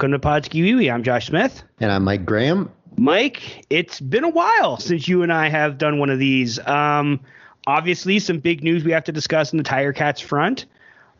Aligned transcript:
Welcome 0.00 0.18
to 0.18 0.18
Podski 0.18 0.62
Wee 0.62 0.74
Wee. 0.76 0.90
I'm 0.90 1.02
Josh 1.02 1.26
Smith. 1.26 1.62
And 1.78 1.92
I'm 1.92 2.04
Mike 2.04 2.24
Graham. 2.24 2.72
Mike, 2.96 3.66
it's 3.68 4.00
been 4.00 4.24
a 4.24 4.30
while 4.30 4.78
since 4.78 5.06
you 5.06 5.22
and 5.22 5.30
I 5.30 5.50
have 5.50 5.76
done 5.76 5.98
one 5.98 6.08
of 6.08 6.18
these. 6.18 6.58
Um, 6.66 7.20
obviously, 7.66 8.18
some 8.18 8.38
big 8.38 8.64
news 8.64 8.82
we 8.82 8.92
have 8.92 9.04
to 9.04 9.12
discuss 9.12 9.52
in 9.52 9.58
the 9.58 9.62
Tiger 9.62 9.92
Cats 9.92 10.18
front. 10.18 10.64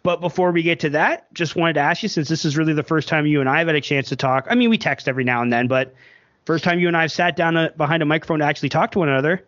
But 0.03 0.23
before 0.23 0.51
we 0.51 0.63
get 0.63 0.81
to 0.81 0.89
that, 0.89 1.31
just 1.35 1.57
wanted 1.57 1.75
to 1.75 1.81
ask 1.81 2.03
you 2.03 2.09
since 2.09 2.27
this 2.27 2.47
is 2.47 2.57
really 2.57 2.73
the 2.73 2.83
first 2.83 3.07
time 3.07 3.27
you 3.27 3.41
and 3.41 3.51
I 3.51 3.59
have 3.59 3.67
had 3.67 3.77
a 3.77 3.83
chance 3.83 4.09
to 4.09 4.17
talk. 4.17 4.47
I 4.49 4.55
mean, 4.55 4.71
we 4.71 4.79
text 4.79 5.09
every 5.09 5.25
now 5.25 5.43
and 5.43 5.53
then, 5.53 5.69
but 5.69 5.95
first 6.47 6.65
time 6.65 6.81
you 6.81 6.89
and 6.89 6.97
I 6.97 7.03
have 7.03 7.13
sat 7.13 7.37
down 7.37 7.59
uh, 7.59 7.69
behind 7.77 8.03
a 8.03 8.07
microphone 8.07 8.39
to 8.39 8.47
actually 8.47 8.71
talk 8.71 8.93
to 8.93 9.01
one 9.01 9.11
another. 9.11 9.45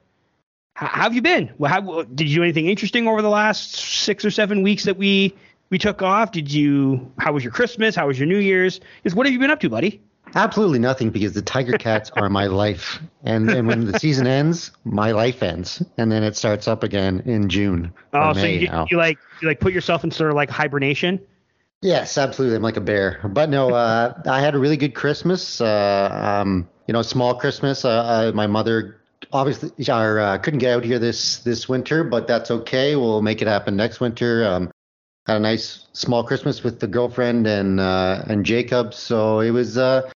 How, 0.74 0.88
how 0.88 1.02
have 1.04 1.14
you 1.14 1.22
been? 1.22 1.50
Well, 1.56 1.72
how, 1.72 2.02
did 2.02 2.28
you 2.28 2.36
do 2.36 2.42
anything 2.42 2.66
interesting 2.66 3.08
over 3.08 3.22
the 3.22 3.30
last 3.30 3.76
six 3.76 4.26
or 4.26 4.30
seven 4.30 4.60
weeks 4.60 4.84
that 4.84 4.98
we 4.98 5.34
we 5.72 5.78
took 5.78 6.02
off? 6.02 6.30
Did 6.30 6.52
you? 6.52 7.10
How 7.18 7.32
was 7.32 7.42
your 7.42 7.52
Christmas? 7.52 7.96
How 7.96 8.06
was 8.06 8.18
your 8.18 8.28
New 8.28 8.38
Year's? 8.38 8.78
Is 9.02 9.14
what 9.14 9.26
have 9.26 9.32
you 9.32 9.40
been 9.40 9.50
up 9.50 9.58
to, 9.60 9.70
buddy? 9.70 10.00
Absolutely 10.34 10.78
nothing 10.78 11.10
because 11.10 11.32
the 11.32 11.42
Tiger 11.42 11.76
Cats 11.78 12.10
are 12.10 12.28
my 12.28 12.46
life. 12.46 13.00
And, 13.24 13.50
and 13.50 13.66
when 13.66 13.86
the 13.86 13.98
season 13.98 14.26
ends, 14.26 14.70
my 14.84 15.12
life 15.12 15.42
ends. 15.42 15.82
And 15.96 16.12
then 16.12 16.22
it 16.22 16.36
starts 16.36 16.68
up 16.68 16.82
again 16.82 17.20
in 17.24 17.48
June. 17.48 17.92
Oh, 18.12 18.32
so 18.34 18.44
you, 18.44 18.68
you 18.90 18.96
like 18.96 19.18
you 19.40 19.48
like 19.48 19.60
put 19.60 19.72
yourself 19.72 20.04
in 20.04 20.10
sort 20.10 20.30
of 20.30 20.36
like 20.36 20.50
hibernation? 20.50 21.18
Yes, 21.80 22.16
absolutely. 22.16 22.56
I'm 22.56 22.62
like 22.62 22.76
a 22.76 22.82
bear. 22.82 23.20
But 23.24 23.48
no, 23.48 23.70
uh, 23.70 24.22
I 24.26 24.40
had 24.40 24.54
a 24.54 24.58
really 24.58 24.76
good 24.76 24.94
Christmas. 24.94 25.60
Uh, 25.60 26.40
um, 26.42 26.68
you 26.86 26.92
know, 26.92 27.02
small 27.02 27.34
Christmas. 27.34 27.84
Uh, 27.84 27.90
uh, 27.90 28.32
my 28.34 28.46
mother 28.46 28.98
obviously 29.32 29.70
our, 29.88 30.18
uh, 30.18 30.38
couldn't 30.38 30.58
get 30.58 30.74
out 30.74 30.84
here 30.84 30.98
this 30.98 31.38
this 31.38 31.68
winter, 31.68 32.04
but 32.04 32.26
that's 32.26 32.50
okay. 32.50 32.96
We'll 32.96 33.22
make 33.22 33.40
it 33.40 33.48
happen 33.48 33.76
next 33.76 34.00
winter. 34.00 34.44
Um, 34.44 34.71
had 35.26 35.36
a 35.36 35.40
nice 35.40 35.86
small 35.92 36.24
Christmas 36.24 36.62
with 36.62 36.80
the 36.80 36.86
girlfriend 36.86 37.46
and 37.46 37.80
uh, 37.80 38.24
and 38.26 38.44
Jacob. 38.44 38.94
So 38.94 39.40
it 39.40 39.50
was 39.50 39.78
uh, 39.78 40.10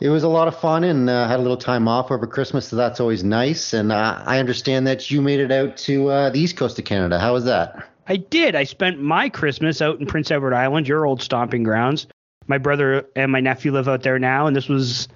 it 0.00 0.08
was 0.08 0.22
a 0.22 0.28
lot 0.28 0.48
of 0.48 0.58
fun 0.58 0.84
and 0.84 1.08
uh, 1.08 1.28
had 1.28 1.38
a 1.38 1.42
little 1.42 1.56
time 1.56 1.88
off 1.88 2.10
over 2.10 2.26
Christmas. 2.26 2.68
So 2.68 2.76
that's 2.76 3.00
always 3.00 3.24
nice. 3.24 3.72
And 3.72 3.92
I 3.92 4.38
understand 4.38 4.86
that 4.86 5.10
you 5.10 5.22
made 5.22 5.40
it 5.40 5.52
out 5.52 5.76
to 5.78 6.08
uh, 6.08 6.30
the 6.30 6.40
east 6.40 6.56
coast 6.56 6.78
of 6.78 6.84
Canada. 6.84 7.18
How 7.18 7.32
was 7.32 7.44
that? 7.44 7.88
I 8.06 8.16
did. 8.16 8.54
I 8.54 8.64
spent 8.64 9.00
my 9.00 9.30
Christmas 9.30 9.80
out 9.80 9.98
in 9.98 10.06
Prince 10.06 10.30
Edward 10.30 10.52
Island, 10.52 10.86
your 10.86 11.06
old 11.06 11.22
stomping 11.22 11.62
grounds. 11.62 12.06
My 12.46 12.58
brother 12.58 13.06
and 13.16 13.32
my 13.32 13.40
nephew 13.40 13.72
live 13.72 13.88
out 13.88 14.02
there 14.02 14.18
now, 14.18 14.46
and 14.46 14.54
this 14.54 14.68
was 14.68 15.08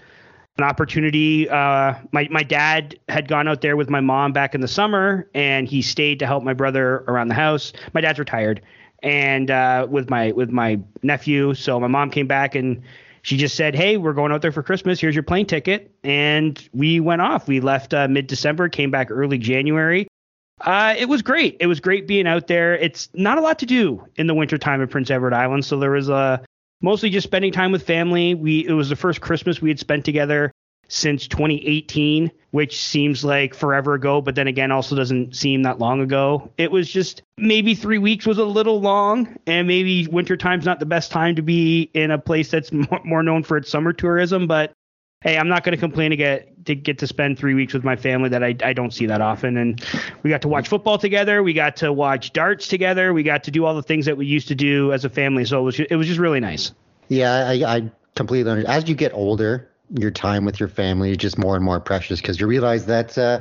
an 0.56 0.64
opportunity. 0.64 1.48
Uh, 1.50 1.94
my 2.12 2.26
my 2.30 2.42
dad 2.42 2.98
had 3.08 3.28
gone 3.28 3.46
out 3.46 3.60
there 3.60 3.76
with 3.76 3.90
my 3.90 4.00
mom 4.00 4.32
back 4.32 4.54
in 4.54 4.62
the 4.62 4.68
summer, 4.68 5.28
and 5.34 5.68
he 5.68 5.82
stayed 5.82 6.20
to 6.20 6.26
help 6.26 6.42
my 6.42 6.54
brother 6.54 7.04
around 7.08 7.28
the 7.28 7.34
house. 7.34 7.74
My 7.92 8.00
dad's 8.00 8.18
retired, 8.18 8.62
and 9.02 9.50
uh, 9.50 9.86
with 9.88 10.10
my 10.10 10.32
with 10.32 10.50
my 10.50 10.80
nephew. 11.02 11.54
So 11.54 11.78
my 11.80 11.86
mom 11.86 12.10
came 12.10 12.26
back 12.26 12.54
and 12.54 12.82
she 13.22 13.36
just 13.36 13.56
said, 13.56 13.74
"Hey, 13.74 13.96
we're 13.96 14.12
going 14.12 14.32
out 14.32 14.42
there 14.42 14.52
for 14.52 14.62
Christmas. 14.62 15.00
Here's 15.00 15.14
your 15.14 15.22
plane 15.22 15.46
ticket." 15.46 15.92
And 16.02 16.68
we 16.72 17.00
went 17.00 17.22
off. 17.22 17.48
We 17.48 17.60
left 17.60 17.94
uh, 17.94 18.08
mid 18.08 18.26
December, 18.26 18.68
came 18.68 18.90
back 18.90 19.10
early 19.10 19.38
January. 19.38 20.08
Uh, 20.60 20.94
it 20.98 21.08
was 21.08 21.22
great. 21.22 21.56
It 21.60 21.66
was 21.66 21.78
great 21.78 22.08
being 22.08 22.26
out 22.26 22.48
there. 22.48 22.74
It's 22.76 23.08
not 23.14 23.38
a 23.38 23.40
lot 23.40 23.60
to 23.60 23.66
do 23.66 24.04
in 24.16 24.26
the 24.26 24.34
wintertime 24.34 24.82
at 24.82 24.90
Prince 24.90 25.10
Edward 25.10 25.32
Island, 25.32 25.64
so 25.64 25.78
there 25.78 25.92
was 25.92 26.10
uh, 26.10 26.38
mostly 26.80 27.10
just 27.10 27.26
spending 27.26 27.52
time 27.52 27.70
with 27.70 27.86
family. 27.86 28.34
We 28.34 28.66
it 28.66 28.72
was 28.72 28.88
the 28.88 28.96
first 28.96 29.20
Christmas 29.20 29.62
we 29.62 29.68
had 29.68 29.78
spent 29.78 30.04
together 30.04 30.50
since 30.88 31.28
2018, 31.28 32.30
which 32.50 32.82
seems 32.82 33.24
like 33.24 33.54
forever 33.54 33.94
ago, 33.94 34.20
but 34.20 34.34
then 34.34 34.46
again 34.46 34.72
also 34.72 34.96
doesn't 34.96 35.36
seem 35.36 35.62
that 35.62 35.78
long 35.78 36.00
ago. 36.00 36.50
It 36.56 36.70
was 36.70 36.90
just 36.90 37.22
maybe 37.36 37.74
three 37.74 37.98
weeks 37.98 38.26
was 38.26 38.38
a 38.38 38.44
little 38.44 38.80
long, 38.80 39.36
and 39.46 39.68
maybe 39.68 40.06
wintertime's 40.06 40.64
not 40.64 40.80
the 40.80 40.86
best 40.86 41.10
time 41.10 41.36
to 41.36 41.42
be 41.42 41.90
in 41.92 42.10
a 42.10 42.18
place 42.18 42.50
that's 42.50 42.72
more, 43.04 43.22
known 43.22 43.42
for 43.42 43.56
its 43.56 43.70
summer 43.70 43.92
tourism, 43.92 44.46
but 44.46 44.72
hey, 45.20 45.36
I'm 45.36 45.48
not 45.48 45.64
going 45.64 45.72
to 45.72 45.80
complain 45.80 46.10
to 46.10 46.16
get 46.16 46.64
to 46.66 46.74
get 46.74 46.98
to 46.98 47.06
spend 47.06 47.38
three 47.38 47.54
weeks 47.54 47.74
with 47.74 47.84
my 47.84 47.96
family 47.96 48.28
that 48.30 48.42
I, 48.42 48.54
I 48.62 48.72
don't 48.72 48.92
see 48.92 49.06
that 49.06 49.20
often. 49.20 49.56
And 49.56 49.84
we 50.22 50.30
got 50.30 50.42
to 50.42 50.48
watch 50.48 50.68
football 50.68 50.98
together. 50.98 51.42
We 51.42 51.52
got 51.52 51.76
to 51.76 51.92
watch 51.92 52.32
darts 52.32 52.68
together. 52.68 53.12
We 53.12 53.22
got 53.22 53.44
to 53.44 53.50
do 53.50 53.64
all 53.64 53.74
the 53.74 53.82
things 53.82 54.06
that 54.06 54.16
we 54.16 54.26
used 54.26 54.48
to 54.48 54.54
do 54.54 54.92
as 54.92 55.04
a 55.04 55.10
family. 55.10 55.44
So 55.44 55.60
it 55.60 55.62
was 55.62 55.80
it 55.80 55.96
was 55.96 56.06
just 56.06 56.20
really 56.20 56.40
nice. 56.40 56.72
Yeah, 57.08 57.48
I, 57.48 57.76
I 57.76 57.90
completely 58.14 58.50
understand. 58.50 58.76
As 58.76 58.88
you 58.88 58.94
get 58.94 59.12
older, 59.12 59.68
your 59.90 60.10
time 60.10 60.44
with 60.44 60.60
your 60.60 60.68
family 60.68 61.10
is 61.10 61.16
just 61.16 61.38
more 61.38 61.56
and 61.56 61.64
more 61.64 61.80
precious 61.80 62.20
because 62.20 62.40
you 62.40 62.46
realize 62.46 62.86
that 62.86 63.16
uh, 63.16 63.40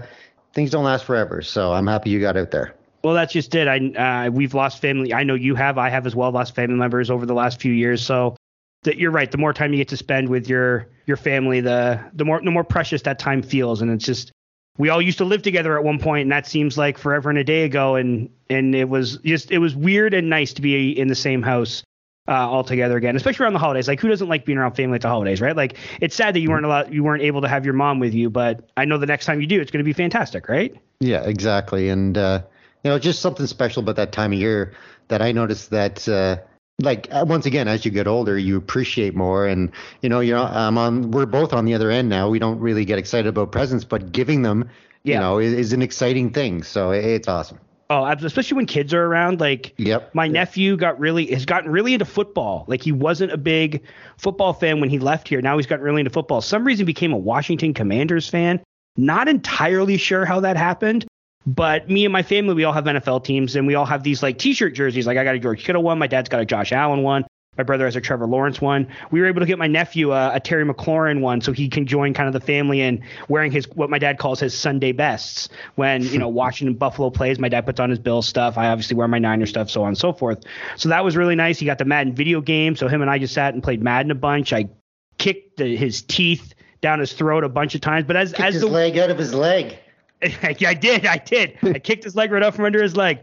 things 0.53 0.71
don't 0.71 0.83
last 0.83 1.05
forever. 1.05 1.41
So 1.41 1.73
I'm 1.73 1.87
happy 1.87 2.09
you 2.09 2.19
got 2.19 2.37
out 2.37 2.51
there. 2.51 2.75
Well, 3.03 3.13
that's 3.13 3.33
just 3.33 3.53
it. 3.55 3.67
I 3.67 4.25
uh, 4.25 4.29
we've 4.31 4.53
lost 4.53 4.81
family. 4.81 5.13
I 5.13 5.23
know 5.23 5.35
you 5.35 5.55
have. 5.55 5.77
I 5.77 5.89
have 5.89 6.05
as 6.07 6.15
well 6.15 6.31
lost 6.31 6.55
family 6.55 6.75
members 6.75 7.09
over 7.09 7.25
the 7.25 7.33
last 7.33 7.61
few 7.61 7.71
years. 7.71 8.03
So 8.03 8.35
that 8.83 8.97
you're 8.97 9.11
right. 9.11 9.29
The 9.29 9.37
more 9.37 9.53
time 9.53 9.71
you 9.71 9.77
get 9.77 9.89
to 9.89 9.97
spend 9.97 10.29
with 10.29 10.49
your 10.49 10.87
your 11.05 11.17
family, 11.17 11.61
the 11.61 12.03
the 12.13 12.25
more 12.25 12.41
the 12.43 12.51
more 12.51 12.63
precious 12.63 13.03
that 13.03 13.19
time 13.19 13.41
feels. 13.41 13.81
And 13.81 13.91
it's 13.91 14.05
just 14.05 14.31
we 14.77 14.89
all 14.89 15.01
used 15.01 15.19
to 15.19 15.25
live 15.25 15.41
together 15.41 15.77
at 15.77 15.83
one 15.83 15.99
point, 15.99 16.23
and 16.23 16.31
that 16.31 16.47
seems 16.47 16.77
like 16.77 16.97
forever 16.97 17.29
and 17.29 17.39
a 17.39 17.43
day 17.43 17.63
ago. 17.63 17.95
And 17.95 18.29
and 18.49 18.75
it 18.75 18.89
was 18.89 19.17
just 19.17 19.51
it 19.51 19.59
was 19.59 19.75
weird 19.75 20.13
and 20.13 20.29
nice 20.29 20.53
to 20.53 20.61
be 20.61 20.97
in 20.97 21.07
the 21.07 21.15
same 21.15 21.41
house 21.41 21.83
uh, 22.27 22.31
all 22.31 22.63
together 22.63 22.97
again, 22.97 23.15
especially 23.15 23.43
around 23.43 23.53
the 23.53 23.59
holidays. 23.59 23.88
Like, 23.88 23.99
who 23.99 24.07
doesn't 24.09 24.27
like 24.27 24.45
being 24.45 24.57
around 24.57 24.73
family 24.75 24.95
at 24.95 25.01
the 25.01 25.07
holidays, 25.07 25.41
right? 25.41 25.55
Like, 25.55 25.77
it's 26.01 26.15
sad 26.15 26.35
that 26.35 26.39
you 26.39 26.49
weren't 26.49 26.65
allowed, 26.65 26.93
you 26.93 27.03
weren't 27.03 27.23
able 27.23 27.41
to 27.41 27.47
have 27.47 27.65
your 27.65 27.73
mom 27.73 27.99
with 27.99 28.13
you, 28.13 28.29
but 28.29 28.69
I 28.75 28.85
know 28.85 28.97
the 28.97 29.05
next 29.05 29.25
time 29.25 29.39
you 29.41 29.47
do, 29.47 29.61
it's 29.61 29.71
going 29.71 29.83
to 29.83 29.88
be 29.88 29.93
fantastic, 29.93 30.49
right? 30.49 30.75
Yeah, 30.99 31.21
exactly. 31.23 31.89
And 31.89 32.17
uh, 32.17 32.41
you 32.83 32.89
know, 32.91 32.99
just 32.99 33.21
something 33.21 33.45
special 33.47 33.83
about 33.83 33.95
that 33.97 34.11
time 34.11 34.33
of 34.33 34.39
year 34.39 34.73
that 35.07 35.21
I 35.21 35.31
noticed 35.31 35.69
that. 35.71 36.07
Uh, 36.07 36.38
like 36.79 37.07
uh, 37.11 37.25
once 37.27 37.47
again, 37.47 37.67
as 37.67 37.85
you 37.85 37.91
get 37.91 38.05
older, 38.05 38.38
you 38.38 38.55
appreciate 38.55 39.15
more, 39.15 39.47
and 39.47 39.71
you 40.03 40.09
know, 40.09 40.19
you 40.19 40.33
know, 40.33 40.44
I'm 40.44 40.77
on. 40.77 41.09
We're 41.09 41.25
both 41.25 41.51
on 41.51 41.65
the 41.65 41.73
other 41.73 41.89
end 41.89 42.07
now. 42.07 42.29
We 42.29 42.38
don't 42.38 42.59
really 42.59 42.85
get 42.85 42.99
excited 42.99 43.27
about 43.27 43.51
presents, 43.51 43.83
but 43.83 44.11
giving 44.11 44.44
them, 44.44 44.69
Yeah. 45.03 45.15
you 45.15 45.19
know, 45.21 45.39
is, 45.39 45.53
is 45.53 45.74
an 45.74 45.81
exciting 45.81 46.29
thing. 46.31 46.62
So 46.62 46.91
it's 46.91 47.27
awesome. 47.27 47.59
Oh, 47.89 48.06
especially 48.06 48.57
when 48.57 48.66
kids 48.66 48.94
are 48.94 49.04
around. 49.06 49.39
Like, 49.39 49.74
Yep. 49.78 50.13
my 50.13 50.28
nephew 50.28 50.75
got 50.75 51.00
really 51.00 51.28
has 51.28 51.45
gotten 51.45 51.72
really 51.72 51.94
into 51.94 52.06
football. 52.06 52.66
Like, 52.68 52.81
he 52.81 52.92
wasn't 52.92 53.31
a 53.31 53.38
big 53.38 53.81
football 54.18 54.51
fan 54.54 54.81
when 54.81 54.89
he 54.89 55.00
left 55.00 55.28
here. 55.28 55.42
Now 55.42 55.56
he's 55.57 55.68
gotten 55.68 55.86
really 55.86 56.01
into 56.01 56.12
football. 56.12 56.42
Some 56.42 56.66
reason 56.66 56.86
became 56.86 57.13
a 57.13 57.18
Washington 57.18 57.74
Commanders 57.74 58.28
fan. 58.28 58.60
Not 58.98 59.28
entirely 59.28 59.98
sure 59.98 60.25
how 60.25 60.39
that 60.42 60.57
happened. 60.57 61.06
But 61.45 61.89
me 61.89 62.04
and 62.04 62.12
my 62.12 62.24
family, 62.24 62.56
we 62.56 62.66
all 62.66 62.74
have 62.74 62.84
NFL 62.86 63.24
teams, 63.24 63.56
and 63.56 63.66
we 63.66 63.75
all 63.75 63.86
have 63.86 64.04
these 64.04 64.22
like 64.22 64.38
T-shirt 64.38 64.74
jerseys. 64.74 65.07
Like 65.07 65.18
I 65.18 65.24
got 65.24 65.36
a 65.36 65.39
George 65.39 65.63
Kittle 65.63 65.81
one, 65.81 65.98
my 65.98 66.07
dad's 66.07 66.28
got 66.28 66.42
a 66.42 66.45
Josh 66.45 66.74
Allen 66.74 67.04
one, 67.04 67.25
my 67.57 67.63
brother 67.63 67.86
has 67.86 67.95
a 67.95 68.01
Trevor 68.01 68.27
Lawrence 68.27 68.62
one. 68.62 68.88
We 69.12 69.21
were 69.21 69.27
able 69.27 69.39
to 69.39 69.45
get 69.45 69.57
my 69.57 69.68
nephew 69.68 70.12
a, 70.12 70.36
a 70.36 70.39
Terry 70.39 70.65
McLaurin 70.65 71.21
one, 71.21 71.42
so 71.42 71.51
he 71.51 71.68
can 71.69 71.86
join 71.86 72.13
kind 72.13 72.27
of 72.27 72.33
the 72.33 72.45
family 72.45 72.81
in 72.81 73.04
wearing 73.27 73.51
his 73.51 73.68
what 73.69 73.89
my 73.89 74.00
dad 74.00 74.18
calls 74.19 74.39
his 74.39 74.57
Sunday 74.57 74.92
bests. 74.92 75.50
When 75.75 76.04
you 76.04 76.19
know 76.19 76.27
Washington 76.38 76.75
Buffalo 76.75 77.09
plays, 77.09 77.39
my 77.39 77.50
dad 77.50 77.65
puts 77.65 77.80
on 77.80 77.89
his 77.89 78.00
Bill 78.00 78.21
stuff. 78.21 78.57
I 78.57 78.68
obviously 78.68 78.95
wear 78.95 79.07
my 79.07 79.19
Niner 79.19 79.45
stuff, 79.45 79.69
so 79.69 79.81
on 79.83 79.89
and 79.89 79.98
so 79.98 80.13
forth. 80.13 80.44
So 80.75 80.89
that 80.89 81.04
was 81.04 81.18
really 81.18 81.36
nice. 81.36 81.59
He 81.59 81.65
got 81.65 81.77
the 81.77 81.86
Madden 81.86 82.13
video 82.13 82.42
game, 82.42 82.75
so 82.75 82.88
him 82.88 83.01
and 83.01 83.09
I 83.09 83.18
just 83.18 83.33
sat 83.33 83.54
and 83.54 83.63
played 83.63 83.81
Madden 83.81 84.12
a 84.12 84.15
bunch. 84.15 84.53
I 84.53 84.69
kicked 85.18 85.57
the, 85.57 85.75
his 85.75 86.01
teeth 86.01 86.53
down 86.81 87.00
his 87.00 87.13
throat 87.13 87.44
a 87.44 87.50
bunch 87.50 87.75
of 87.75 87.81
times, 87.81 88.06
but 88.06 88.15
as 88.15 88.31
Kicked 88.31 88.42
as 88.42 88.53
his 88.56 88.63
the 88.63 88.69
leg 88.69 88.98
out 88.98 89.10
of 89.10 89.18
his 89.18 89.33
leg. 89.33 89.77
I 90.21 90.53
did. 90.53 91.06
I 91.06 91.18
did. 91.18 91.57
I 91.63 91.80
kicked 91.80 92.03
his 92.03 92.15
leg 92.15 92.31
right 92.31 92.42
out 92.42 92.56
from 92.56 92.65
under 92.65 92.81
his 92.81 92.95
leg. 92.95 93.19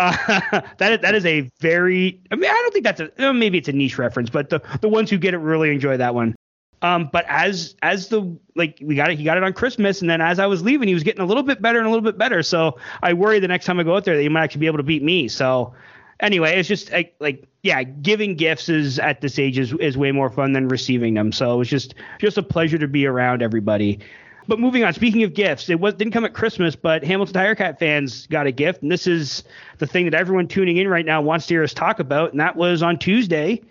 Uh, 0.00 0.60
that 0.78 0.92
is, 0.92 1.00
that 1.00 1.14
is 1.14 1.26
a 1.26 1.50
very. 1.60 2.20
I 2.30 2.36
mean, 2.36 2.50
I 2.50 2.54
don't 2.54 2.72
think 2.72 2.84
that's 2.84 3.00
a. 3.00 3.32
Maybe 3.32 3.58
it's 3.58 3.68
a 3.68 3.72
niche 3.72 3.98
reference, 3.98 4.30
but 4.30 4.50
the 4.50 4.60
the 4.80 4.88
ones 4.88 5.10
who 5.10 5.18
get 5.18 5.34
it 5.34 5.38
really 5.38 5.70
enjoy 5.70 5.96
that 5.96 6.14
one. 6.14 6.34
Um, 6.82 7.08
but 7.10 7.24
as 7.28 7.74
as 7.82 8.08
the 8.08 8.36
like 8.56 8.78
we 8.82 8.94
got 8.94 9.10
it, 9.10 9.18
he 9.18 9.24
got 9.24 9.38
it 9.38 9.42
on 9.42 9.54
Christmas, 9.54 10.02
and 10.02 10.10
then 10.10 10.20
as 10.20 10.38
I 10.38 10.46
was 10.46 10.62
leaving, 10.62 10.86
he 10.86 10.94
was 10.94 11.02
getting 11.02 11.22
a 11.22 11.26
little 11.26 11.42
bit 11.42 11.62
better 11.62 11.78
and 11.78 11.86
a 11.86 11.90
little 11.90 12.04
bit 12.04 12.18
better. 12.18 12.42
So 12.42 12.78
I 13.02 13.14
worry 13.14 13.38
the 13.38 13.48
next 13.48 13.64
time 13.64 13.80
I 13.80 13.84
go 13.84 13.96
out 13.96 14.04
there 14.04 14.16
that 14.16 14.22
he 14.22 14.28
might 14.28 14.42
actually 14.42 14.60
be 14.60 14.66
able 14.66 14.78
to 14.78 14.84
beat 14.84 15.02
me. 15.02 15.28
So 15.28 15.72
anyway, 16.20 16.58
it's 16.58 16.68
just 16.68 16.92
like, 16.92 17.14
like 17.20 17.48
yeah, 17.62 17.82
giving 17.82 18.36
gifts 18.36 18.68
is 18.68 18.98
at 18.98 19.22
this 19.22 19.38
age 19.38 19.58
is, 19.58 19.72
is 19.74 19.96
way 19.96 20.12
more 20.12 20.28
fun 20.28 20.52
than 20.52 20.68
receiving 20.68 21.14
them. 21.14 21.32
So 21.32 21.54
it 21.54 21.56
was 21.56 21.68
just 21.68 21.94
just 22.18 22.36
a 22.36 22.42
pleasure 22.42 22.76
to 22.76 22.88
be 22.88 23.06
around 23.06 23.40
everybody. 23.40 24.00
But 24.46 24.58
moving 24.58 24.84
on, 24.84 24.92
speaking 24.92 25.22
of 25.22 25.34
gifts, 25.34 25.70
it 25.70 25.80
was 25.80 25.94
didn't 25.94 26.12
come 26.12 26.24
at 26.24 26.34
Christmas, 26.34 26.76
but 26.76 27.02
Hamilton 27.02 27.34
Tiger 27.34 27.54
Cat 27.54 27.78
fans 27.78 28.26
got 28.26 28.46
a 28.46 28.52
gift, 28.52 28.82
and 28.82 28.92
this 28.92 29.06
is 29.06 29.44
the 29.78 29.86
thing 29.86 30.04
that 30.04 30.14
everyone 30.14 30.48
tuning 30.48 30.76
in 30.76 30.88
right 30.88 31.06
now 31.06 31.22
wants 31.22 31.46
to 31.46 31.54
hear 31.54 31.62
us 31.62 31.72
talk 31.72 31.98
about, 31.98 32.32
and 32.32 32.40
that 32.40 32.56
was 32.56 32.82
on 32.82 32.98
Tuesday 32.98 33.62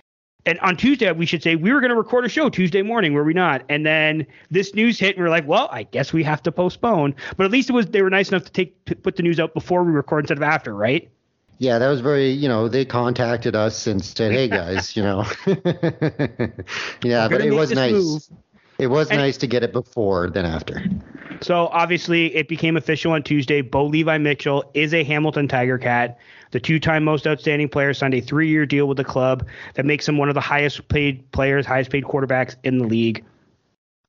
and 0.45 0.59
on 0.59 0.75
Tuesday, 0.75 1.09
we 1.11 1.25
should 1.25 1.41
say 1.41 1.55
we 1.55 1.71
were 1.71 1.79
going 1.79 1.89
to 1.89 1.95
record 1.95 2.25
a 2.25 2.29
show 2.29 2.49
Tuesday 2.49 2.81
morning, 2.81 3.13
were 3.13 3.23
we 3.23 3.33
not? 3.33 3.63
And 3.69 3.85
then 3.85 4.27
this 4.51 4.75
news 4.75 4.99
hit, 4.99 5.15
and 5.15 5.23
we 5.23 5.27
are 5.27 5.29
like, 5.29 5.47
well, 5.47 5.69
I 5.71 5.83
guess 5.83 6.11
we 6.11 6.23
have 6.23 6.43
to 6.43 6.51
postpone. 6.51 7.15
But 7.37 7.45
at 7.45 7.51
least 7.51 7.69
it 7.69 7.73
was 7.73 7.87
they 7.87 8.01
were 8.01 8.09
nice 8.09 8.29
enough 8.29 8.43
to 8.45 8.51
take 8.51 8.83
to 8.85 8.95
put 8.95 9.15
the 9.15 9.23
news 9.23 9.39
out 9.39 9.53
before 9.53 9.83
we 9.83 9.93
record 9.93 10.25
instead 10.25 10.37
of 10.37 10.43
after, 10.43 10.75
right? 10.75 11.09
Yeah, 11.59 11.79
that 11.79 11.87
was 11.87 12.01
very, 12.01 12.29
you 12.29 12.49
know, 12.49 12.67
they 12.67 12.83
contacted 12.83 13.55
us 13.55 13.87
and 13.87 14.03
said, 14.03 14.33
"Hey 14.33 14.49
guys, 14.49 14.97
you 14.97 15.03
know." 15.03 15.25
yeah, 17.03 17.29
but 17.29 17.41
it 17.41 17.53
was 17.53 17.71
nice. 17.71 17.93
Move. 17.93 18.23
It 18.79 18.87
was 18.87 19.09
and, 19.09 19.19
nice 19.19 19.37
to 19.37 19.47
get 19.47 19.63
it 19.63 19.71
before 19.71 20.29
than 20.29 20.45
after. 20.45 20.83
So 21.41 21.67
obviously, 21.67 22.35
it 22.35 22.47
became 22.47 22.77
official 22.77 23.11
on 23.11 23.23
Tuesday. 23.23 23.61
Bo 23.61 23.85
Levi 23.85 24.17
Mitchell 24.17 24.69
is 24.73 24.93
a 24.93 25.03
Hamilton 25.03 25.47
Tiger 25.47 25.77
Cat. 25.77 26.17
The 26.51 26.59
two-time 26.59 27.03
most 27.03 27.27
outstanding 27.27 27.69
player 27.69 27.93
signed 27.93 28.13
a 28.13 28.21
three-year 28.21 28.65
deal 28.65 28.87
with 28.87 28.97
the 28.97 29.03
club 29.03 29.45
that 29.75 29.85
makes 29.85 30.07
him 30.07 30.17
one 30.17 30.29
of 30.29 30.35
the 30.35 30.41
highest-paid 30.41 31.31
players, 31.31 31.65
highest-paid 31.65 32.03
quarterbacks 32.03 32.55
in 32.63 32.77
the 32.77 32.85
league. 32.85 33.23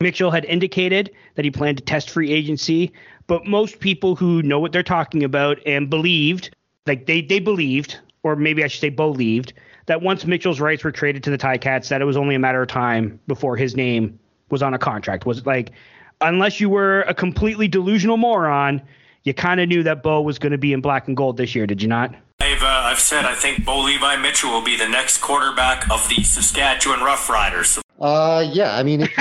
Mitchell 0.00 0.30
had 0.30 0.44
indicated 0.44 1.10
that 1.34 1.44
he 1.44 1.50
planned 1.50 1.78
to 1.78 1.84
test 1.84 2.10
free 2.10 2.32
agency, 2.32 2.92
but 3.26 3.46
most 3.46 3.80
people 3.80 4.16
who 4.16 4.42
know 4.42 4.60
what 4.60 4.72
they're 4.72 4.82
talking 4.82 5.24
about 5.24 5.58
and 5.66 5.88
believed, 5.88 6.54
like 6.86 7.06
they 7.06 7.22
they 7.22 7.38
believed, 7.38 7.98
or 8.22 8.36
maybe 8.36 8.62
I 8.62 8.66
should 8.66 8.80
say 8.80 8.90
believed, 8.90 9.54
that 9.86 10.02
once 10.02 10.26
Mitchell's 10.26 10.60
rights 10.60 10.84
were 10.84 10.92
traded 10.92 11.22
to 11.24 11.30
the 11.30 11.38
Ticats, 11.38 11.88
that 11.88 12.02
it 12.02 12.04
was 12.04 12.16
only 12.16 12.34
a 12.34 12.38
matter 12.38 12.62
of 12.62 12.68
time 12.68 13.20
before 13.26 13.56
his 13.56 13.76
name 13.76 14.18
was 14.50 14.62
on 14.62 14.74
a 14.74 14.78
contract. 14.78 15.26
Was 15.26 15.44
like, 15.46 15.72
unless 16.20 16.60
you 16.60 16.68
were 16.68 17.02
a 17.02 17.14
completely 17.14 17.68
delusional 17.68 18.16
moron, 18.16 18.82
you 19.24 19.34
kind 19.34 19.60
of 19.60 19.68
knew 19.68 19.82
that 19.82 20.02
Bo 20.02 20.20
was 20.20 20.38
going 20.38 20.52
to 20.52 20.58
be 20.58 20.72
in 20.72 20.80
black 20.80 21.08
and 21.08 21.16
gold 21.16 21.36
this 21.36 21.54
year, 21.54 21.66
did 21.66 21.82
you 21.82 21.88
not? 21.88 22.14
I've, 22.40 22.62
uh, 22.62 22.66
I've 22.66 23.00
said 23.00 23.24
I 23.24 23.34
think 23.34 23.64
Bo 23.64 23.80
Levi 23.80 24.16
Mitchell 24.16 24.50
will 24.50 24.64
be 24.64 24.76
the 24.76 24.88
next 24.88 25.18
quarterback 25.18 25.88
of 25.90 26.06
the 26.08 26.22
Saskatchewan 26.22 26.98
Roughriders. 26.98 27.80
Uh, 28.00 28.44
yeah. 28.52 28.76
I 28.76 28.82
mean, 28.82 29.08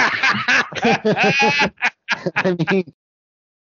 I 2.36 2.58
mean, 2.70 2.94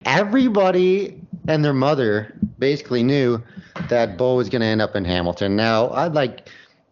everybody 0.06 1.20
and 1.48 1.66
their 1.66 1.74
mother 1.74 2.34
basically 2.58 3.04
knew 3.04 3.42
that 3.90 4.18
Bo 4.18 4.36
was 4.36 4.50
going 4.50 4.62
to 4.62 4.68
end 4.68 4.82
up 4.82 4.96
in 4.96 5.04
Hamilton. 5.04 5.56
Now, 5.56 5.90
I'd 5.92 6.14
like 6.14 6.48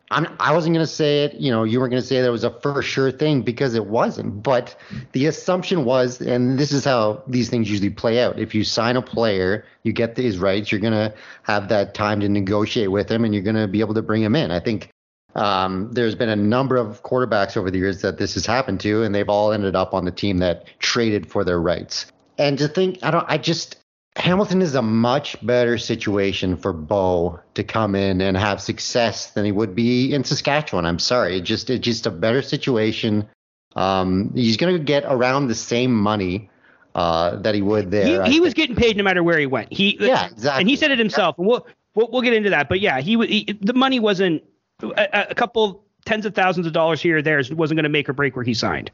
I'm, 0.09 0.27
I 0.39 0.53
wasn't 0.53 0.73
going 0.73 0.85
to 0.85 0.91
say 0.91 1.25
it. 1.25 1.33
You 1.35 1.51
know, 1.51 1.63
you 1.63 1.79
weren't 1.79 1.91
going 1.91 2.01
to 2.01 2.07
say 2.07 2.21
that 2.21 2.31
was 2.31 2.45
a 2.45 2.51
for 2.61 2.81
sure 2.81 3.11
thing 3.11 3.41
because 3.41 3.75
it 3.75 3.87
wasn't. 3.87 4.41
But 4.41 4.75
the 5.11 5.25
assumption 5.25 5.83
was, 5.83 6.21
and 6.21 6.57
this 6.57 6.71
is 6.71 6.85
how 6.85 7.23
these 7.27 7.49
things 7.49 7.69
usually 7.69 7.89
play 7.89 8.21
out. 8.21 8.39
If 8.39 8.55
you 8.55 8.63
sign 8.63 8.95
a 8.95 9.01
player, 9.01 9.65
you 9.83 9.91
get 9.91 10.15
these 10.15 10.39
rights, 10.39 10.71
you're 10.71 10.81
going 10.81 10.93
to 10.93 11.13
have 11.43 11.67
that 11.69 11.93
time 11.93 12.21
to 12.21 12.29
negotiate 12.29 12.91
with 12.91 13.11
him, 13.11 13.25
and 13.25 13.33
you're 13.33 13.43
going 13.43 13.57
to 13.57 13.67
be 13.67 13.81
able 13.81 13.95
to 13.95 14.01
bring 14.01 14.23
him 14.23 14.35
in. 14.35 14.49
I 14.49 14.61
think 14.61 14.89
um, 15.35 15.91
there's 15.91 16.15
been 16.15 16.29
a 16.29 16.35
number 16.35 16.77
of 16.77 17.03
quarterbacks 17.03 17.57
over 17.57 17.69
the 17.69 17.77
years 17.77 18.01
that 18.01 18.17
this 18.17 18.33
has 18.35 18.45
happened 18.45 18.79
to, 18.81 19.03
and 19.03 19.13
they've 19.13 19.29
all 19.29 19.51
ended 19.51 19.75
up 19.75 19.93
on 19.93 20.05
the 20.05 20.11
team 20.11 20.37
that 20.37 20.67
traded 20.79 21.29
for 21.29 21.43
their 21.43 21.59
rights. 21.59 22.05
And 22.37 22.57
to 22.59 22.67
think, 22.67 22.99
I 23.03 23.11
don't, 23.11 23.25
I 23.27 23.37
just, 23.37 23.77
Hamilton 24.17 24.61
is 24.61 24.75
a 24.75 24.81
much 24.81 25.37
better 25.45 25.77
situation 25.77 26.57
for 26.57 26.73
Bo 26.73 27.39
to 27.53 27.63
come 27.63 27.95
in 27.95 28.19
and 28.19 28.35
have 28.35 28.61
success 28.61 29.31
than 29.31 29.45
he 29.45 29.51
would 29.51 29.75
be 29.75 30.13
in 30.13 30.23
Saskatchewan. 30.23 30.85
I'm 30.85 30.99
sorry, 30.99 31.37
it's 31.37 31.47
just 31.47 31.69
it's 31.69 31.83
just 31.83 32.05
a 32.07 32.11
better 32.11 32.41
situation. 32.41 33.29
Um, 33.75 34.31
he's 34.33 34.57
going 34.57 34.75
to 34.75 34.83
get 34.83 35.03
around 35.05 35.47
the 35.47 35.55
same 35.55 35.93
money 35.93 36.49
uh, 36.95 37.35
that 37.37 37.53
he 37.53 37.61
would 37.61 37.91
there. 37.91 38.25
He, 38.25 38.33
he 38.33 38.39
was 38.39 38.55
getting 38.55 38.75
paid 38.75 38.97
no 38.97 39.03
matter 39.03 39.23
where 39.23 39.37
he 39.37 39.45
went. 39.45 39.71
He 39.71 39.97
yeah 39.99 40.27
exactly, 40.27 40.61
and 40.61 40.69
he 40.69 40.75
said 40.75 40.91
it 40.91 40.97
himself. 40.97 41.37
And 41.37 41.47
we'll, 41.47 41.67
we'll 41.93 42.09
we'll 42.11 42.23
get 42.23 42.33
into 42.33 42.49
that. 42.49 42.69
But 42.69 42.79
yeah, 42.79 42.99
he, 42.99 43.17
he 43.25 43.57
the 43.61 43.73
money 43.73 43.99
wasn't 43.99 44.43
a, 44.81 45.27
a 45.29 45.35
couple 45.35 45.85
tens 46.05 46.25
of 46.25 46.33
thousands 46.33 46.65
of 46.65 46.73
dollars 46.73 47.01
here 47.01 47.17
or 47.17 47.21
there 47.21 47.37
wasn't 47.51 47.77
going 47.77 47.83
to 47.83 47.89
make 47.89 48.09
or 48.09 48.13
break 48.13 48.35
where 48.35 48.45
he 48.45 48.55
signed. 48.55 48.89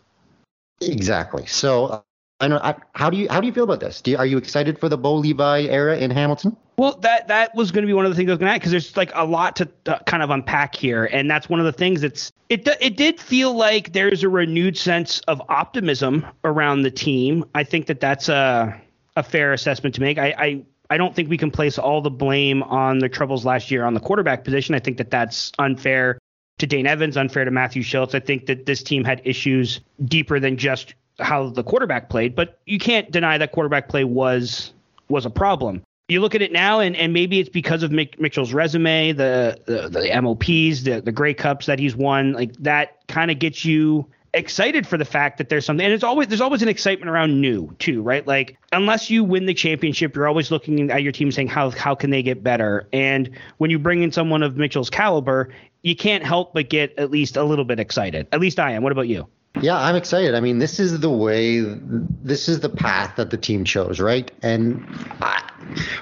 Exactly. 0.82 1.46
So 1.46 2.04
I 2.40 2.48
know. 2.48 2.60
I, 2.62 2.76
how 2.94 3.10
do 3.10 3.18
you 3.18 3.28
how 3.30 3.40
do 3.40 3.48
you 3.48 3.54
feel 3.54 3.64
about 3.64 3.80
this? 3.80 4.02
Do 4.02 4.12
you, 4.12 4.18
are 4.18 4.26
you 4.26 4.38
excited 4.38 4.80
for 4.80 4.90
the 4.90 4.98
Bo 4.98 5.16
Levi 5.16 5.62
era 5.64 5.98
in 5.98 6.12
Hamilton? 6.12 6.58
Well, 6.78 6.98
that 7.02 7.28
that 7.28 7.56
was 7.56 7.72
going 7.72 7.84
to 7.84 7.88
be 7.88 7.94
one 7.94 8.06
of 8.06 8.12
the 8.12 8.16
things 8.16 8.30
I 8.30 8.34
was 8.34 8.40
going 8.40 8.50
to 8.50 8.54
add 8.54 8.60
because 8.60 8.72
there's 8.72 8.98
like 8.98 9.12
a 9.14 9.26
lot 9.26 9.56
to 9.58 9.70
uh, 9.86 10.00
kind 10.00 10.24
of 10.24 10.30
unpack 10.30 10.76
here, 10.76 11.06
and 11.06 11.30
that's 11.30 11.48
one 11.48 11.60
of 11.60 11.66
the 11.66 11.72
things 11.72 12.02
that's 12.02 12.32
it. 12.50 12.68
It 12.82 12.98
did 12.98 13.20
feel 13.20 13.54
like 13.54 13.94
there's 13.94 14.24
a 14.24 14.30
renewed 14.30 14.78
sense 14.78 15.20
of 15.22 15.42
optimism 15.50 16.26
around 16.44 16.82
the 16.82 16.92
team. 16.92 17.46
I 17.56 17.64
think 17.64 17.86
that 17.88 18.00
that's 18.00 18.28
a 18.28 18.80
a 19.16 19.24
fair 19.24 19.54
assessment 19.54 19.96
to 19.96 20.02
make. 20.02 20.18
I, 20.18 20.36
I 20.38 20.66
I 20.90 20.98
don't 20.98 21.16
think 21.16 21.30
we 21.30 21.38
can 21.38 21.52
place 21.52 21.78
all 21.78 22.02
the 22.02 22.12
blame 22.12 22.64
on 22.64 23.00
the 23.00 23.10
troubles 23.10 23.46
last 23.46 23.72
year 23.72 23.86
on 23.86 23.94
the 23.94 24.00
quarterback 24.00 24.44
position. 24.44 24.76
I 24.76 24.80
think 24.80 24.98
that 24.98 25.12
that's 25.12 25.52
unfair 25.60 26.20
to 26.60 26.68
Dane 26.68 26.88
Evans, 26.88 27.18
unfair 27.18 27.46
to 27.46 27.52
Matthew 27.52 27.84
Schultz. 27.84 28.14
I 28.16 28.20
think 28.20 28.48
that 28.48 28.66
this 28.66 28.84
team 28.84 29.04
had 29.04 29.22
issues 29.24 29.80
deeper 30.06 30.40
than 30.40 30.58
just 30.58 30.96
how 31.20 31.50
the 31.50 31.64
quarterback 31.64 32.10
played, 32.10 32.36
but 32.36 32.60
you 32.66 32.80
can't 32.80 33.12
deny 33.12 33.38
that 33.38 33.52
quarterback 33.52 33.90
play 33.90 34.04
was 34.04 34.74
was 35.10 35.26
a 35.26 35.30
problem. 35.30 35.82
You 36.10 36.20
look 36.20 36.36
at 36.36 36.42
it 36.42 36.52
now, 36.52 36.80
and, 36.80 36.96
and 36.98 37.14
maybe 37.14 37.40
it's 37.40 37.50
because 37.50 37.82
of 37.82 37.92
Mick, 37.92 38.20
Mitchell's 38.20 38.54
resume, 38.54 39.14
the, 39.14 39.58
the 39.66 39.90
the 39.90 40.22
MOPs, 40.22 40.84
the 40.84 41.02
the 41.04 41.12
Grey 41.12 41.34
Cups 41.34 41.66
that 41.68 41.80
he's 41.80 41.96
won. 41.96 42.34
Like 42.34 42.54
that 42.58 43.08
kind 43.08 43.32
of 43.32 43.40
gets 43.40 43.64
you 43.64 44.08
excited 44.34 44.88
for 44.88 44.98
the 44.98 45.06
fact 45.06 45.38
that 45.38 45.50
there's 45.50 45.64
something 45.64 45.86
and 45.86 45.94
it's 45.94 46.04
always 46.04 46.28
there's 46.28 46.42
always 46.42 46.64
an 46.64 46.68
excitement 46.68 47.08
around 47.08 47.40
new 47.40 47.72
too 47.78 48.02
right 48.02 48.26
like 48.26 48.58
unless 48.72 49.08
you 49.08 49.24
win 49.24 49.46
the 49.46 49.54
championship 49.54 50.16
you're 50.16 50.28
always 50.28 50.50
looking 50.50 50.90
at 50.90 51.04
your 51.04 51.12
team 51.12 51.32
saying 51.32 51.48
how 51.48 51.70
how 51.70 51.94
can 51.94 52.10
they 52.10 52.24
get 52.24 52.44
better 52.44 52.88
and 52.92 53.30
when 53.60 53.70
you 53.70 53.78
bring 53.78 54.02
in 54.02 54.12
someone 54.12 54.42
of 54.42 54.58
mitchell's 54.58 54.90
caliber 54.90 55.54
you 55.84 55.96
can't 55.96 56.24
help 56.24 56.52
but 56.52 56.68
get 56.68 56.98
at 56.98 57.12
least 57.12 57.38
a 57.38 57.44
little 57.44 57.64
bit 57.64 57.80
excited 57.80 58.26
at 58.32 58.40
least 58.40 58.60
i 58.60 58.72
am 58.72 58.82
what 58.82 58.92
about 58.92 59.08
you 59.08 59.28
yeah, 59.62 59.78
I'm 59.78 59.96
excited. 59.96 60.34
I 60.34 60.40
mean, 60.40 60.60
this 60.60 60.80
is 60.80 61.00
the 61.00 61.10
way, 61.10 61.62
this 61.62 62.50
is 62.50 62.62
the 62.62 62.70
path 62.70 63.16
that 63.18 63.30
the 63.30 63.38
team 63.38 63.64
chose, 63.66 64.00
right? 64.00 64.32
And 64.42 64.84
I, 65.22 65.48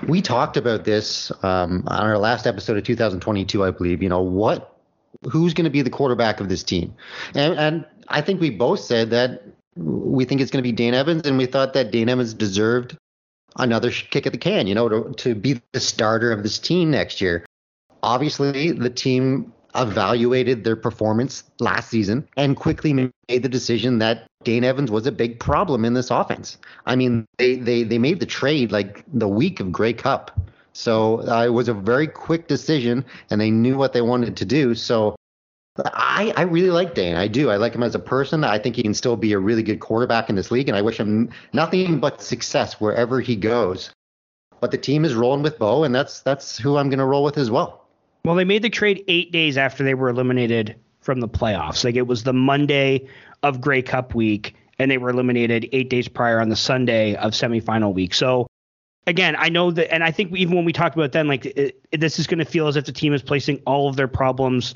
we 0.07 0.21
talked 0.21 0.57
about 0.57 0.85
this 0.85 1.31
um, 1.43 1.83
on 1.87 2.05
our 2.05 2.17
last 2.17 2.47
episode 2.47 2.77
of 2.77 2.83
2022, 2.83 3.63
I 3.63 3.71
believe. 3.71 4.01
You 4.01 4.09
know, 4.09 4.21
what, 4.21 4.77
who's 5.29 5.53
going 5.53 5.65
to 5.65 5.71
be 5.71 5.81
the 5.81 5.89
quarterback 5.89 6.39
of 6.39 6.47
this 6.47 6.63
team? 6.63 6.93
And, 7.35 7.59
and 7.59 7.85
I 8.07 8.21
think 8.21 8.39
we 8.39 8.49
both 8.51 8.79
said 8.79 9.09
that 9.09 9.43
we 9.75 10.25
think 10.25 10.41
it's 10.41 10.51
going 10.51 10.63
to 10.63 10.67
be 10.67 10.73
Dane 10.73 10.93
Evans, 10.93 11.25
and 11.25 11.37
we 11.37 11.45
thought 11.45 11.73
that 11.73 11.91
Dane 11.91 12.09
Evans 12.09 12.33
deserved 12.33 12.97
another 13.57 13.91
kick 13.91 14.25
at 14.25 14.31
the 14.31 14.37
can, 14.37 14.67
you 14.67 14.75
know, 14.75 14.87
to, 14.87 15.13
to 15.17 15.35
be 15.35 15.61
the 15.73 15.79
starter 15.79 16.31
of 16.31 16.43
this 16.43 16.57
team 16.57 16.91
next 16.91 17.21
year. 17.21 17.45
Obviously, 18.03 18.71
the 18.71 18.89
team 18.89 19.53
evaluated 19.75 20.63
their 20.63 20.75
performance 20.75 21.43
last 21.59 21.89
season 21.89 22.27
and 22.37 22.57
quickly 22.57 22.93
made 22.93 23.11
the 23.27 23.49
decision 23.49 23.99
that 23.99 24.27
Dane 24.43 24.63
Evans 24.63 24.91
was 24.91 25.05
a 25.05 25.11
big 25.11 25.39
problem 25.39 25.85
in 25.85 25.93
this 25.93 26.11
offense. 26.11 26.57
I 26.85 26.95
mean, 26.95 27.25
they 27.37 27.55
they 27.55 27.83
they 27.83 27.97
made 27.97 28.19
the 28.19 28.25
trade 28.25 28.71
like 28.71 29.03
the 29.13 29.27
week 29.27 29.59
of 29.59 29.71
Grey 29.71 29.93
Cup. 29.93 30.39
So 30.73 31.27
uh, 31.27 31.45
it 31.45 31.49
was 31.49 31.67
a 31.67 31.73
very 31.73 32.07
quick 32.07 32.47
decision 32.47 33.05
and 33.29 33.41
they 33.41 33.51
knew 33.51 33.77
what 33.77 33.93
they 33.93 34.01
wanted 34.01 34.37
to 34.37 34.45
do. 34.45 34.73
So 34.73 35.15
I, 35.85 36.33
I 36.35 36.41
really 36.43 36.71
like 36.71 36.95
Dane. 36.95 37.15
I 37.15 37.27
do. 37.27 37.49
I 37.49 37.55
like 37.55 37.73
him 37.73 37.83
as 37.83 37.95
a 37.95 37.99
person. 37.99 38.43
I 38.43 38.59
think 38.59 38.75
he 38.75 38.83
can 38.83 38.93
still 38.93 39.15
be 39.15 39.33
a 39.33 39.39
really 39.39 39.63
good 39.63 39.79
quarterback 39.79 40.29
in 40.29 40.35
this 40.35 40.51
league, 40.51 40.67
and 40.67 40.77
I 40.77 40.81
wish 40.81 40.99
him 40.99 41.29
nothing 41.53 41.99
but 41.99 42.21
success 42.21 42.79
wherever 42.81 43.21
he 43.21 43.35
goes. 43.35 43.91
But 44.59 44.71
the 44.71 44.77
team 44.77 45.05
is 45.05 45.15
rolling 45.15 45.43
with 45.43 45.57
Bo, 45.57 45.83
and 45.83 45.95
that's 45.95 46.21
that's 46.21 46.57
who 46.57 46.77
I'm 46.77 46.89
going 46.89 46.99
to 46.99 47.05
roll 47.05 47.23
with 47.23 47.37
as 47.37 47.49
well. 47.49 47.80
Well, 48.23 48.35
they 48.35 48.45
made 48.45 48.61
the 48.61 48.69
trade 48.69 49.03
eight 49.07 49.31
days 49.31 49.57
after 49.57 49.83
they 49.83 49.93
were 49.93 50.09
eliminated 50.09 50.75
from 51.01 51.19
the 51.19 51.27
playoffs. 51.27 51.83
Like 51.83 51.95
it 51.95 52.07
was 52.07 52.23
the 52.23 52.33
Monday 52.33 53.07
of 53.43 53.61
Grey 53.61 53.81
Cup 53.81 54.13
week, 54.13 54.55
and 54.77 54.89
they 54.91 54.97
were 54.97 55.09
eliminated 55.09 55.67
eight 55.71 55.89
days 55.89 56.07
prior 56.07 56.39
on 56.39 56.49
the 56.49 56.55
Sunday 56.55 57.15
of 57.15 57.33
semifinal 57.33 57.93
week. 57.93 58.13
So 58.13 58.47
again, 59.07 59.35
I 59.37 59.49
know 59.49 59.71
that, 59.71 59.91
and 59.91 60.03
I 60.03 60.11
think 60.11 60.35
even 60.35 60.55
when 60.55 60.65
we 60.65 60.73
talked 60.73 60.95
about 60.95 61.11
then, 61.11 61.27
like 61.27 61.45
it, 61.45 61.81
it, 61.91 61.99
this 61.99 62.19
is 62.19 62.27
going 62.27 62.39
to 62.39 62.45
feel 62.45 62.67
as 62.67 62.75
if 62.75 62.85
the 62.85 62.91
team 62.91 63.13
is 63.13 63.21
placing 63.23 63.57
all 63.65 63.89
of 63.89 63.95
their 63.95 64.07
problems 64.07 64.75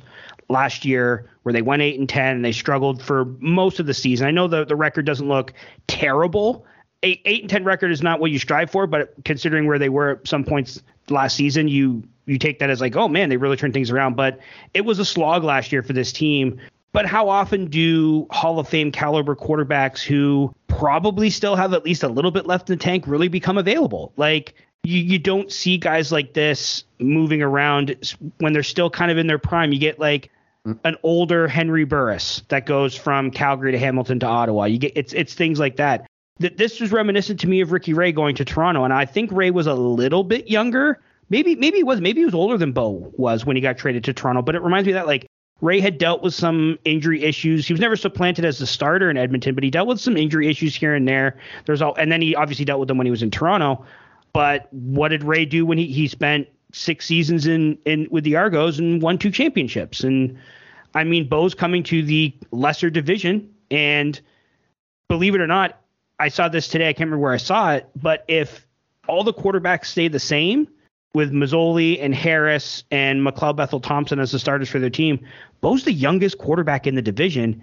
last 0.49 0.85
year, 0.85 1.29
where 1.43 1.53
they 1.53 1.61
went 1.61 1.81
eight 1.81 1.99
and 1.99 2.09
ten, 2.09 2.37
and 2.37 2.45
they 2.45 2.51
struggled 2.51 3.01
for 3.01 3.25
most 3.39 3.79
of 3.79 3.85
the 3.85 3.93
season. 3.93 4.27
I 4.27 4.31
know 4.31 4.47
the 4.47 4.65
the 4.65 4.75
record 4.75 5.05
doesn't 5.05 5.27
look 5.27 5.53
terrible. 5.87 6.65
Eight, 7.03 7.21
eight 7.25 7.41
and 7.41 7.49
ten 7.49 7.63
record 7.63 7.91
is 7.91 8.01
not 8.01 8.19
what 8.19 8.31
you 8.31 8.39
strive 8.39 8.71
for, 8.71 8.87
but 8.87 9.13
considering 9.23 9.67
where 9.67 9.77
they 9.77 9.89
were 9.89 10.11
at 10.11 10.27
some 10.27 10.43
points 10.43 10.81
last 11.09 11.35
season, 11.35 11.67
you 11.67 12.03
you 12.25 12.37
take 12.37 12.59
that 12.59 12.69
as 12.69 12.81
like, 12.81 12.95
oh 12.95 13.07
man, 13.07 13.29
they 13.29 13.37
really 13.37 13.57
turned 13.57 13.73
things 13.73 13.91
around. 13.91 14.15
But 14.15 14.39
it 14.73 14.85
was 14.85 14.99
a 14.99 15.05
slog 15.05 15.43
last 15.43 15.71
year 15.71 15.83
for 15.83 15.93
this 15.93 16.11
team. 16.11 16.59
But 16.91 17.05
how 17.05 17.27
often 17.27 17.65
do 17.65 18.25
Hall 18.31 18.57
of 18.57 18.69
Fame 18.69 18.91
caliber 18.91 19.35
quarterbacks 19.35 20.01
who 20.01 20.55
probably 20.67 21.29
still 21.29 21.55
have 21.55 21.73
at 21.73 21.83
least 21.83 22.03
a 22.03 22.07
little 22.07 22.31
bit 22.31 22.47
left 22.47 22.69
in 22.69 22.77
the 22.77 22.83
tank 22.83 23.05
really 23.05 23.27
become 23.27 23.57
available? 23.57 24.13
Like 24.15 24.53
you, 24.85 25.01
you 25.01 25.19
don't 25.19 25.51
see 25.51 25.77
guys 25.77 26.11
like 26.11 26.33
this 26.33 26.85
moving 26.99 27.41
around 27.41 27.95
when 28.37 28.53
they're 28.53 28.63
still 28.63 28.89
kind 28.89 29.11
of 29.11 29.17
in 29.17 29.27
their 29.27 29.39
prime. 29.39 29.73
You 29.73 29.79
get 29.79 29.99
like 29.99 30.31
mm. 30.65 30.79
an 30.85 30.95
older 31.03 31.47
Henry 31.47 31.83
Burris 31.83 32.43
that 32.47 32.65
goes 32.65 32.95
from 32.95 33.29
Calgary 33.29 33.73
to 33.73 33.77
Hamilton 33.79 34.19
to 34.21 34.27
Ottawa. 34.27 34.63
You 34.65 34.77
get 34.77 34.93
it's 34.95 35.11
it's 35.11 35.33
things 35.33 35.59
like 35.59 35.75
that. 35.77 36.07
Th- 36.39 36.55
This 36.55 36.79
was 36.79 36.91
reminiscent 36.91 37.39
to 37.41 37.47
me 37.47 37.61
of 37.61 37.71
Ricky 37.71 37.93
Ray 37.93 38.11
going 38.11 38.35
to 38.35 38.45
Toronto, 38.45 38.83
and 38.83 38.93
I 38.93 39.05
think 39.05 39.31
Ray 39.31 39.51
was 39.51 39.67
a 39.67 39.73
little 39.73 40.23
bit 40.23 40.49
younger. 40.49 40.99
Maybe 41.29 41.55
maybe 41.55 41.77
he 41.77 41.83
was 41.83 42.01
maybe 42.01 42.21
he 42.21 42.25
was 42.25 42.35
older 42.35 42.57
than 42.57 42.71
Bo 42.71 43.11
was 43.17 43.45
when 43.45 43.55
he 43.55 43.61
got 43.61 43.77
traded 43.77 44.03
to 44.03 44.13
Toronto. 44.13 44.41
But 44.41 44.55
it 44.55 44.61
reminds 44.61 44.85
me 44.85 44.93
that 44.93 45.07
like 45.07 45.25
Ray 45.61 45.79
had 45.79 45.97
dealt 45.97 46.21
with 46.21 46.33
some 46.33 46.77
injury 46.83 47.23
issues. 47.23 47.65
He 47.65 47.73
was 47.73 47.79
never 47.79 47.95
supplanted 47.95 48.45
as 48.45 48.59
the 48.59 48.67
starter 48.67 49.09
in 49.09 49.17
Edmonton, 49.17 49.55
but 49.55 49.63
he 49.63 49.71
dealt 49.71 49.87
with 49.87 49.99
some 49.99 50.17
injury 50.17 50.47
issues 50.49 50.75
here 50.75 50.93
and 50.93 51.07
there. 51.07 51.37
There's 51.65 51.81
all, 51.81 51.95
and 51.95 52.11
then 52.11 52.21
he 52.21 52.35
obviously 52.35 52.65
dealt 52.65 52.79
with 52.79 52.89
them 52.89 52.97
when 52.97 53.07
he 53.07 53.11
was 53.11 53.23
in 53.23 53.31
Toronto. 53.31 53.85
But 54.33 54.71
what 54.73 55.09
did 55.09 55.23
Ray 55.23 55.45
do 55.45 55.65
when 55.65 55.77
he, 55.77 55.87
he 55.87 56.07
spent 56.09 56.47
six 56.73 57.05
seasons 57.05 57.47
in, 57.47 57.77
in 57.85 58.07
with 58.11 58.25
the 58.25 58.35
Argos 58.35 58.79
and 58.79 59.01
won 59.01 59.17
two 59.17 59.31
championships? 59.31 60.03
And 60.03 60.37
I 60.93 61.05
mean, 61.05 61.29
Bo's 61.29 61.55
coming 61.55 61.83
to 61.83 62.03
the 62.03 62.33
lesser 62.51 62.89
division, 62.89 63.49
and 63.71 64.19
believe 65.07 65.35
it 65.35 65.41
or 65.41 65.47
not, 65.47 65.79
I 66.19 66.29
saw 66.29 66.47
this 66.47 66.67
today. 66.67 66.89
I 66.89 66.93
can't 66.93 67.07
remember 67.07 67.23
where 67.23 67.33
I 67.33 67.37
saw 67.37 67.73
it, 67.73 67.89
but 67.95 68.23
if 68.27 68.65
all 69.07 69.23
the 69.23 69.33
quarterbacks 69.33 69.85
stay 69.85 70.07
the 70.07 70.19
same 70.19 70.67
with 71.13 71.31
Masoli 71.31 71.97
and 72.01 72.13
Harris 72.13 72.83
and 72.91 73.25
McLeod 73.25 73.55
Bethel 73.55 73.79
Thompson 73.79 74.19
as 74.19 74.31
the 74.31 74.39
starters 74.39 74.69
for 74.69 74.79
their 74.79 74.89
team, 74.89 75.25
Bo's 75.61 75.83
the 75.83 75.93
youngest 75.93 76.37
quarterback 76.37 76.87
in 76.87 76.95
the 76.95 77.01
division, 77.01 77.61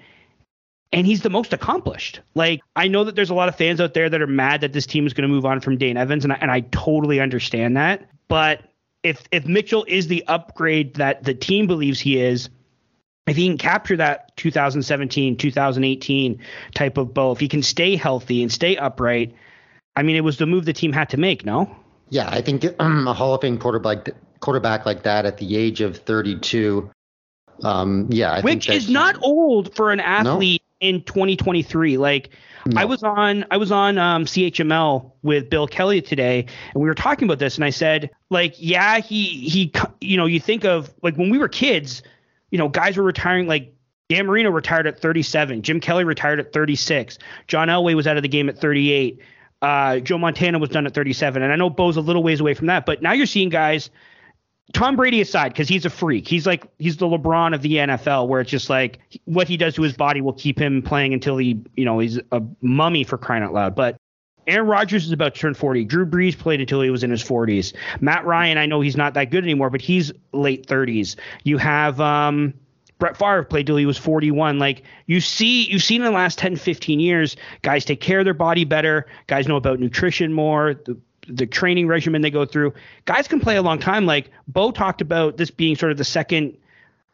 and 0.92 1.06
he's 1.06 1.22
the 1.22 1.30
most 1.30 1.52
accomplished. 1.52 2.20
Like 2.34 2.60
I 2.76 2.88
know 2.88 3.04
that 3.04 3.14
there's 3.14 3.30
a 3.30 3.34
lot 3.34 3.48
of 3.48 3.56
fans 3.56 3.80
out 3.80 3.94
there 3.94 4.10
that 4.10 4.20
are 4.20 4.26
mad 4.26 4.60
that 4.62 4.72
this 4.72 4.86
team 4.86 5.06
is 5.06 5.12
going 5.12 5.28
to 5.28 5.34
move 5.34 5.46
on 5.46 5.60
from 5.60 5.78
Dane 5.78 5.96
Evans, 5.96 6.24
and 6.24 6.32
I, 6.32 6.38
and 6.40 6.50
I 6.50 6.60
totally 6.72 7.20
understand 7.20 7.76
that. 7.76 8.08
But 8.28 8.62
if 9.02 9.22
if 9.32 9.46
Mitchell 9.46 9.84
is 9.88 10.08
the 10.08 10.24
upgrade 10.28 10.94
that 10.94 11.24
the 11.24 11.34
team 11.34 11.66
believes 11.66 12.00
he 12.00 12.20
is, 12.20 12.50
if 13.26 13.36
he 13.36 13.46
can 13.46 13.58
capture 13.58 13.96
that 13.96 14.36
2017, 14.36 15.36
2018 15.36 16.38
type 16.74 16.98
of 16.98 17.14
Bo, 17.14 17.32
if 17.32 17.40
he 17.40 17.48
can 17.48 17.62
stay 17.62 17.96
healthy 17.96 18.42
and 18.42 18.50
stay 18.50 18.76
upright, 18.76 19.34
I 19.94 20.02
mean, 20.02 20.16
it 20.16 20.24
was 20.24 20.38
the 20.38 20.46
move 20.46 20.64
the 20.64 20.72
team 20.72 20.92
had 20.92 21.10
to 21.10 21.16
make. 21.16 21.44
No. 21.44 21.74
Yeah, 22.08 22.28
I 22.30 22.42
think 22.42 22.64
um, 22.78 23.06
a 23.08 23.14
Hall 23.14 23.34
of 23.34 23.40
Fame 23.40 23.58
quarterback 23.58 24.10
quarterback 24.40 24.84
like 24.84 25.04
that 25.04 25.24
at 25.24 25.38
the 25.38 25.56
age 25.56 25.80
of 25.80 25.96
32. 25.98 26.90
Um, 27.62 28.08
yeah, 28.10 28.32
I 28.32 28.40
which 28.40 28.66
think 28.66 28.76
is 28.76 28.90
not 28.90 29.16
old 29.22 29.74
for 29.74 29.92
an 29.92 30.00
athlete 30.00 30.62
in 30.80 31.02
2023. 31.04 31.96
Like 31.96 32.30
No. 32.66 32.80
I 32.80 32.84
was 32.84 33.02
on 33.02 33.46
I 33.50 33.56
was 33.56 33.70
on 33.70 33.98
um, 33.98 34.24
CHML 34.24 35.12
with 35.22 35.48
Bill 35.48 35.68
Kelly 35.68 36.02
today, 36.02 36.46
and 36.74 36.82
we 36.82 36.88
were 36.88 36.94
talking 36.94 37.28
about 37.28 37.38
this, 37.38 37.54
and 37.54 37.64
I 37.64 37.70
said 37.70 38.10
like, 38.30 38.54
yeah, 38.58 38.98
he 38.98 39.24
he, 39.24 39.72
you 40.00 40.16
know, 40.16 40.26
you 40.26 40.40
think 40.40 40.64
of 40.64 40.92
like 41.02 41.16
when 41.16 41.30
we 41.30 41.38
were 41.38 41.48
kids, 41.48 42.02
you 42.52 42.58
know, 42.58 42.68
guys 42.68 42.96
were 42.96 43.02
retiring 43.02 43.48
like. 43.48 43.74
Dan 44.08 44.26
Marino 44.26 44.50
retired 44.50 44.86
at 44.86 45.00
37. 45.00 45.62
Jim 45.62 45.80
Kelly 45.80 46.04
retired 46.04 46.38
at 46.38 46.52
36. 46.52 47.18
John 47.46 47.68
Elway 47.68 47.94
was 47.94 48.06
out 48.06 48.18
of 48.18 48.22
the 48.22 48.28
game 48.28 48.50
at 48.50 48.58
38. 48.58 49.18
Uh, 49.62 50.00
Joe 50.00 50.18
Montana 50.18 50.58
was 50.58 50.68
done 50.68 50.86
at 50.86 50.92
37. 50.92 51.40
And 51.40 51.50
I 51.50 51.56
know 51.56 51.70
Bo's 51.70 51.96
a 51.96 52.02
little 52.02 52.22
ways 52.22 52.38
away 52.38 52.52
from 52.52 52.66
that, 52.66 52.84
but 52.84 53.00
now 53.00 53.12
you're 53.12 53.24
seeing 53.24 53.48
guys 53.48 53.88
Tom 54.72 54.96
Brady 54.96 55.20
aside, 55.20 55.50
because 55.50 55.68
he's 55.68 55.84
a 55.84 55.90
freak. 55.90 56.26
He's 56.26 56.46
like 56.46 56.66
he's 56.78 56.96
the 56.96 57.06
LeBron 57.06 57.54
of 57.54 57.62
the 57.62 57.74
NFL, 57.76 58.28
where 58.28 58.40
it's 58.40 58.50
just 58.50 58.70
like 58.70 59.00
until 64.46 64.54
Aaron 64.54 64.68
Rodgers 64.68 65.06
is 65.06 65.12
about 65.12 65.34
to 65.34 65.40
turn 65.40 65.54
40. 65.54 65.84
Drew 65.84 66.06
Brees 66.06 66.38
played 66.38 66.60
until 66.60 66.80
he 66.80 66.90
was 66.90 67.02
in 67.02 67.10
his 67.10 67.22
40s. 67.22 67.74
Matt 68.00 68.24
Ryan, 68.24 68.58
I 68.58 68.66
know 68.66 68.80
he's 68.80 68.96
not 68.96 69.14
that 69.14 69.30
good 69.30 69.44
anymore, 69.44 69.70
but 69.70 69.80
he's 69.80 70.12
late 70.32 70.66
30s. 70.66 71.16
You 71.44 71.58
have 71.58 72.00
um, 72.00 72.54
Brett 72.98 73.16
Favre 73.16 73.44
played 73.44 73.66
till 73.66 73.76
he 73.76 73.86
was 73.86 73.98
41. 73.98 74.58
Like 74.58 74.82
you 75.06 75.20
see, 75.20 75.64
you've 75.64 75.82
seen 75.82 76.02
in 76.02 76.06
the 76.06 76.16
last 76.16 76.38
10, 76.38 76.56
15 76.56 77.00
years, 77.00 77.36
guys 77.62 77.84
take 77.84 78.00
care 78.00 78.20
of 78.20 78.24
their 78.24 78.34
body 78.34 78.64
better. 78.64 79.06
Guys 79.26 79.48
know 79.48 79.56
about 79.56 79.80
nutrition 79.80 80.32
more. 80.32 80.74
The, 80.74 80.96
the 81.28 81.46
training 81.46 81.86
regimen 81.86 82.22
they 82.22 82.30
go 82.30 82.44
through. 82.44 82.74
Guys 83.04 83.28
can 83.28 83.40
play 83.40 83.56
a 83.56 83.62
long 83.62 83.78
time. 83.78 84.06
Like 84.06 84.30
Bo 84.48 84.72
talked 84.72 85.00
about 85.00 85.36
this 85.36 85.50
being 85.50 85.76
sort 85.76 85.92
of 85.92 85.98
the 85.98 86.04
second 86.04 86.56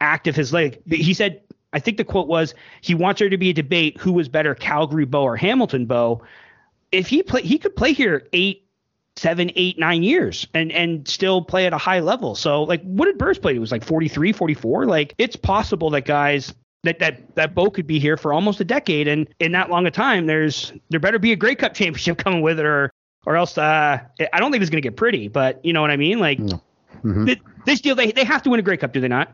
act 0.01 0.27
of 0.27 0.35
his 0.35 0.51
leg. 0.51 0.79
He 0.87 1.13
said, 1.13 1.41
I 1.71 1.79
think 1.79 1.97
the 1.97 2.03
quote 2.03 2.27
was, 2.27 2.55
he 2.81 2.95
wants 2.95 3.19
there 3.19 3.29
to 3.29 3.37
be 3.37 3.51
a 3.51 3.53
debate 3.53 3.97
who 3.99 4.11
was 4.11 4.27
better, 4.27 4.55
Calgary 4.55 5.05
Bo 5.05 5.21
or 5.21 5.35
Hamilton 5.35 5.85
Bo. 5.85 6.23
If 6.91 7.07
he 7.07 7.23
play, 7.23 7.41
he 7.41 7.57
could 7.57 7.75
play 7.75 7.93
here 7.93 8.27
eight, 8.33 8.65
seven, 9.15 9.51
eight, 9.55 9.77
nine 9.77 10.01
years 10.03 10.47
and 10.53 10.71
and 10.71 11.07
still 11.07 11.41
play 11.41 11.65
at 11.65 11.73
a 11.73 11.77
high 11.77 11.99
level. 11.99 12.35
So 12.35 12.63
like, 12.63 12.81
what 12.83 13.05
did 13.05 13.17
Burris 13.17 13.37
play? 13.37 13.55
It 13.55 13.59
was 13.59 13.71
like 13.71 13.83
43, 13.83 14.31
44. 14.31 14.85
Like 14.85 15.13
it's 15.17 15.35
possible 15.35 15.89
that 15.91 16.05
guys 16.05 16.53
that 16.83 16.99
that 16.99 17.35
that 17.35 17.53
Bo 17.55 17.69
could 17.69 17.85
be 17.87 17.99
here 17.99 18.15
for 18.17 18.31
almost 18.33 18.59
a 18.61 18.63
decade, 18.65 19.07
and 19.07 19.27
in 19.39 19.51
that 19.51 19.69
long 19.69 19.85
a 19.85 19.91
time, 19.91 20.25
there's 20.27 20.71
there 20.89 20.99
better 20.99 21.19
be 21.19 21.31
a 21.31 21.35
Grey 21.35 21.55
Cup 21.55 21.73
championship 21.75 22.17
coming 22.17 22.41
with 22.41 22.59
it, 22.59 22.65
or 22.65 22.89
or 23.25 23.35
else 23.35 23.57
uh, 23.57 23.99
I 24.33 24.39
don't 24.39 24.51
think 24.51 24.61
it's 24.61 24.69
going 24.69 24.81
to 24.81 24.87
get 24.89 24.95
pretty. 24.95 25.27
But 25.27 25.63
you 25.65 25.73
know 25.73 25.81
what 25.81 25.91
I 25.91 25.97
mean? 25.97 26.19
Like 26.19 26.39
Mhm. 27.03 27.25
th- 27.25 27.39
this 27.65 27.81
deal, 27.81 27.95
they 27.95 28.11
they 28.11 28.23
have 28.23 28.41
to 28.43 28.49
win 28.49 28.59
a 28.59 28.63
Grey 28.63 28.77
Cup, 28.77 28.93
do 28.93 29.01
they 29.01 29.07
not? 29.09 29.31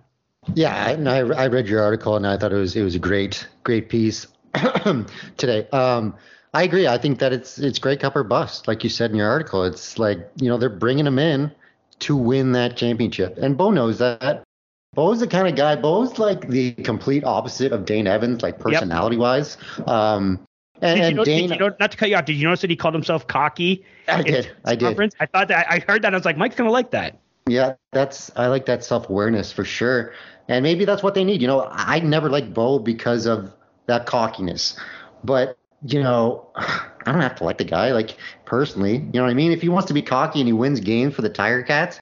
Yeah, 0.54 0.76
I, 0.76 0.92
and 0.92 1.10
I, 1.10 1.18
I 1.20 1.48
read 1.48 1.68
your 1.68 1.82
article 1.82 2.16
and 2.16 2.26
I 2.28 2.38
thought 2.38 2.52
it 2.52 2.58
was 2.58 2.76
it 2.76 2.84
was 2.84 2.96
a 2.96 3.00
great 3.00 3.48
great 3.64 3.90
piece 3.90 4.28
today. 5.38 5.68
Um, 5.70 6.16
I 6.56 6.64
agree. 6.64 6.88
I 6.88 6.98
think 6.98 7.20
that 7.20 7.34
it's 7.34 7.60
it's 7.60 7.80
Grey 7.80 7.98
Cup 7.98 8.16
or 8.16 8.24
bust, 8.24 8.66
like 8.66 8.82
you 8.86 8.90
said 8.90 9.12
in 9.12 9.18
your 9.18 9.28
article. 9.30 9.66
It's 9.66 10.00
like 10.00 10.26
you 10.38 10.48
know 10.48 10.58
they're 10.58 10.70
bringing 10.70 11.06
him 11.06 11.20
in 11.20 11.52
to 12.00 12.16
win 12.16 12.54
that 12.54 12.78
championship, 12.78 13.38
and 13.38 13.58
Bo 13.58 13.72
knows 13.72 14.00
that. 14.00 14.44
Bo's 14.94 15.20
the 15.20 15.28
kind 15.28 15.50
of 15.50 15.58
guy. 15.58 15.76
Bo's 15.76 16.18
like 16.18 16.48
the 16.48 16.72
complete 16.72 17.26
opposite 17.26 17.74
of 17.74 17.84
Dane 17.84 18.08
Evans, 18.08 18.42
like 18.42 18.58
personality 18.58 19.18
wise. 19.18 19.58
Um, 19.86 20.48
and, 20.82 21.02
Did 21.02 21.10
you, 21.10 21.16
know, 21.16 21.26
Dane, 21.26 21.50
did 21.50 21.60
you 21.60 21.60
know, 21.60 21.76
not 21.78 21.92
to 21.92 21.98
cut 21.98 22.10
you 22.10 22.16
off, 22.16 22.24
did 22.24 22.38
you 22.38 22.46
notice 22.46 22.62
that 22.62 22.70
he 22.70 22.78
called 22.78 22.94
himself 22.94 23.28
cocky? 23.28 23.84
I 24.08 24.22
did, 24.22 24.52
I 24.64 24.76
did. 24.76 24.86
conference? 24.86 25.16
I 25.20 25.26
thought 25.26 25.50
that 25.50 25.68
I 25.70 25.80
heard 25.80 26.04
that. 26.04 26.14
I 26.14 26.18
was 26.18 26.24
like, 26.24 26.38
Mike's 26.38 26.56
gonna 26.56 26.72
like 26.72 26.92
that. 26.92 27.20
Yeah, 27.48 27.74
that's 27.92 28.32
I 28.38 28.48
like 28.48 28.66
that 28.68 28.86
self 28.86 29.10
awareness 29.10 29.52
for 29.52 29.66
sure, 29.66 30.14
and 30.48 30.64
maybe 30.64 30.86
that's 30.86 31.04
what 31.04 31.16
they 31.16 31.26
need. 31.26 31.42
You 31.42 31.48
know, 31.48 31.68
I 31.70 32.00
never 32.00 32.30
liked 32.30 32.54
Bo 32.54 32.80
because 32.80 33.26
of 33.26 33.52
that 33.88 34.06
cockiness, 34.06 34.80
but 35.22 35.58
you 35.88 36.02
know, 36.02 36.48
I 36.56 37.12
don't 37.12 37.22
have 37.22 37.36
to 37.36 37.44
like 37.44 37.58
the 37.58 37.66
guy. 37.66 37.92
Like 37.92 38.18
personally, 38.46 38.96
you 38.96 39.12
know 39.14 39.24
what 39.24 39.32
I 39.32 39.36
mean. 39.36 39.52
If 39.52 39.62
he 39.62 39.70
wants 39.70 39.88
to 39.88 39.94
be 39.94 40.02
cocky 40.02 40.40
and 40.40 40.48
he 40.48 40.54
wins 40.54 40.80
games 40.80 41.14
for 41.14 41.22
the 41.22 41.30
Tiger 41.30 41.62
Cats, 41.62 42.00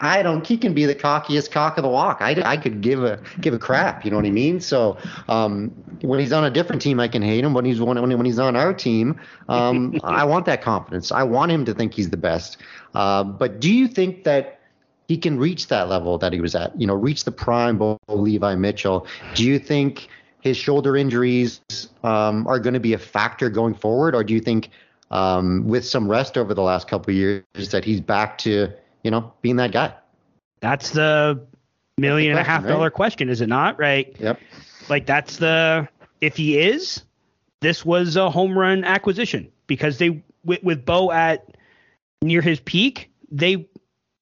I 0.00 0.22
don't. 0.22 0.44
He 0.44 0.56
can 0.56 0.74
be 0.74 0.86
the 0.86 0.94
cockiest 0.94 1.52
cock 1.52 1.76
of 1.78 1.82
the 1.82 1.88
walk. 1.88 2.18
I, 2.20 2.32
I 2.44 2.56
could 2.56 2.80
give 2.80 3.04
a 3.04 3.20
give 3.40 3.54
a 3.54 3.58
crap. 3.58 4.04
You 4.04 4.10
know 4.10 4.16
what 4.16 4.26
I 4.26 4.30
mean? 4.30 4.60
So 4.60 4.98
um, 5.28 5.68
when 6.02 6.18
he's 6.18 6.32
on 6.32 6.44
a 6.44 6.50
different 6.50 6.82
team, 6.82 6.98
I 6.98 7.06
can 7.06 7.22
hate 7.22 7.44
him. 7.44 7.54
When 7.54 7.64
he's 7.64 7.80
when, 7.80 8.00
when 8.00 8.16
when 8.16 8.26
he's 8.26 8.38
on 8.38 8.56
our 8.56 8.74
team, 8.74 9.20
um, 9.48 9.98
I 10.04 10.24
want 10.24 10.46
that 10.46 10.62
confidence. 10.62 11.12
I 11.12 11.22
want 11.22 11.52
him 11.52 11.64
to 11.66 11.74
think 11.74 11.94
he's 11.94 12.10
the 12.10 12.16
best. 12.16 12.56
Uh, 12.94 13.22
but 13.22 13.60
do 13.60 13.72
you 13.72 13.86
think 13.86 14.24
that 14.24 14.60
he 15.06 15.16
can 15.16 15.38
reach 15.38 15.68
that 15.68 15.88
level 15.88 16.18
that 16.18 16.32
he 16.32 16.40
was 16.40 16.56
at? 16.56 16.78
You 16.80 16.88
know, 16.88 16.94
reach 16.94 17.24
the 17.24 17.32
prime 17.32 17.78
Bo 17.78 17.98
Levi 18.08 18.56
Mitchell. 18.56 19.06
Do 19.34 19.44
you 19.44 19.60
think 19.60 20.08
his 20.44 20.58
shoulder 20.58 20.94
injuries 20.94 21.62
um, 22.04 22.46
are 22.46 22.60
going 22.60 22.74
to 22.74 22.80
be 22.80 22.92
a 22.92 22.98
factor 22.98 23.48
going 23.48 23.74
forward, 23.74 24.14
or 24.14 24.22
do 24.22 24.34
you 24.34 24.40
think 24.40 24.68
um, 25.10 25.66
with 25.66 25.86
some 25.86 26.06
rest 26.06 26.36
over 26.36 26.52
the 26.52 26.62
last 26.62 26.86
couple 26.86 27.10
of 27.10 27.16
years 27.16 27.70
that 27.70 27.82
he's 27.82 28.00
back 28.00 28.36
to 28.38 28.70
you 29.02 29.10
know 29.10 29.32
being 29.40 29.56
that 29.56 29.72
guy? 29.72 29.92
That's 30.60 30.90
the 30.90 31.42
million 31.96 32.32
and 32.32 32.40
a 32.40 32.44
question, 32.44 32.68
half 32.68 32.80
right? 32.80 32.92
question, 32.92 33.28
is 33.30 33.40
it 33.40 33.48
not? 33.48 33.78
Right? 33.78 34.14
Yep. 34.20 34.38
Like 34.90 35.06
that's 35.06 35.38
the 35.38 35.88
if 36.20 36.36
he 36.36 36.58
is, 36.58 37.02
this 37.62 37.84
was 37.84 38.16
a 38.16 38.30
home 38.30 38.56
run 38.56 38.84
acquisition 38.84 39.50
because 39.66 39.96
they 39.96 40.22
with, 40.44 40.62
with 40.62 40.84
Bo 40.84 41.10
at 41.10 41.56
near 42.20 42.42
his 42.42 42.60
peak, 42.60 43.10
they 43.30 43.66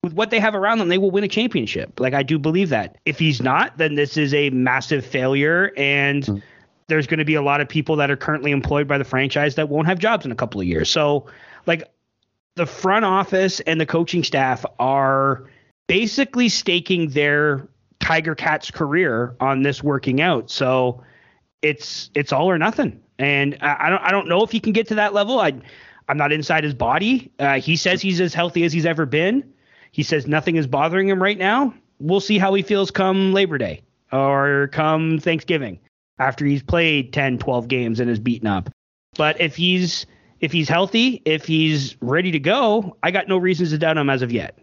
with 0.02 0.14
what 0.14 0.30
they 0.30 0.40
have 0.40 0.54
around 0.54 0.78
them, 0.78 0.88
they 0.88 0.98
will 0.98 1.10
win 1.10 1.22
a 1.22 1.28
championship. 1.28 2.00
Like 2.00 2.14
I 2.14 2.22
do 2.22 2.38
believe 2.38 2.70
that. 2.70 2.98
If 3.06 3.18
he's 3.18 3.40
not, 3.40 3.78
then 3.78 3.94
this 3.94 4.16
is 4.16 4.34
a 4.34 4.50
massive 4.50 5.06
failure 5.06 5.72
and 5.76 6.42
there's 6.88 7.06
going 7.06 7.18
to 7.18 7.24
be 7.24 7.34
a 7.34 7.42
lot 7.42 7.60
of 7.60 7.68
people 7.68 7.96
that 7.96 8.10
are 8.10 8.16
currently 8.16 8.50
employed 8.50 8.88
by 8.88 8.98
the 8.98 9.04
franchise 9.04 9.54
that 9.54 9.68
won't 9.68 9.86
have 9.86 9.98
jobs 9.98 10.26
in 10.26 10.32
a 10.32 10.34
couple 10.34 10.60
of 10.60 10.66
years. 10.66 10.90
So, 10.90 11.26
like 11.66 11.84
the 12.56 12.66
front 12.66 13.04
office 13.04 13.60
and 13.60 13.80
the 13.80 13.86
coaching 13.86 14.24
staff 14.24 14.64
are 14.78 15.48
basically 15.86 16.48
staking 16.48 17.10
their 17.10 17.68
Tiger 18.00 18.34
Cats 18.34 18.70
career 18.70 19.36
on 19.40 19.62
this 19.62 19.82
working 19.82 20.20
out. 20.20 20.50
So 20.50 21.02
it's 21.62 22.10
it's 22.14 22.32
all 22.32 22.50
or 22.50 22.58
nothing. 22.58 23.00
And 23.20 23.56
I, 23.60 23.86
I 23.86 23.90
don't 23.90 24.02
I 24.02 24.10
don't 24.10 24.28
know 24.28 24.42
if 24.42 24.50
he 24.50 24.58
can 24.58 24.72
get 24.72 24.88
to 24.88 24.96
that 24.96 25.14
level. 25.14 25.38
I 25.38 25.52
I'm 26.08 26.16
not 26.16 26.32
inside 26.32 26.64
his 26.64 26.74
body. 26.74 27.30
Uh, 27.38 27.60
he 27.60 27.76
says 27.76 28.02
he's 28.02 28.20
as 28.20 28.34
healthy 28.34 28.64
as 28.64 28.72
he's 28.72 28.84
ever 28.84 29.06
been. 29.06 29.52
He 29.92 30.02
says 30.02 30.26
nothing 30.26 30.56
is 30.56 30.66
bothering 30.66 31.08
him 31.08 31.22
right 31.22 31.38
now. 31.38 31.74
We'll 32.00 32.20
see 32.20 32.38
how 32.38 32.52
he 32.54 32.62
feels 32.62 32.90
come 32.90 33.32
Labor 33.32 33.58
Day 33.58 33.82
or 34.10 34.68
come 34.72 35.18
Thanksgiving. 35.18 35.78
after 36.18 36.44
he's 36.44 36.62
played 36.62 37.12
10, 37.12 37.38
12 37.38 37.68
games 37.68 38.00
and 38.00 38.10
is 38.10 38.18
beaten 38.18 38.46
up. 38.46 38.70
But 39.16 39.40
if 39.40 39.56
he's 39.56 40.06
if 40.40 40.50
he's 40.52 40.68
healthy, 40.68 41.22
if 41.24 41.46
he's 41.46 41.96
ready 42.00 42.32
to 42.32 42.38
go, 42.38 42.96
I 43.02 43.10
got 43.12 43.28
no 43.28 43.36
reasons 43.36 43.70
to 43.70 43.78
doubt 43.78 43.96
him 43.96 44.10
as 44.10 44.22
of 44.22 44.32
yet. 44.32 44.58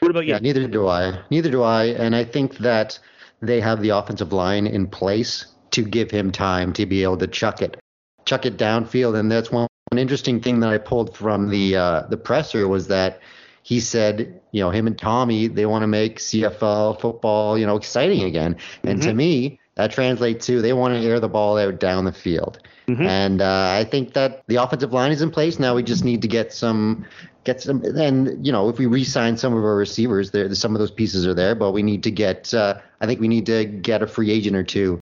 What 0.00 0.10
about 0.10 0.26
you? 0.26 0.34
Yeah, 0.34 0.38
neither 0.38 0.66
do 0.68 0.86
I. 0.88 1.18
Neither 1.30 1.50
do 1.50 1.62
I. 1.62 1.84
And 1.84 2.14
I 2.14 2.24
think 2.24 2.58
that 2.58 2.98
they 3.40 3.60
have 3.60 3.80
the 3.80 3.90
offensive 3.90 4.32
line 4.32 4.66
in 4.66 4.86
place 4.86 5.46
to 5.72 5.82
give 5.82 6.10
him 6.10 6.30
time 6.30 6.72
to 6.74 6.86
be 6.86 7.02
able 7.02 7.16
to 7.18 7.26
chuck 7.26 7.62
it, 7.62 7.78
chuck 8.24 8.44
it 8.44 8.56
downfield. 8.56 9.18
And 9.18 9.30
that's 9.30 9.50
one, 9.50 9.66
one 9.90 9.98
interesting 9.98 10.40
thing 10.40 10.60
that 10.60 10.70
I 10.70 10.78
pulled 10.78 11.16
from 11.16 11.48
the 11.48 11.76
uh, 11.76 12.02
the 12.08 12.16
presser 12.16 12.68
was 12.68 12.88
that 12.88 13.20
he 13.62 13.80
said, 13.80 14.40
you 14.50 14.60
know, 14.60 14.70
him 14.70 14.86
and 14.86 14.98
Tommy, 14.98 15.46
they 15.46 15.66
want 15.66 15.82
to 15.82 15.86
make 15.86 16.18
CFL 16.18 17.00
football, 17.00 17.56
you 17.56 17.66
know, 17.66 17.76
exciting 17.76 18.24
again. 18.24 18.56
And 18.82 18.98
mm-hmm. 18.98 19.08
to 19.08 19.14
me, 19.14 19.60
that 19.76 19.92
translates 19.92 20.46
to 20.46 20.60
they 20.60 20.72
want 20.72 20.94
to 20.94 21.00
air 21.00 21.20
the 21.20 21.28
ball 21.28 21.58
out 21.58 21.80
down 21.80 22.04
the 22.04 22.12
field. 22.12 22.58
Mm-hmm. 22.88 23.02
And 23.02 23.40
uh, 23.40 23.70
I 23.78 23.84
think 23.84 24.14
that 24.14 24.42
the 24.48 24.56
offensive 24.56 24.92
line 24.92 25.12
is 25.12 25.22
in 25.22 25.30
place 25.30 25.58
now. 25.58 25.74
We 25.74 25.82
just 25.82 26.04
need 26.04 26.22
to 26.22 26.28
get 26.28 26.52
some, 26.52 27.06
get 27.44 27.60
some, 27.60 27.82
and 27.84 28.44
you 28.44 28.52
know, 28.52 28.68
if 28.68 28.78
we 28.78 28.86
re-sign 28.86 29.36
some 29.36 29.54
of 29.54 29.64
our 29.64 29.76
receivers, 29.76 30.32
there, 30.32 30.52
some 30.54 30.74
of 30.74 30.80
those 30.80 30.90
pieces 30.90 31.26
are 31.26 31.34
there, 31.34 31.54
but 31.54 31.72
we 31.72 31.82
need 31.82 32.02
to 32.02 32.10
get. 32.10 32.52
Uh, 32.52 32.80
I 33.00 33.06
think 33.06 33.20
we 33.20 33.28
need 33.28 33.46
to 33.46 33.64
get 33.64 34.02
a 34.02 34.06
free 34.06 34.30
agent 34.30 34.56
or 34.56 34.64
two 34.64 35.00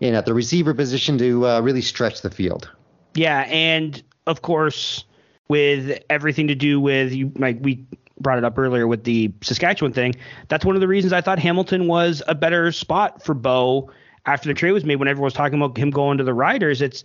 in 0.00 0.14
at 0.14 0.26
the 0.26 0.34
receiver 0.34 0.74
position 0.74 1.18
to 1.18 1.46
uh, 1.46 1.60
really 1.60 1.82
stretch 1.82 2.22
the 2.22 2.30
field. 2.30 2.70
Yeah, 3.14 3.40
and 3.48 4.02
of 4.26 4.42
course, 4.42 5.04
with 5.48 6.02
everything 6.10 6.48
to 6.48 6.54
do 6.54 6.80
with 6.80 7.12
you, 7.12 7.32
like 7.36 7.58
we 7.60 7.86
brought 8.20 8.38
it 8.38 8.44
up 8.44 8.58
earlier 8.58 8.86
with 8.86 9.04
the 9.04 9.32
Saskatchewan 9.42 9.92
thing. 9.92 10.14
That's 10.48 10.64
one 10.64 10.74
of 10.74 10.80
the 10.80 10.88
reasons 10.88 11.12
I 11.12 11.20
thought 11.20 11.38
Hamilton 11.38 11.86
was 11.86 12.22
a 12.26 12.34
better 12.34 12.72
spot 12.72 13.22
for 13.22 13.34
Bo 13.34 13.90
after 14.26 14.48
the 14.48 14.54
trade 14.54 14.72
was 14.72 14.84
made, 14.84 14.96
when 14.96 15.08
everyone 15.08 15.26
was 15.26 15.34
talking 15.34 15.60
about 15.60 15.78
him 15.78 15.90
going 15.90 16.18
to 16.18 16.24
the 16.24 16.34
Riders, 16.34 16.82
it's 16.82 17.04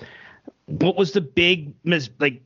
what 0.66 0.98
was 0.98 1.12
the 1.12 1.22
big 1.22 1.74
mis- 1.84 2.10
like 2.20 2.42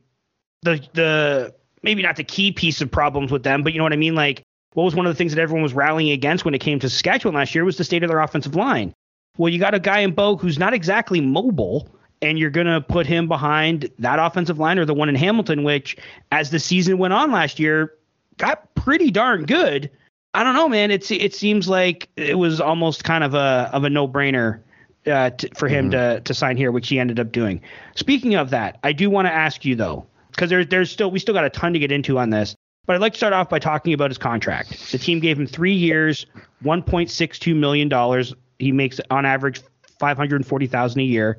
the 0.62 0.86
the 0.92 1.54
maybe 1.82 2.02
not 2.02 2.16
the 2.16 2.24
key 2.24 2.52
piece 2.52 2.80
of 2.80 2.90
problems 2.90 3.32
with 3.32 3.42
them, 3.42 3.62
but 3.62 3.72
you 3.72 3.78
know 3.78 3.84
what 3.84 3.92
I 3.92 3.96
mean? 3.96 4.14
Like 4.14 4.42
what 4.74 4.84
was 4.84 4.94
one 4.94 5.06
of 5.06 5.12
the 5.12 5.16
things 5.16 5.34
that 5.34 5.40
everyone 5.40 5.62
was 5.62 5.72
rallying 5.72 6.10
against 6.10 6.44
when 6.44 6.54
it 6.54 6.58
came 6.58 6.78
to 6.80 6.90
Saskatchewan 6.90 7.34
last 7.34 7.54
year 7.54 7.64
was 7.64 7.78
the 7.78 7.84
state 7.84 8.02
of 8.02 8.10
their 8.10 8.20
offensive 8.20 8.54
line. 8.54 8.92
Well, 9.38 9.50
you 9.50 9.58
got 9.58 9.74
a 9.74 9.80
guy 9.80 10.00
in 10.00 10.12
Bo 10.12 10.36
who's 10.36 10.58
not 10.58 10.74
exactly 10.74 11.20
mobile, 11.20 11.88
and 12.22 12.38
you're 12.38 12.50
going 12.50 12.66
to 12.66 12.80
put 12.80 13.06
him 13.06 13.28
behind 13.28 13.90
that 13.98 14.18
offensive 14.18 14.58
line 14.58 14.78
or 14.78 14.84
the 14.84 14.94
one 14.94 15.08
in 15.08 15.14
Hamilton, 15.14 15.64
which, 15.64 15.96
as 16.32 16.50
the 16.50 16.58
season 16.58 16.98
went 16.98 17.12
on 17.12 17.30
last 17.30 17.58
year, 17.58 17.94
got 18.38 18.74
pretty 18.74 19.10
darn 19.10 19.44
good. 19.44 19.90
I 20.34 20.44
don't 20.44 20.54
know, 20.54 20.68
man. 20.68 20.90
It's 20.90 21.10
it 21.10 21.34
seems 21.34 21.68
like 21.68 22.08
it 22.16 22.38
was 22.38 22.60
almost 22.60 23.04
kind 23.04 23.24
of 23.24 23.34
a 23.34 23.70
of 23.72 23.84
a 23.84 23.90
no 23.90 24.06
brainer 24.06 24.60
uh, 25.06 25.30
t- 25.30 25.48
for 25.54 25.68
him 25.68 25.90
mm-hmm. 25.90 26.16
to 26.16 26.20
to 26.20 26.34
sign 26.34 26.56
here, 26.56 26.70
which 26.70 26.88
he 26.88 26.98
ended 26.98 27.18
up 27.18 27.32
doing. 27.32 27.60
Speaking 27.94 28.34
of 28.34 28.50
that, 28.50 28.78
I 28.82 28.92
do 28.92 29.08
want 29.08 29.26
to 29.26 29.32
ask 29.32 29.64
you 29.64 29.74
though, 29.74 30.06
because 30.30 30.50
there's 30.50 30.66
there's 30.66 30.90
still 30.90 31.10
we 31.10 31.18
still 31.18 31.34
got 31.34 31.44
a 31.44 31.50
ton 31.50 31.72
to 31.72 31.78
get 31.78 31.90
into 31.90 32.18
on 32.18 32.30
this. 32.30 32.54
But 32.84 32.96
I'd 32.96 33.00
like 33.00 33.14
to 33.14 33.18
start 33.18 33.32
off 33.32 33.48
by 33.48 33.58
talking 33.58 33.94
about 33.94 34.10
his 34.10 34.18
contract. 34.18 34.92
The 34.92 34.98
team 34.98 35.18
gave 35.18 35.40
him 35.40 35.46
three 35.46 35.72
years, 35.72 36.24
1.62 36.62 37.56
million 37.56 37.88
dollars. 37.88 38.34
He 38.58 38.72
makes 38.72 39.00
on 39.10 39.26
average 39.26 39.60
540,000 39.98 41.00
a 41.00 41.04
year. 41.04 41.38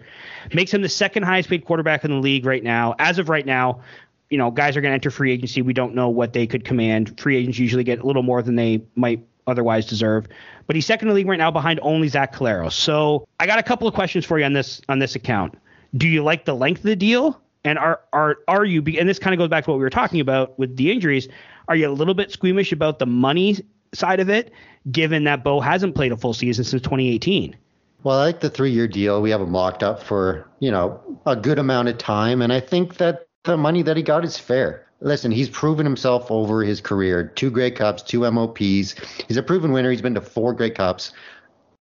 Makes 0.54 0.74
him 0.74 0.82
the 0.82 0.90
second 0.90 1.24
highest 1.24 1.50
paid 1.50 1.66
quarterback 1.66 2.04
in 2.04 2.12
the 2.12 2.18
league 2.18 2.46
right 2.46 2.64
now. 2.64 2.96
As 3.00 3.20
of 3.20 3.30
right 3.30 3.46
now, 3.46 3.82
you 4.30 4.38
know, 4.38 4.52
guys 4.52 4.76
are 4.76 4.82
going 4.82 4.92
to 4.92 4.96
enter 4.96 5.12
free 5.12 5.32
agency. 5.32 5.62
We 5.62 5.74
don't 5.74 5.96
know 5.96 6.10
what 6.10 6.34
they 6.34 6.48
could 6.48 6.66
command. 6.66 7.20
Free 7.20 7.38
agents 7.38 7.60
usually 7.60 7.84
get 7.84 8.00
a 8.00 8.06
little 8.06 8.24
more 8.24 8.42
than 8.42 8.56
they 8.56 8.82
might 8.96 9.26
otherwise 9.48 9.86
deserve. 9.86 10.28
But 10.66 10.76
he's 10.76 10.86
second 10.86 11.08
in 11.08 11.14
the 11.14 11.16
league 11.16 11.28
right 11.28 11.38
now 11.38 11.52
behind 11.52 11.80
only 11.82 12.10
Zach 12.10 12.36
Collaros. 12.36 12.74
So 12.74 13.28
I 13.40 13.48
got 13.48 13.60
a 13.60 13.64
couple 13.64 13.88
of 13.88 13.94
questions 13.94 14.26
for 14.26 14.38
you 14.38 14.46
on 14.46 14.54
this 14.54 14.82
on 14.90 15.00
this 15.00 15.16
account. 15.16 15.56
Do 15.96 16.08
you 16.08 16.24
like 16.24 16.46
the 16.46 16.54
length 16.54 16.80
of 16.80 16.86
the 16.86 16.96
deal? 16.96 17.42
And 17.64 17.80
are 17.80 18.02
are 18.12 18.38
are 18.48 18.66
you? 18.66 18.84
And 19.00 19.08
this 19.08 19.20
kind 19.20 19.34
of 19.34 19.40
goes 19.40 19.50
back 19.50 19.64
to 19.64 19.72
what 19.72 19.78
we 19.78 19.84
were 19.84 19.90
talking 19.90 20.20
about 20.20 20.58
with 20.60 20.76
the 20.76 20.92
injuries. 20.92 21.28
Are 21.70 21.76
you 21.76 21.90
a 21.90 21.92
little 21.92 22.14
bit 22.14 22.32
squeamish 22.32 22.72
about 22.72 23.00
the 23.00 23.06
money 23.06 23.58
side 23.94 24.20
of 24.20 24.30
it, 24.30 24.52
given 24.92 25.24
that 25.24 25.44
Bo 25.44 25.60
hasn't 25.60 25.96
played 25.96 26.12
a 26.12 26.18
full 26.18 26.34
season 26.34 26.64
since 26.66 26.82
2018? 26.82 27.56
Well, 28.04 28.20
I 28.20 28.26
like 28.26 28.40
the 28.40 28.50
three-year 28.50 28.88
deal. 28.88 29.22
We 29.22 29.32
have 29.32 29.42
him 29.42 29.52
locked 29.52 29.84
up 29.84 30.04
for 30.04 30.50
you 30.60 30.72
know 30.72 31.00
a 31.26 31.36
good 31.36 31.60
amount 31.60 31.90
of 31.90 31.98
time, 31.98 32.42
and 32.42 32.54
I 32.54 32.60
think 32.60 32.98
that 32.98 33.28
the 33.44 33.58
money 33.58 33.82
that 33.82 33.98
he 33.98 34.04
got 34.04 34.26
is 34.26 34.38
fair 34.38 34.88
listen, 35.02 35.32
he's 35.32 35.50
proven 35.50 35.86
himself 35.86 36.32
over 36.32 36.64
his 36.64 36.82
career. 36.82 37.28
Two 37.36 37.52
Grey 37.52 37.72
Cups, 37.72 38.02
two 38.02 38.30
MOPs. 38.30 38.96
He's 39.28 39.38
a 39.38 39.44
proven 39.44 39.72
winner. 39.72 39.92
He's 39.92 40.02
been 40.02 40.16
to 40.16 40.22
four 40.22 40.54
Grey 40.54 40.70
Cups. 40.70 41.12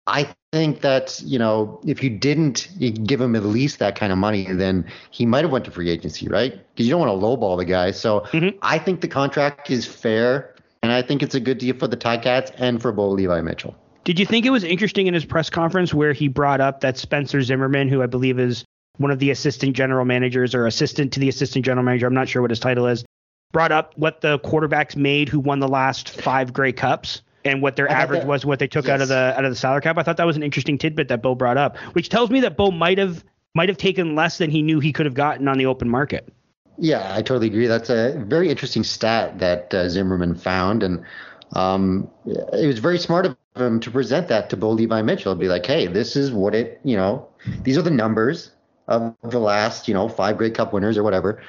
I 0.06 0.34
think 0.52 0.80
that 0.80 1.20
you 1.22 1.38
know 1.38 1.80
if 1.84 2.02
you 2.02 2.10
didn't 2.10 2.68
give 3.06 3.20
him 3.20 3.36
at 3.36 3.44
least 3.44 3.78
that 3.80 3.96
kind 3.96 4.12
of 4.12 4.18
money, 4.18 4.50
then 4.50 4.86
he 5.10 5.26
might 5.26 5.44
have 5.44 5.52
went 5.52 5.64
to 5.66 5.70
free 5.70 5.90
agency, 5.90 6.28
right? 6.28 6.52
Because 6.52 6.86
you 6.86 6.90
don't 6.90 7.00
want 7.00 7.20
to 7.20 7.26
lowball 7.26 7.58
the 7.58 7.66
guy. 7.66 7.90
So 7.90 8.20
mm-hmm. 8.20 8.56
I 8.62 8.78
think 8.78 9.02
the 9.02 9.08
contract 9.08 9.70
is 9.70 9.84
fair, 9.84 10.54
and 10.82 10.92
I 10.92 11.02
think 11.02 11.22
it's 11.22 11.34
a 11.34 11.40
good 11.40 11.58
deal 11.58 11.76
for 11.76 11.88
the 11.88 11.96
Ticats 11.96 12.52
and 12.56 12.80
for 12.80 12.92
Bo 12.92 13.10
Levi 13.10 13.42
Mitchell. 13.42 13.76
Did 14.08 14.18
you 14.18 14.24
think 14.24 14.46
it 14.46 14.50
was 14.50 14.64
interesting 14.64 15.06
in 15.06 15.12
his 15.12 15.26
press 15.26 15.50
conference 15.50 15.92
where 15.92 16.14
he 16.14 16.28
brought 16.28 16.62
up 16.62 16.80
that 16.80 16.96
Spencer 16.96 17.42
Zimmerman, 17.42 17.90
who 17.90 18.02
I 18.02 18.06
believe 18.06 18.38
is 18.38 18.64
one 18.96 19.10
of 19.10 19.18
the 19.18 19.30
assistant 19.30 19.76
general 19.76 20.06
managers 20.06 20.54
or 20.54 20.66
assistant 20.66 21.12
to 21.12 21.20
the 21.20 21.28
assistant 21.28 21.66
general 21.66 21.84
manager, 21.84 22.06
I'm 22.06 22.14
not 22.14 22.26
sure 22.26 22.40
what 22.40 22.50
his 22.50 22.58
title 22.58 22.86
is, 22.86 23.04
brought 23.52 23.70
up 23.70 23.92
what 23.98 24.22
the 24.22 24.38
quarterbacks 24.38 24.96
made 24.96 25.28
who 25.28 25.38
won 25.38 25.58
the 25.58 25.68
last 25.68 26.08
five 26.08 26.54
Grey 26.54 26.72
Cups 26.72 27.20
and 27.44 27.60
what 27.60 27.76
their 27.76 27.86
average 27.86 28.20
that, 28.20 28.26
was, 28.26 28.46
what 28.46 28.60
they 28.60 28.66
took 28.66 28.86
yes. 28.86 28.94
out 28.94 29.02
of 29.02 29.08
the 29.08 29.34
out 29.36 29.44
of 29.44 29.52
the 29.52 29.56
salary 29.56 29.82
cap. 29.82 29.98
I 29.98 30.02
thought 30.02 30.16
that 30.16 30.26
was 30.26 30.38
an 30.38 30.42
interesting 30.42 30.78
tidbit 30.78 31.08
that 31.08 31.20
Bo 31.20 31.34
brought 31.34 31.58
up, 31.58 31.76
which 31.92 32.08
tells 32.08 32.30
me 32.30 32.40
that 32.40 32.56
Bo 32.56 32.70
might 32.70 32.96
have 32.96 33.22
might 33.54 33.68
have 33.68 33.76
taken 33.76 34.14
less 34.14 34.38
than 34.38 34.48
he 34.48 34.62
knew 34.62 34.80
he 34.80 34.94
could 34.94 35.04
have 35.04 35.14
gotten 35.14 35.46
on 35.48 35.58
the 35.58 35.66
open 35.66 35.86
market. 35.86 36.32
Yeah, 36.78 37.14
I 37.14 37.20
totally 37.20 37.48
agree. 37.48 37.66
That's 37.66 37.90
a 37.90 38.24
very 38.26 38.48
interesting 38.48 38.84
stat 38.84 39.38
that 39.40 39.74
uh, 39.74 39.90
Zimmerman 39.90 40.34
found, 40.34 40.82
and 40.82 41.04
um, 41.52 42.10
it 42.24 42.66
was 42.66 42.78
very 42.78 42.98
smart 42.98 43.26
of 43.26 43.36
him 43.60 43.80
to 43.80 43.90
present 43.90 44.28
that 44.28 44.50
to 44.50 44.56
Bo 44.56 44.70
Levi 44.70 45.02
Mitchell. 45.02 45.34
Be 45.34 45.48
like, 45.48 45.66
hey, 45.66 45.86
this 45.86 46.16
is 46.16 46.30
what 46.32 46.54
it, 46.54 46.80
you 46.84 46.96
know, 46.96 47.26
these 47.62 47.78
are 47.78 47.82
the 47.82 47.90
numbers 47.90 48.50
of 48.88 49.14
the 49.22 49.38
last, 49.38 49.86
you 49.86 49.94
know, 49.94 50.08
five 50.08 50.38
Grey 50.38 50.50
Cup 50.50 50.72
winners 50.72 50.96
or 50.96 51.02
whatever. 51.02 51.42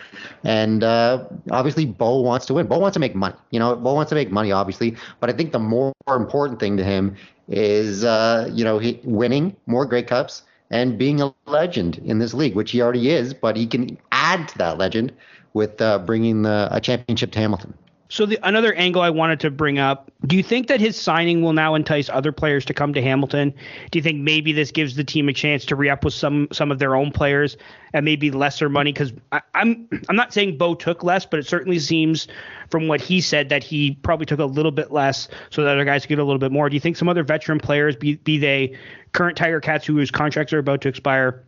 And 0.43 0.83
uh, 0.83 1.23
obviously, 1.51 1.85
Bo 1.85 2.19
wants 2.19 2.45
to 2.47 2.53
win. 2.53 2.67
Bo 2.67 2.79
wants 2.79 2.95
to 2.95 2.99
make 2.99 3.15
money. 3.15 3.35
You 3.51 3.59
know, 3.59 3.75
Bo 3.75 3.93
wants 3.93 4.09
to 4.09 4.15
make 4.15 4.29
money, 4.29 4.51
obviously. 4.51 4.97
But 5.19 5.29
I 5.29 5.33
think 5.33 5.53
the 5.53 5.59
more 5.59 5.93
important 6.07 6.59
thing 6.59 6.75
to 6.77 6.83
him 6.83 7.15
is, 7.47 8.03
uh, 8.03 8.49
you 8.51 8.63
know, 8.63 8.77
he, 8.77 8.99
winning 9.03 9.55
more 9.65 9.85
Grey 9.85 10.03
Cups 10.03 10.43
and 10.69 10.97
being 10.97 11.21
a 11.21 11.33
legend 11.45 11.97
in 11.99 12.19
this 12.19 12.33
league, 12.33 12.55
which 12.55 12.71
he 12.71 12.81
already 12.81 13.09
is. 13.09 13.33
But 13.33 13.55
he 13.55 13.65
can 13.65 13.97
add 14.11 14.47
to 14.49 14.57
that 14.57 14.77
legend 14.77 15.13
with 15.53 15.81
uh, 15.81 15.99
bringing 15.99 16.43
the, 16.43 16.67
a 16.71 16.81
championship 16.81 17.31
to 17.31 17.39
Hamilton. 17.39 17.73
So 18.11 18.25
the 18.25 18.39
another 18.41 18.73
angle 18.73 19.03
I 19.03 19.11
wanted 19.11 19.39
to 19.41 19.51
bring 19.51 19.77
up, 19.77 20.11
do 20.25 20.35
you 20.35 20.41
think 20.41 20.67
that 20.67 20.81
his 20.81 20.99
signing 20.99 21.43
will 21.43 21.53
now 21.53 21.75
entice 21.75 22.09
other 22.09 22.31
players 22.31 22.65
to 22.65 22.73
come 22.73 22.91
to 22.95 23.01
Hamilton? 23.03 23.53
Do 23.91 23.99
you 23.99 24.03
think 24.03 24.19
maybe 24.19 24.51
this 24.51 24.71
gives 24.71 24.95
the 24.95 25.03
team 25.03 25.29
a 25.29 25.33
chance 25.33 25.63
to 25.65 25.75
re-up 25.75 26.03
with 26.03 26.15
some 26.15 26.47
some 26.51 26.71
of 26.71 26.79
their 26.79 26.95
own 26.95 27.11
players 27.11 27.55
and 27.93 28.03
maybe 28.03 28.31
lesser 28.31 28.67
money? 28.67 28.91
Because 28.91 29.13
I'm 29.53 29.87
I'm 30.09 30.15
not 30.15 30.33
saying 30.33 30.57
Bo 30.57 30.73
took 30.73 31.03
less, 31.03 31.23
but 31.23 31.39
it 31.39 31.45
certainly 31.45 31.77
seems 31.77 32.27
from 32.71 32.87
what 32.87 32.99
he 32.99 33.21
said 33.21 33.49
that 33.49 33.63
he 33.63 33.91
probably 34.01 34.25
took 34.25 34.39
a 34.39 34.45
little 34.45 34.71
bit 34.71 34.91
less 34.91 35.27
so 35.51 35.63
that 35.63 35.75
other 35.75 35.85
guys 35.85 36.01
could 36.01 36.09
get 36.09 36.19
a 36.19 36.23
little 36.23 36.39
bit 36.39 36.51
more. 36.51 36.67
Do 36.67 36.75
you 36.75 36.81
think 36.81 36.97
some 36.97 37.09
other 37.09 37.23
veteran 37.23 37.59
players, 37.59 37.95
be 37.95 38.15
be 38.15 38.39
they 38.39 38.75
current 39.11 39.37
Tiger 39.37 39.61
Cats 39.61 39.85
whose 39.85 40.09
contracts 40.09 40.51
are 40.51 40.59
about 40.59 40.81
to 40.81 40.89
expire, 40.89 41.45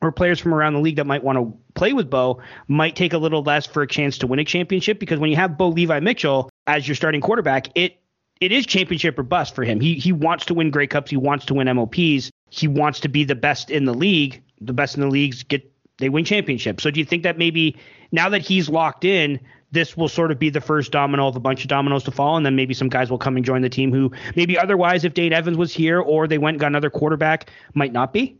or 0.00 0.10
players 0.10 0.40
from 0.40 0.52
around 0.52 0.74
the 0.74 0.80
league 0.80 0.96
that 0.96 1.06
might 1.06 1.22
want 1.22 1.38
to 1.38 1.56
play 1.74 1.92
with 1.92 2.10
Bo 2.10 2.40
might 2.68 2.96
take 2.96 3.12
a 3.12 3.18
little 3.18 3.42
less 3.42 3.66
for 3.66 3.82
a 3.82 3.86
chance 3.86 4.18
to 4.18 4.26
win 4.26 4.38
a 4.38 4.44
championship 4.44 4.98
because 4.98 5.18
when 5.18 5.30
you 5.30 5.36
have 5.36 5.58
Bo 5.58 5.68
Levi 5.68 6.00
Mitchell 6.00 6.50
as 6.66 6.86
your 6.86 6.94
starting 6.94 7.20
quarterback, 7.20 7.68
it 7.74 7.98
it 8.40 8.50
is 8.50 8.66
championship 8.66 9.18
or 9.18 9.22
bust 9.22 9.54
for 9.54 9.64
him. 9.64 9.80
He 9.80 9.94
he 9.94 10.12
wants 10.12 10.46
to 10.46 10.54
win 10.54 10.70
Grey 10.70 10.86
Cups, 10.86 11.10
he 11.10 11.16
wants 11.16 11.46
to 11.46 11.54
win 11.54 11.74
MOPs, 11.74 12.30
he 12.50 12.68
wants 12.68 13.00
to 13.00 13.08
be 13.08 13.24
the 13.24 13.34
best 13.34 13.70
in 13.70 13.84
the 13.84 13.94
league. 13.94 14.42
The 14.60 14.72
best 14.72 14.94
in 14.94 15.00
the 15.00 15.08
leagues 15.08 15.42
get 15.42 15.70
they 15.98 16.08
win 16.08 16.24
championships. 16.24 16.82
So 16.82 16.90
do 16.90 17.00
you 17.00 17.06
think 17.06 17.22
that 17.22 17.38
maybe 17.38 17.76
now 18.10 18.28
that 18.28 18.42
he's 18.42 18.68
locked 18.68 19.04
in, 19.04 19.40
this 19.70 19.96
will 19.96 20.08
sort 20.08 20.30
of 20.30 20.38
be 20.38 20.50
the 20.50 20.60
first 20.60 20.92
domino 20.92 21.26
of 21.28 21.36
a 21.36 21.40
bunch 21.40 21.62
of 21.62 21.68
dominoes 21.68 22.04
to 22.04 22.10
fall, 22.10 22.36
and 22.36 22.44
then 22.44 22.56
maybe 22.56 22.74
some 22.74 22.88
guys 22.88 23.10
will 23.10 23.18
come 23.18 23.36
and 23.36 23.44
join 23.44 23.62
the 23.62 23.70
team 23.70 23.92
who 23.92 24.12
maybe 24.36 24.58
otherwise, 24.58 25.04
if 25.04 25.14
Dane 25.14 25.32
Evans 25.32 25.56
was 25.56 25.72
here 25.72 26.00
or 26.00 26.28
they 26.28 26.38
went 26.38 26.54
and 26.54 26.60
got 26.60 26.66
another 26.66 26.90
quarterback, 26.90 27.50
might 27.74 27.92
not 27.92 28.12
be? 28.12 28.36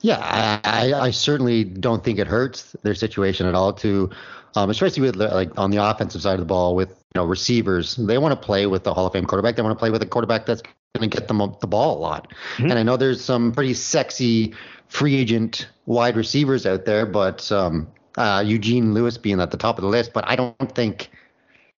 Yeah, 0.00 0.60
I, 0.64 0.92
I, 0.92 1.10
certainly 1.10 1.64
don't 1.64 2.04
think 2.04 2.18
it 2.18 2.28
hurts 2.28 2.76
their 2.82 2.94
situation 2.94 3.46
at 3.46 3.54
all. 3.54 3.72
To, 3.74 4.10
um, 4.54 4.70
especially 4.70 5.02
with 5.02 5.16
like 5.16 5.58
on 5.58 5.70
the 5.70 5.84
offensive 5.84 6.22
side 6.22 6.34
of 6.34 6.40
the 6.40 6.46
ball 6.46 6.76
with 6.76 6.90
you 6.90 7.20
know 7.20 7.24
receivers, 7.24 7.96
they 7.96 8.18
want 8.18 8.40
to 8.40 8.46
play 8.46 8.66
with 8.66 8.84
the 8.84 8.94
Hall 8.94 9.06
of 9.06 9.12
Fame 9.12 9.24
quarterback. 9.24 9.56
They 9.56 9.62
want 9.62 9.76
to 9.76 9.78
play 9.78 9.90
with 9.90 10.02
a 10.02 10.06
quarterback 10.06 10.46
that's 10.46 10.62
going 10.94 11.10
to 11.10 11.16
get 11.16 11.28
them 11.28 11.38
the 11.60 11.66
ball 11.66 11.98
a 11.98 12.00
lot. 12.00 12.30
Mm-hmm. 12.56 12.70
And 12.70 12.78
I 12.78 12.82
know 12.82 12.96
there's 12.96 13.24
some 13.24 13.52
pretty 13.52 13.74
sexy 13.74 14.54
free 14.86 15.16
agent 15.16 15.68
wide 15.86 16.16
receivers 16.16 16.64
out 16.64 16.84
there, 16.84 17.04
but 17.04 17.50
um, 17.50 17.88
uh, 18.16 18.42
Eugene 18.46 18.94
Lewis 18.94 19.18
being 19.18 19.40
at 19.40 19.50
the 19.50 19.56
top 19.56 19.78
of 19.78 19.82
the 19.82 19.88
list. 19.88 20.12
But 20.12 20.28
I 20.28 20.36
don't 20.36 20.74
think. 20.74 21.10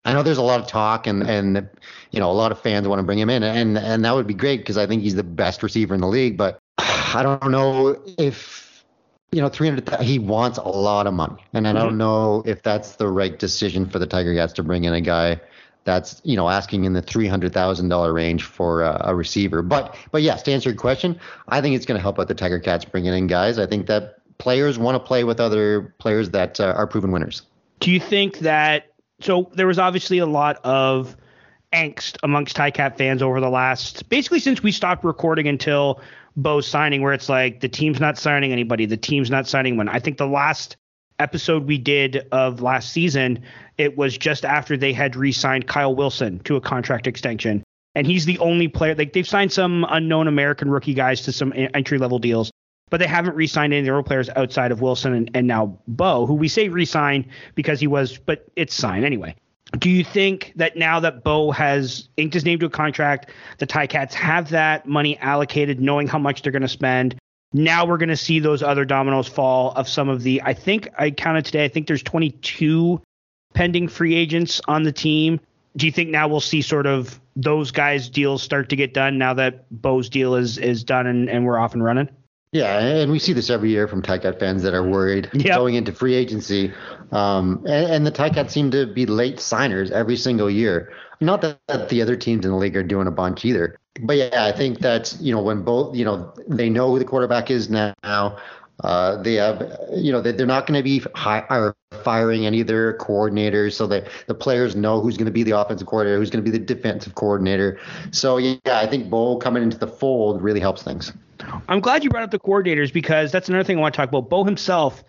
I 0.04 0.14
know 0.14 0.22
there's 0.22 0.38
a 0.38 0.42
lot 0.42 0.61
of 0.61 0.66
talk 0.66 1.06
and 1.06 1.22
and 1.28 1.68
you 2.11 2.20
know 2.20 2.30
a 2.30 2.33
lot 2.33 2.52
of 2.52 2.61
fans 2.61 2.88
want 2.88 3.00
to 3.00 3.02
bring 3.02 3.18
him 3.18 3.28
in 3.28 3.42
and 3.42 3.76
and 3.76 4.02
that 4.02 4.14
would 4.14 4.26
be 4.26 4.33
great 4.33 4.61
because 4.61 4.78
I 4.78 4.87
think 4.87 5.02
he's 5.02 5.14
the 5.14 5.22
best 5.22 5.62
receiver 5.62 5.94
in 5.94 6.00
the 6.00 6.06
league. 6.06 6.38
But 6.38 6.59
I 7.14 7.22
don't 7.22 7.50
know 7.50 8.00
if 8.18 8.84
you 9.32 9.40
know 9.40 9.48
300 9.48 10.00
he 10.00 10.18
wants 10.18 10.58
a 10.58 10.68
lot 10.68 11.06
of 11.06 11.14
money 11.14 11.42
and 11.52 11.68
I 11.68 11.72
don't 11.72 11.96
know 11.96 12.42
if 12.46 12.62
that's 12.62 12.96
the 12.96 13.08
right 13.08 13.38
decision 13.38 13.88
for 13.88 13.98
the 13.98 14.06
Tiger 14.06 14.34
Cats 14.34 14.52
to 14.54 14.62
bring 14.62 14.84
in 14.84 14.92
a 14.92 15.00
guy 15.00 15.40
that's 15.84 16.20
you 16.24 16.36
know 16.36 16.48
asking 16.48 16.84
in 16.84 16.92
the 16.92 17.02
three 17.02 17.26
hundred 17.26 17.52
thousand 17.52 17.88
dollar 17.88 18.12
range 18.12 18.44
for 18.44 18.82
a, 18.82 19.00
a, 19.06 19.14
receiver. 19.14 19.62
But 19.62 19.96
but 20.10 20.22
yes, 20.22 20.42
to 20.44 20.52
answer 20.52 20.70
your 20.70 20.78
question, 20.78 21.18
I 21.48 21.60
think 21.60 21.76
it's 21.76 21.86
going 21.86 21.98
to 21.98 22.02
help 22.02 22.18
out 22.18 22.28
the 22.28 22.34
Tiger 22.34 22.58
Cats 22.58 22.84
bringing 22.84 23.14
in 23.14 23.26
guys. 23.26 23.58
I 23.58 23.66
think 23.66 23.86
that 23.86 24.16
players 24.38 24.78
want 24.78 24.94
to 24.96 25.00
play 25.00 25.24
with 25.24 25.40
other 25.40 25.94
players 25.98 26.30
that 26.30 26.60
uh, 26.60 26.74
are 26.76 26.86
proven 26.86 27.12
winners. 27.12 27.42
Do 27.80 27.90
you 27.90 28.00
think 28.00 28.40
that? 28.40 28.88
So 29.20 29.50
there 29.54 29.66
was 29.66 29.78
obviously 29.78 30.18
a 30.18 30.26
lot 30.26 30.58
of 30.64 31.16
angst 31.72 32.16
amongst 32.22 32.56
Cat 32.56 32.98
fans 32.98 33.22
over 33.22 33.40
the 33.40 33.50
last 33.50 34.08
basically 34.08 34.40
since 34.40 34.62
we 34.62 34.72
stopped 34.72 35.04
recording 35.04 35.46
until 35.46 36.00
Bo's 36.36 36.66
signing, 36.66 37.02
where 37.02 37.12
it's 37.12 37.28
like 37.28 37.60
the 37.60 37.68
team's 37.68 38.00
not 38.00 38.18
signing 38.18 38.52
anybody, 38.52 38.86
the 38.86 38.96
team's 38.96 39.30
not 39.30 39.46
signing 39.46 39.76
one. 39.76 39.88
I 39.88 39.98
think 39.98 40.18
the 40.18 40.26
last 40.26 40.76
episode 41.18 41.66
we 41.66 41.78
did 41.78 42.26
of 42.32 42.62
last 42.62 42.92
season, 42.92 43.42
it 43.78 43.96
was 43.96 44.16
just 44.16 44.44
after 44.44 44.76
they 44.76 44.92
had 44.92 45.16
re-signed 45.16 45.66
Kyle 45.66 45.94
Wilson 45.94 46.38
to 46.40 46.56
a 46.56 46.60
contract 46.60 47.06
extension. 47.06 47.62
And 47.94 48.06
he's 48.06 48.24
the 48.24 48.38
only 48.38 48.68
player 48.68 48.94
like 48.94 49.12
they've 49.12 49.26
signed 49.26 49.52
some 49.52 49.84
unknown 49.88 50.28
American 50.28 50.70
rookie 50.70 50.94
guys 50.94 51.22
to 51.22 51.32
some 51.32 51.52
entry 51.54 51.98
level 51.98 52.18
deals, 52.18 52.50
but 52.88 53.00
they 53.00 53.06
haven't 53.06 53.36
re-signed 53.36 53.72
any 53.72 53.80
of 53.80 53.86
the 53.86 53.92
role 53.92 54.02
players 54.02 54.30
outside 54.36 54.72
of 54.72 54.80
Wilson 54.80 55.12
and, 55.12 55.30
and 55.34 55.46
now 55.46 55.78
Bo, 55.88 56.24
who 56.24 56.34
we 56.34 56.48
say 56.48 56.68
re-signed 56.68 57.26
because 57.54 57.80
he 57.80 57.86
was, 57.86 58.16
but 58.16 58.46
it's 58.56 58.74
signed 58.74 59.04
anyway. 59.04 59.34
Do 59.78 59.88
you 59.88 60.04
think 60.04 60.52
that 60.56 60.76
now 60.76 61.00
that 61.00 61.22
Bo 61.22 61.52
has 61.52 62.09
inked 62.16 62.35
his 62.35 62.44
name 62.44 62.59
to 62.59 62.66
a 62.66 62.70
contract, 62.70 63.30
the 63.59 63.66
Ticats 63.66 64.12
have 64.14 64.50
that 64.50 64.87
money 64.87 65.16
allocated, 65.18 65.80
knowing 65.80 66.09
how 66.09 66.18
much 66.18 66.42
they're 66.42 66.52
going 66.52 66.62
to 66.62 66.68
spend? 66.68 67.16
Now 67.52 67.85
we're 67.85 67.98
going 67.98 68.11
to 68.11 68.16
see 68.16 68.38
those 68.38 68.62
other 68.62 68.85
dominoes 68.85 69.28
fall 69.28 69.72
of 69.72 69.88
some 69.88 70.09
of 70.09 70.22
the. 70.22 70.42
I 70.44 70.54
think 70.54 70.88
I 70.98 71.11
counted 71.11 71.44
today. 71.44 71.64
I 71.64 71.68
think 71.68 71.87
there's 71.87 72.02
22 72.02 73.00
pending 73.54 73.88
free 73.88 74.14
agents 74.14 74.61
on 74.68 74.83
the 74.83 74.92
team. 74.92 75.40
Do 75.76 75.87
you 75.87 75.92
think 75.92 76.11
now 76.11 76.28
we'll 76.28 76.40
see 76.40 76.62
sort 76.62 76.87
of 76.87 77.20
those 77.37 77.70
guys' 77.70 78.09
deals 78.09 78.42
start 78.42 78.68
to 78.70 78.76
get 78.76 78.92
done 78.92 79.18
now 79.18 79.35
that 79.35 79.66
Bo's 79.70 80.09
deal 80.09 80.35
is 80.35 80.59
is 80.59 80.85
done 80.85 81.06
and, 81.06 81.30
and 81.30 81.44
we're 81.44 81.59
off 81.59 81.74
and 81.74 81.83
running? 81.83 82.09
Yeah, 82.52 82.80
and 82.80 83.12
we 83.12 83.20
see 83.20 83.32
this 83.32 83.48
every 83.48 83.70
year 83.70 83.86
from 83.86 84.02
Ticat 84.02 84.40
fans 84.40 84.64
that 84.64 84.74
are 84.74 84.82
worried 84.82 85.30
yep. 85.32 85.56
going 85.56 85.76
into 85.76 85.92
free 85.92 86.14
agency. 86.14 86.72
Um, 87.12 87.64
and, 87.68 87.92
and 87.92 88.06
the 88.06 88.10
Ticats 88.10 88.50
seem 88.50 88.72
to 88.72 88.86
be 88.86 89.06
late 89.06 89.38
signers 89.38 89.92
every 89.92 90.16
single 90.16 90.50
year. 90.50 90.92
Not 91.20 91.42
that, 91.42 91.88
the 91.88 92.02
other 92.02 92.16
teams 92.16 92.44
in 92.44 92.50
the 92.50 92.56
league 92.56 92.76
are 92.76 92.82
doing 92.82 93.06
a 93.06 93.12
bunch 93.12 93.44
either. 93.44 93.78
But 94.02 94.16
yeah, 94.16 94.46
I 94.46 94.52
think 94.52 94.80
that, 94.80 95.16
you 95.20 95.32
know, 95.32 95.40
when 95.40 95.62
both, 95.62 95.94
you 95.94 96.04
know, 96.04 96.32
they 96.48 96.68
know 96.68 96.90
who 96.90 96.98
the 96.98 97.04
quarterback 97.04 97.50
is 97.52 97.70
now. 97.70 97.94
Uh, 98.82 99.20
they 99.22 99.34
have, 99.34 99.70
you 99.94 100.10
know, 100.10 100.20
they're 100.22 100.46
not 100.46 100.66
going 100.66 100.78
to 100.78 100.82
be 100.82 101.04
hi- 101.14 101.72
firing 102.02 102.46
any 102.46 102.62
of 102.62 102.66
their 102.66 102.96
coordinators, 102.96 103.74
so 103.74 103.86
that 103.86 104.08
the 104.26 104.34
players 104.34 104.74
know 104.74 105.00
who's 105.00 105.18
going 105.18 105.26
to 105.26 105.32
be 105.32 105.42
the 105.42 105.50
offensive 105.50 105.86
coordinator, 105.86 106.18
who's 106.18 106.30
going 106.30 106.42
to 106.42 106.50
be 106.50 106.56
the 106.56 106.64
defensive 106.64 107.14
coordinator. 107.14 107.78
So 108.10 108.38
yeah, 108.38 108.56
I 108.66 108.86
think 108.86 109.10
Bo 109.10 109.36
coming 109.36 109.62
into 109.62 109.76
the 109.76 109.86
fold 109.86 110.42
really 110.42 110.60
helps 110.60 110.82
things. 110.82 111.12
I'm 111.68 111.81
glad 111.81 112.05
you 112.05 112.11
brought 112.11 112.24
up 112.24 112.31
the 112.31 112.38
coordinators 112.38 112.92
because 112.92 113.33
that's 113.33 113.48
another 113.48 113.64
thing 113.64 113.79
I 113.79 113.81
want 113.81 113.94
to 113.94 113.96
talk 113.96 114.09
about. 114.09 114.29
Bo 114.29 114.44
himself, 114.44 115.05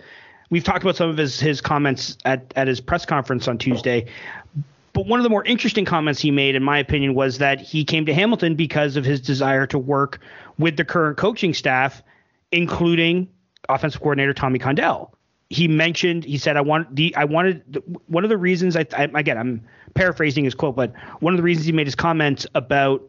we've 0.50 0.63
talked 0.63 0.84
about 0.84 0.96
some 0.96 1.10
of 1.10 1.17
his 1.17 1.39
his 1.39 1.62
comments 1.62 2.17
at 2.26 2.54
at 2.56 2.67
his 2.67 2.80
press 2.80 3.06
conference 3.06 3.48
on 3.48 3.58
Tuesday. 3.58 4.06
But 4.94 5.08
one 5.08 5.20
of 5.20 5.24
the 5.24 5.30
more 5.30 5.44
interesting 5.46 5.86
comments 5.86 6.20
he 6.20 6.32
made, 6.32 6.56
in 6.56 6.63
my 6.63 6.78
opinion, 6.78 7.13
was 7.15 7.38
that 7.38 7.62
he 7.62 7.86
came 7.86 8.06
to 8.06 8.13
Hamilton 8.13 8.56
because 8.56 8.98
of 8.98 9.06
his 9.06 9.22
desire 9.22 9.65
to 9.67 9.80
work 9.80 10.20
with 10.58 10.76
the 10.76 10.84
current 10.84 11.17
coaching 11.17 11.54
staff, 11.54 12.04
including 12.52 13.30
offensive 13.70 14.02
coordinator 14.02 14.34
Tommy 14.34 14.60
Condell. 14.60 15.13
He 15.50 15.67
mentioned, 15.67 16.24
he 16.24 16.38
said, 16.38 16.58
I 16.58 16.62
want 16.62 16.94
the, 16.96 17.15
I 17.15 17.26
wanted 17.26 17.82
one 18.08 18.24
of 18.24 18.30
the 18.30 18.38
reasons 18.38 18.76
I, 18.76 18.86
I 18.98 19.04
again, 19.15 19.38
I'm 19.38 19.62
paraphrasing 19.96 20.44
his 20.44 20.56
quote, 20.56 20.76
but 20.76 20.94
one 21.20 21.34
of 21.34 21.38
the 21.38 21.44
reasons 21.44 21.65
he 21.65 21.72
made 21.72 21.88
his 21.88 21.96
comments 21.96 22.46
about 22.56 23.02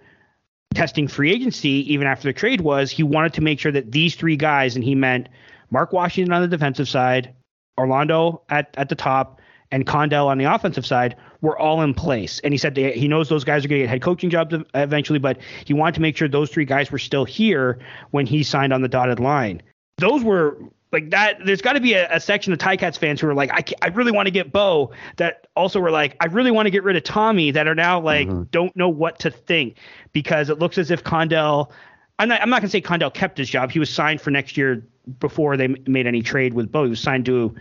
testing 0.72 1.08
free 1.08 1.32
agency 1.32 1.92
even 1.92 2.06
after 2.06 2.28
the 2.28 2.32
trade 2.32 2.60
was 2.60 2.90
he 2.90 3.02
wanted 3.02 3.34
to 3.34 3.40
make 3.40 3.58
sure 3.58 3.72
that 3.72 3.92
these 3.92 4.14
three 4.14 4.36
guys, 4.36 4.74
and 4.74 4.84
he 4.84 4.94
meant 4.94 5.28
Mark 5.70 5.92
Washington 5.92 6.32
on 6.32 6.42
the 6.42 6.48
defensive 6.48 6.88
side, 6.88 7.34
Orlando 7.78 8.42
at, 8.48 8.74
at 8.76 8.88
the 8.88 8.94
top, 8.94 9.40
and 9.70 9.86
Condell 9.86 10.28
on 10.28 10.36
the 10.36 10.44
offensive 10.44 10.84
side 10.84 11.16
were 11.40 11.58
all 11.58 11.80
in 11.80 11.94
place. 11.94 12.40
And 12.40 12.52
he 12.52 12.58
said 12.58 12.76
he 12.76 13.08
knows 13.08 13.28
those 13.28 13.44
guys 13.44 13.64
are 13.64 13.68
going 13.68 13.80
to 13.80 13.84
get 13.84 13.90
head 13.90 14.02
coaching 14.02 14.28
jobs 14.28 14.54
eventually, 14.74 15.18
but 15.18 15.38
he 15.64 15.72
wanted 15.72 15.94
to 15.94 16.02
make 16.02 16.16
sure 16.16 16.28
those 16.28 16.50
three 16.50 16.66
guys 16.66 16.90
were 16.90 16.98
still 16.98 17.24
here 17.24 17.78
when 18.10 18.26
he 18.26 18.42
signed 18.42 18.72
on 18.72 18.82
the 18.82 18.88
dotted 18.88 19.18
line 19.18 19.62
those 20.02 20.24
were 20.24 20.58
like 20.92 21.10
that. 21.10 21.44
There's 21.44 21.62
got 21.62 21.72
to 21.72 21.80
be 21.80 21.94
a, 21.94 22.14
a, 22.14 22.20
section 22.20 22.52
of 22.52 22.58
Ticats 22.58 22.98
fans 22.98 23.20
who 23.20 23.28
are 23.28 23.34
like, 23.34 23.50
I, 23.50 23.64
I 23.84 23.88
really 23.88 24.12
want 24.12 24.26
to 24.26 24.30
get 24.30 24.52
Bo. 24.52 24.92
That 25.16 25.46
also 25.56 25.80
were 25.80 25.90
like, 25.90 26.16
I 26.20 26.26
really 26.26 26.50
want 26.50 26.66
to 26.66 26.70
get 26.70 26.84
rid 26.84 26.96
of 26.96 27.04
Tommy. 27.04 27.50
That 27.50 27.66
are 27.66 27.74
now 27.74 28.00
like, 28.00 28.28
mm-hmm. 28.28 28.44
don't 28.50 28.74
know 28.76 28.88
what 28.88 29.18
to 29.20 29.30
think 29.30 29.78
because 30.12 30.50
it 30.50 30.58
looks 30.58 30.78
as 30.78 30.90
if 30.90 31.02
Condell. 31.02 31.72
I'm 32.18 32.28
not. 32.28 32.42
I'm 32.42 32.50
not 32.50 32.60
gonna 32.60 32.70
say 32.70 32.80
Condell 32.80 33.10
kept 33.10 33.38
his 33.38 33.48
job. 33.48 33.70
He 33.70 33.78
was 33.78 33.90
signed 33.90 34.20
for 34.20 34.30
next 34.30 34.56
year 34.56 34.86
before 35.18 35.56
they 35.56 35.68
made 35.86 36.06
any 36.06 36.22
trade 36.22 36.54
with 36.54 36.70
Bo. 36.70 36.84
He 36.84 36.90
was 36.90 37.00
signed 37.00 37.24
to 37.26 37.54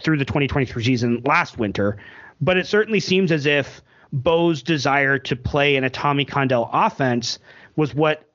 through 0.00 0.18
the 0.18 0.24
2023 0.24 0.84
season 0.84 1.22
last 1.24 1.58
winter. 1.58 1.98
But 2.40 2.58
it 2.58 2.66
certainly 2.66 3.00
seems 3.00 3.32
as 3.32 3.46
if 3.46 3.80
Bo's 4.12 4.62
desire 4.62 5.18
to 5.20 5.36
play 5.36 5.76
in 5.76 5.84
a 5.84 5.90
Tommy 5.90 6.24
Condell 6.24 6.68
offense 6.72 7.38
was 7.76 7.94
what 7.94 8.28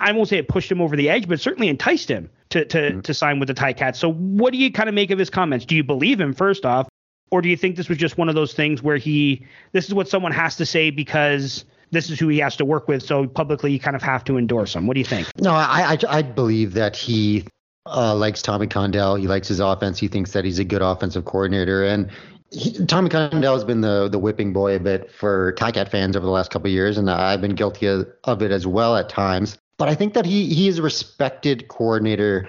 I 0.00 0.12
won't 0.12 0.28
say 0.28 0.38
it 0.38 0.48
pushed 0.48 0.72
him 0.72 0.80
over 0.80 0.96
the 0.96 1.10
edge, 1.10 1.28
but 1.28 1.38
certainly 1.40 1.68
enticed 1.68 2.10
him 2.10 2.30
to 2.50 2.64
to 2.64 2.78
mm-hmm. 2.78 3.00
to 3.00 3.14
sign 3.14 3.38
with 3.38 3.48
the 3.48 3.54
Ticats. 3.54 3.96
So 3.96 4.12
what 4.12 4.52
do 4.52 4.58
you 4.58 4.72
kind 4.72 4.88
of 4.88 4.94
make 4.94 5.10
of 5.10 5.18
his 5.18 5.30
comments? 5.30 5.64
Do 5.64 5.74
you 5.74 5.84
believe 5.84 6.20
him 6.20 6.34
first 6.34 6.64
off, 6.64 6.88
or 7.30 7.42
do 7.42 7.48
you 7.48 7.56
think 7.56 7.76
this 7.76 7.88
was 7.88 7.98
just 7.98 8.18
one 8.18 8.28
of 8.28 8.34
those 8.34 8.54
things 8.54 8.82
where 8.82 8.96
he 8.96 9.46
this 9.72 9.86
is 9.86 9.94
what 9.94 10.08
someone 10.08 10.32
has 10.32 10.56
to 10.56 10.66
say 10.66 10.90
because 10.90 11.64
this 11.90 12.10
is 12.10 12.18
who 12.18 12.28
he 12.28 12.38
has 12.38 12.56
to 12.56 12.64
work 12.64 12.88
with, 12.88 13.02
so 13.02 13.26
publicly 13.26 13.72
you 13.72 13.80
kind 13.80 13.96
of 13.96 14.02
have 14.02 14.24
to 14.24 14.38
endorse 14.38 14.74
him. 14.74 14.86
What 14.86 14.94
do 14.94 15.00
you 15.00 15.06
think? 15.06 15.28
No, 15.38 15.52
I 15.52 15.92
I, 15.92 16.18
I 16.18 16.22
believe 16.22 16.74
that 16.74 16.96
he 16.96 17.46
uh, 17.86 18.14
likes 18.14 18.42
Tommy 18.42 18.66
Condell. 18.66 19.16
He 19.16 19.28
likes 19.28 19.48
his 19.48 19.60
offense. 19.60 19.98
He 19.98 20.08
thinks 20.08 20.32
that 20.32 20.44
he's 20.44 20.58
a 20.58 20.64
good 20.64 20.82
offensive 20.82 21.24
coordinator, 21.24 21.84
and 21.84 22.10
he, 22.50 22.72
Tommy 22.86 23.08
Condell 23.08 23.54
has 23.54 23.64
been 23.64 23.80
the 23.80 24.08
the 24.08 24.18
whipping 24.18 24.52
boy 24.52 24.76
a 24.76 24.80
bit 24.80 25.10
for 25.10 25.52
Ticat 25.54 25.88
fans 25.90 26.16
over 26.16 26.26
the 26.26 26.32
last 26.32 26.50
couple 26.50 26.68
of 26.68 26.72
years, 26.72 26.98
and 26.98 27.10
I've 27.10 27.40
been 27.40 27.54
guilty 27.54 27.86
of, 27.86 28.06
of 28.24 28.42
it 28.42 28.50
as 28.50 28.66
well 28.66 28.96
at 28.96 29.08
times. 29.08 29.58
But 29.78 29.88
I 29.88 29.94
think 29.94 30.14
that 30.14 30.24
he 30.24 30.52
he 30.52 30.68
is 30.68 30.78
a 30.78 30.82
respected 30.82 31.68
coordinator 31.68 32.48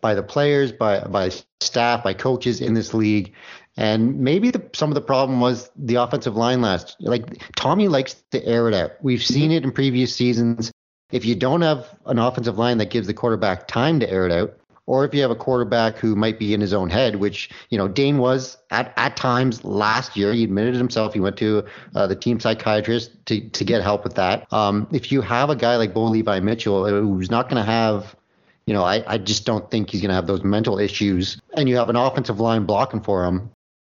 by 0.00 0.14
the 0.14 0.22
players, 0.22 0.72
by 0.72 1.00
by 1.00 1.30
staff, 1.60 2.02
by 2.02 2.14
coaches 2.14 2.60
in 2.60 2.74
this 2.74 2.94
league. 2.94 3.32
And 3.76 4.20
maybe 4.20 4.50
the, 4.50 4.62
some 4.72 4.90
of 4.90 4.94
the 4.94 5.00
problem 5.00 5.40
was 5.40 5.70
the 5.76 5.96
offensive 5.96 6.36
line 6.36 6.60
last. 6.60 6.96
Like 7.00 7.42
Tommy 7.56 7.88
likes 7.88 8.14
to 8.30 8.44
air 8.44 8.68
it 8.68 8.74
out. 8.74 8.92
We've 9.02 9.22
seen 9.22 9.50
it 9.50 9.64
in 9.64 9.72
previous 9.72 10.14
seasons. 10.14 10.70
If 11.10 11.24
you 11.24 11.34
don't 11.34 11.62
have 11.62 11.92
an 12.06 12.18
offensive 12.18 12.58
line 12.58 12.78
that 12.78 12.90
gives 12.90 13.06
the 13.06 13.14
quarterback 13.14 13.66
time 13.66 14.00
to 14.00 14.10
air 14.10 14.26
it 14.26 14.32
out, 14.32 14.56
or 14.86 15.04
if 15.04 15.14
you 15.14 15.22
have 15.22 15.30
a 15.30 15.36
quarterback 15.36 15.96
who 15.96 16.14
might 16.14 16.38
be 16.38 16.54
in 16.54 16.60
his 16.60 16.72
own 16.72 16.90
head, 16.90 17.16
which 17.16 17.50
you 17.70 17.78
know 17.78 17.88
Dane 17.88 18.18
was 18.18 18.56
at 18.70 18.92
at 18.96 19.16
times 19.16 19.64
last 19.64 20.16
year. 20.16 20.32
He 20.32 20.44
admitted 20.44 20.74
himself. 20.74 21.14
He 21.14 21.20
went 21.20 21.36
to 21.38 21.64
uh, 21.94 22.06
the 22.06 22.16
team 22.16 22.40
psychiatrist 22.40 23.12
to 23.26 23.48
to 23.48 23.64
get 23.64 23.82
help 23.82 24.04
with 24.04 24.14
that. 24.14 24.52
Um, 24.52 24.88
if 24.92 25.10
you 25.12 25.20
have 25.20 25.50
a 25.50 25.56
guy 25.56 25.76
like 25.76 25.94
Bo 25.94 26.04
Levi 26.04 26.40
Mitchell 26.40 26.86
who's 26.88 27.30
not 27.30 27.48
going 27.48 27.62
to 27.64 27.70
have 27.70 28.16
you 28.66 28.72
know, 28.72 28.82
I, 28.82 29.04
I 29.06 29.18
just 29.18 29.44
don't 29.44 29.70
think 29.70 29.90
he's 29.90 30.00
going 30.00 30.08
to 30.08 30.14
have 30.14 30.26
those 30.26 30.42
mental 30.42 30.78
issues. 30.78 31.40
And 31.54 31.68
you 31.68 31.76
have 31.76 31.90
an 31.90 31.96
offensive 31.96 32.40
line 32.40 32.64
blocking 32.64 33.02
for 33.02 33.24
him. 33.24 33.50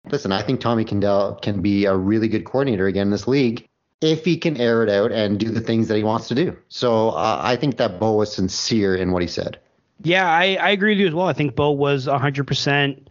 Listen, 0.09 0.31
I 0.31 0.41
think 0.41 0.59
Tommy 0.59 0.85
Condell 0.85 1.35
can 1.35 1.61
be 1.61 1.85
a 1.85 1.95
really 1.95 2.27
good 2.27 2.45
coordinator 2.45 2.87
again 2.87 3.07
in 3.07 3.11
this 3.11 3.27
league 3.27 3.67
if 4.01 4.25
he 4.25 4.37
can 4.37 4.57
air 4.57 4.83
it 4.83 4.89
out 4.89 5.11
and 5.11 5.39
do 5.39 5.49
the 5.49 5.61
things 5.61 5.87
that 5.87 5.97
he 5.97 6.03
wants 6.03 6.27
to 6.27 6.35
do. 6.35 6.55
So 6.69 7.09
uh, 7.09 7.39
I 7.41 7.55
think 7.55 7.77
that 7.77 7.99
Bo 7.99 8.13
was 8.13 8.33
sincere 8.33 8.95
in 8.95 9.11
what 9.11 9.21
he 9.21 9.27
said. 9.27 9.59
Yeah, 10.03 10.29
I, 10.29 10.55
I 10.55 10.69
agree 10.69 10.91
with 10.91 10.99
you 10.99 11.07
as 11.07 11.13
well. 11.13 11.27
I 11.27 11.33
think 11.33 11.55
Bo 11.55 11.71
was 11.71 12.07
100% 12.07 13.07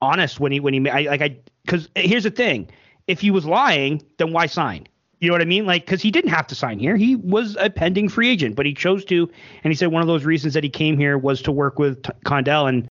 honest 0.00 0.38
when 0.38 0.52
he 0.52 0.60
when 0.60 0.74
he 0.74 0.88
I, 0.88 1.02
like 1.02 1.22
I 1.22 1.38
because 1.64 1.88
here's 1.94 2.24
the 2.24 2.30
thing: 2.30 2.68
if 3.06 3.20
he 3.20 3.30
was 3.30 3.44
lying, 3.44 4.02
then 4.18 4.32
why 4.32 4.46
sign? 4.46 4.86
You 5.20 5.28
know 5.28 5.34
what 5.34 5.42
I 5.42 5.46
mean? 5.46 5.66
Like, 5.66 5.84
because 5.84 6.00
he 6.00 6.12
didn't 6.12 6.30
have 6.30 6.46
to 6.46 6.54
sign 6.54 6.78
here. 6.78 6.96
He 6.96 7.16
was 7.16 7.56
a 7.58 7.70
pending 7.70 8.08
free 8.08 8.28
agent, 8.28 8.54
but 8.54 8.66
he 8.66 8.74
chose 8.74 9.04
to. 9.06 9.28
And 9.64 9.72
he 9.72 9.74
said 9.74 9.88
one 9.88 10.00
of 10.00 10.06
those 10.06 10.24
reasons 10.24 10.54
that 10.54 10.62
he 10.62 10.70
came 10.70 10.96
here 10.96 11.18
was 11.18 11.42
to 11.42 11.52
work 11.52 11.78
with 11.78 12.02
T- 12.04 12.12
Condell. 12.24 12.68
And 12.68 12.88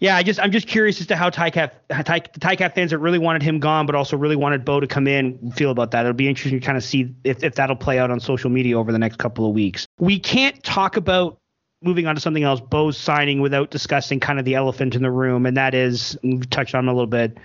yeah, 0.00 0.16
I 0.16 0.22
just 0.22 0.40
I'm 0.40 0.50
just 0.50 0.68
curious 0.68 1.00
as 1.00 1.06
to 1.08 1.16
how 1.16 1.28
Ticat 1.28 1.72
Ty, 1.90 2.20
the 2.32 2.40
Ticat 2.40 2.74
fans 2.74 2.92
that 2.92 2.98
really 2.98 3.18
wanted 3.18 3.42
him 3.42 3.60
gone, 3.60 3.84
but 3.84 3.94
also 3.94 4.16
really 4.16 4.36
wanted 4.36 4.64
Bo 4.64 4.80
to 4.80 4.86
come 4.86 5.06
in, 5.06 5.50
feel 5.52 5.70
about 5.70 5.90
that. 5.90 6.00
It'll 6.00 6.14
be 6.14 6.28
interesting 6.28 6.58
to 6.58 6.64
kind 6.64 6.78
of 6.78 6.84
see 6.84 7.14
if 7.24 7.44
if 7.44 7.56
that'll 7.56 7.76
play 7.76 7.98
out 7.98 8.10
on 8.10 8.20
social 8.20 8.48
media 8.48 8.78
over 8.78 8.90
the 8.90 8.98
next 8.98 9.16
couple 9.16 9.46
of 9.46 9.54
weeks. 9.54 9.86
We 9.98 10.18
can't 10.18 10.62
talk 10.62 10.96
about 10.96 11.38
moving 11.86 12.06
on 12.06 12.14
to 12.14 12.20
something 12.20 12.42
else, 12.42 12.60
Bo's 12.60 12.98
signing 12.98 13.40
without 13.40 13.70
discussing 13.70 14.20
kind 14.20 14.38
of 14.38 14.44
the 14.44 14.54
elephant 14.54 14.94
in 14.94 15.02
the 15.02 15.10
room, 15.10 15.46
and 15.46 15.56
that 15.56 15.74
is 15.74 16.18
we've 16.22 16.48
touched 16.50 16.74
on 16.74 16.88
a 16.88 16.92
little 16.92 17.06
bit 17.06 17.38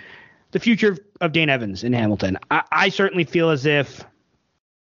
the 0.51 0.60
future 0.60 0.97
of 1.21 1.32
Dane 1.32 1.49
Evans 1.49 1.84
in 1.84 1.93
Hamilton. 1.93 2.38
I, 2.49 2.63
I 2.71 2.89
certainly 2.89 3.23
feel 3.23 3.49
as 3.49 3.65
if 3.65 4.04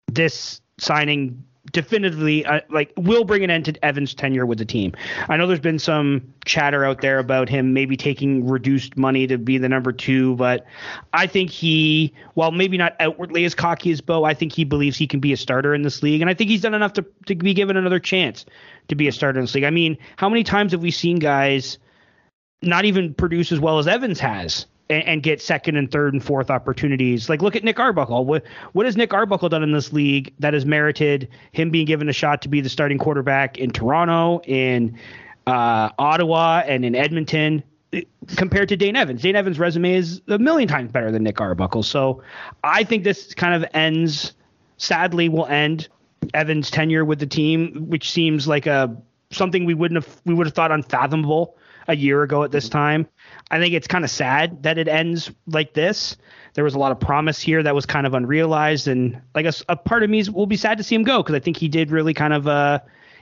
this 0.06 0.60
signing 0.78 1.44
definitively 1.72 2.44
uh, 2.46 2.60
like 2.70 2.92
will 2.96 3.24
bring 3.24 3.44
an 3.44 3.50
end 3.50 3.64
to 3.66 3.84
Evans' 3.84 4.14
tenure 4.14 4.46
with 4.46 4.58
the 4.58 4.64
team. 4.64 4.92
I 5.28 5.36
know 5.36 5.46
there's 5.46 5.60
been 5.60 5.78
some 5.78 6.32
chatter 6.44 6.84
out 6.84 7.00
there 7.00 7.18
about 7.18 7.48
him 7.48 7.72
maybe 7.72 7.96
taking 7.96 8.46
reduced 8.46 8.96
money 8.96 9.26
to 9.26 9.38
be 9.38 9.58
the 9.58 9.68
number 9.68 9.92
two, 9.92 10.36
but 10.36 10.64
I 11.12 11.26
think 11.26 11.50
he, 11.50 12.14
while 12.34 12.52
maybe 12.52 12.76
not 12.76 12.94
outwardly 13.00 13.44
as 13.44 13.54
cocky 13.54 13.90
as 13.90 14.00
Bo, 14.00 14.24
I 14.24 14.34
think 14.34 14.52
he 14.52 14.64
believes 14.64 14.96
he 14.96 15.06
can 15.06 15.20
be 15.20 15.32
a 15.32 15.36
starter 15.36 15.74
in 15.74 15.82
this 15.82 16.02
league, 16.02 16.20
and 16.20 16.30
I 16.30 16.34
think 16.34 16.50
he's 16.50 16.62
done 16.62 16.74
enough 16.74 16.92
to 16.94 17.04
to 17.26 17.34
be 17.34 17.54
given 17.54 17.76
another 17.76 18.00
chance 18.00 18.44
to 18.88 18.94
be 18.94 19.08
a 19.08 19.12
starter 19.12 19.38
in 19.38 19.44
this 19.44 19.54
league. 19.54 19.64
I 19.64 19.70
mean, 19.70 19.98
how 20.16 20.28
many 20.28 20.44
times 20.44 20.72
have 20.72 20.82
we 20.82 20.90
seen 20.90 21.18
guys 21.18 21.78
not 22.62 22.84
even 22.84 23.14
produce 23.14 23.52
as 23.52 23.60
well 23.60 23.78
as 23.78 23.86
Evans 23.86 24.20
has? 24.20 24.66
And, 24.88 25.04
and, 25.04 25.22
get 25.22 25.40
second 25.42 25.76
and 25.76 25.90
third 25.90 26.12
and 26.12 26.22
fourth 26.22 26.50
opportunities. 26.50 27.28
Like 27.28 27.42
look 27.42 27.56
at 27.56 27.64
Nick 27.64 27.78
Arbuckle. 27.78 28.24
What 28.24 28.44
what 28.72 28.86
has 28.86 28.96
Nick 28.96 29.12
Arbuckle 29.12 29.48
done 29.48 29.62
in 29.62 29.72
this 29.72 29.92
league 29.92 30.32
that 30.38 30.54
has 30.54 30.64
merited 30.64 31.28
him 31.52 31.70
being 31.70 31.86
given 31.86 32.08
a 32.08 32.12
shot 32.12 32.42
to 32.42 32.48
be 32.48 32.60
the 32.60 32.68
starting 32.68 32.98
quarterback 32.98 33.58
in 33.58 33.70
Toronto, 33.70 34.40
in 34.44 34.98
uh, 35.46 35.90
Ottawa, 35.98 36.62
and 36.66 36.84
in 36.84 36.94
Edmonton? 36.94 37.62
Compared 38.36 38.68
to 38.68 38.76
Dane 38.76 38.96
Evans, 38.96 39.22
Dane 39.22 39.36
Evans' 39.36 39.58
resume 39.58 39.94
is 39.94 40.20
a 40.28 40.38
million 40.38 40.68
times 40.68 40.90
better 40.90 41.10
than 41.10 41.22
Nick 41.22 41.40
Arbuckle. 41.40 41.82
So 41.82 42.22
I 42.62 42.84
think 42.84 43.04
this 43.04 43.32
kind 43.32 43.54
of 43.54 43.68
ends, 43.72 44.34
sadly, 44.76 45.28
will 45.28 45.46
end 45.46 45.88
Evans' 46.34 46.70
tenure 46.70 47.04
with 47.04 47.20
the 47.20 47.26
team, 47.26 47.86
which 47.88 48.10
seems 48.10 48.46
like 48.46 48.66
a 48.66 48.94
something 49.30 49.64
we 49.64 49.74
wouldn't 49.74 50.04
have 50.04 50.20
we 50.24 50.34
would 50.34 50.46
have 50.46 50.54
thought 50.54 50.72
unfathomable 50.72 51.56
a 51.88 51.96
year 51.96 52.22
ago 52.22 52.42
at 52.42 52.50
this 52.50 52.68
time. 52.68 53.06
I 53.50 53.58
think 53.58 53.74
it's 53.74 53.86
kind 53.86 54.04
of 54.04 54.10
sad 54.10 54.62
that 54.64 54.78
it 54.78 54.88
ends 54.88 55.30
like 55.46 55.72
this. 55.72 56.16
There 56.54 56.64
was 56.64 56.74
a 56.74 56.78
lot 56.78 56.90
of 56.90 56.98
promise 56.98 57.40
here 57.40 57.62
that 57.62 57.74
was 57.74 57.86
kind 57.86 58.06
of 58.06 58.14
unrealized, 58.14 58.88
and 58.88 59.20
I 59.34 59.42
guess 59.42 59.62
a 59.68 59.76
part 59.76 60.02
of 60.02 60.10
me 60.10 60.18
is, 60.18 60.30
will 60.30 60.46
be 60.46 60.56
sad 60.56 60.78
to 60.78 60.84
see 60.84 60.94
him 60.94 61.04
go 61.04 61.22
because 61.22 61.34
I 61.34 61.40
think 61.40 61.56
he 61.56 61.68
did 61.68 61.90
really 61.90 62.14
kind 62.14 62.32
of 62.32 62.48
uh, 62.48 62.80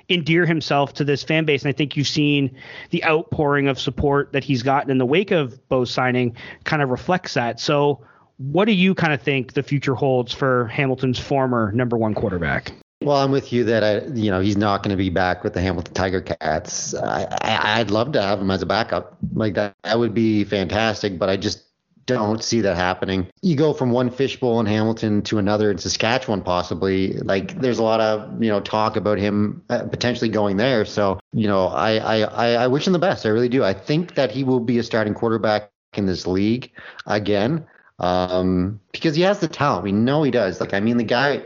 endear 0.09 0.47
himself 0.47 0.95
to 0.95 1.05
this 1.05 1.23
fan 1.23 1.45
base, 1.45 1.63
and 1.63 1.69
I 1.69 1.73
think 1.73 1.97
you've 1.97 2.07
seen 2.07 2.57
the 2.91 3.05
outpouring 3.05 3.69
of 3.69 3.79
support 3.79 4.33
that 4.33 4.45
he's 4.45 4.63
gotten 4.63 4.91
in 4.91 4.99
the 4.99 5.07
wake 5.07 5.31
of 5.31 5.67
Bo's 5.69 5.91
signing 5.91 6.37
kind 6.65 6.81
of 6.81 6.91
reflects 6.91 7.35
that. 7.35 7.61
So, 7.61 8.01
what 8.39 8.65
do 8.65 8.73
you 8.73 8.95
kind 8.95 9.13
of 9.13 9.23
think 9.23 9.53
the 9.53 9.63
future 9.63 9.95
holds 9.95 10.33
for 10.33 10.67
Hamilton's 10.69 11.19
former 11.19 11.71
number 11.73 11.97
one 11.97 12.15
quarterback? 12.15 12.73
Well, 13.03 13.17
I'm 13.17 13.33
with 13.33 13.53
you 13.53 13.65
that 13.65 13.85
I, 13.85 14.07
you 14.15 14.31
know, 14.31 14.41
he's 14.41 14.57
not 14.57 14.83
going 14.83 14.93
to 14.93 14.97
be 14.97 15.11
back 15.11 15.45
with 15.45 15.53
the 15.53 15.61
Hamilton 15.61 15.93
Tiger 15.95 16.23
Cats. 16.23 16.95
I, 16.95 17.27
I, 17.43 17.79
would 17.79 17.91
love 17.91 18.13
to 18.13 18.23
have 18.23 18.41
him 18.41 18.51
as 18.51 18.63
a 18.63 18.67
backup, 18.67 19.19
like 19.35 19.55
that. 19.55 19.75
That 19.83 19.99
would 19.99 20.15
be 20.15 20.45
fantastic. 20.45 21.19
But 21.19 21.29
I 21.29 21.37
just 21.37 21.65
don't 22.07 22.43
see 22.43 22.61
that 22.63 22.77
happening. 22.77 23.27
You 23.43 23.57
go 23.57 23.73
from 23.73 23.91
one 23.91 24.11
fishbowl 24.11 24.61
in 24.61 24.67
Hamilton 24.67 25.23
to 25.23 25.39
another 25.39 25.71
in 25.71 25.79
Saskatchewan, 25.79 26.43
possibly. 26.43 27.15
Like 27.15 27.61
there's 27.61 27.79
a 27.79 27.83
lot 27.83 28.01
of 28.01 28.43
you 28.43 28.49
know 28.49 28.61
talk 28.61 28.97
about 28.97 29.19
him 29.19 29.63
uh, 29.69 29.85
potentially 29.85 30.31
going 30.31 30.57
there. 30.57 30.85
So 30.85 31.19
you 31.33 31.49
know, 31.49 31.67
I, 31.67 31.99
I, 31.99 32.53
I 32.53 32.67
wish 32.69 32.87
him 32.87 32.93
the 32.93 32.99
best. 32.99 33.27
I 33.27 33.31
really 33.31 33.49
do. 33.49 33.65
I 33.65 33.75
think 33.75 34.15
that 34.15 34.31
he 34.31 34.45
will 34.45 34.61
be 34.61 34.79
a 34.79 34.83
starting 34.83 35.15
quarterback 35.15 35.71
in 35.95 36.07
this 36.07 36.27
league 36.27 36.73
again 37.07 37.67
um, 37.99 38.81
because 38.93 39.15
he 39.15 39.23
has 39.23 39.41
the 39.41 39.49
talent. 39.49 39.85
We 39.85 39.93
know 39.93 40.23
he 40.23 40.31
does. 40.31 40.61
Like 40.61 40.75
I 40.75 40.81
mean, 40.81 40.97
the 40.97 41.05
guy 41.05 41.43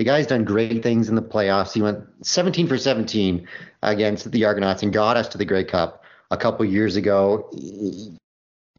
the 0.00 0.04
guy's 0.04 0.26
done 0.26 0.44
great 0.44 0.82
things 0.82 1.10
in 1.10 1.14
the 1.14 1.20
playoffs. 1.20 1.74
He 1.74 1.82
went 1.82 2.06
17 2.22 2.68
for 2.68 2.78
17 2.78 3.46
against 3.82 4.32
the 4.32 4.46
Argonauts 4.46 4.82
and 4.82 4.94
got 4.94 5.18
us 5.18 5.28
to 5.28 5.36
the 5.36 5.44
Grey 5.44 5.62
Cup 5.62 6.04
a 6.30 6.38
couple 6.38 6.64
years 6.64 6.96
ago. 6.96 7.50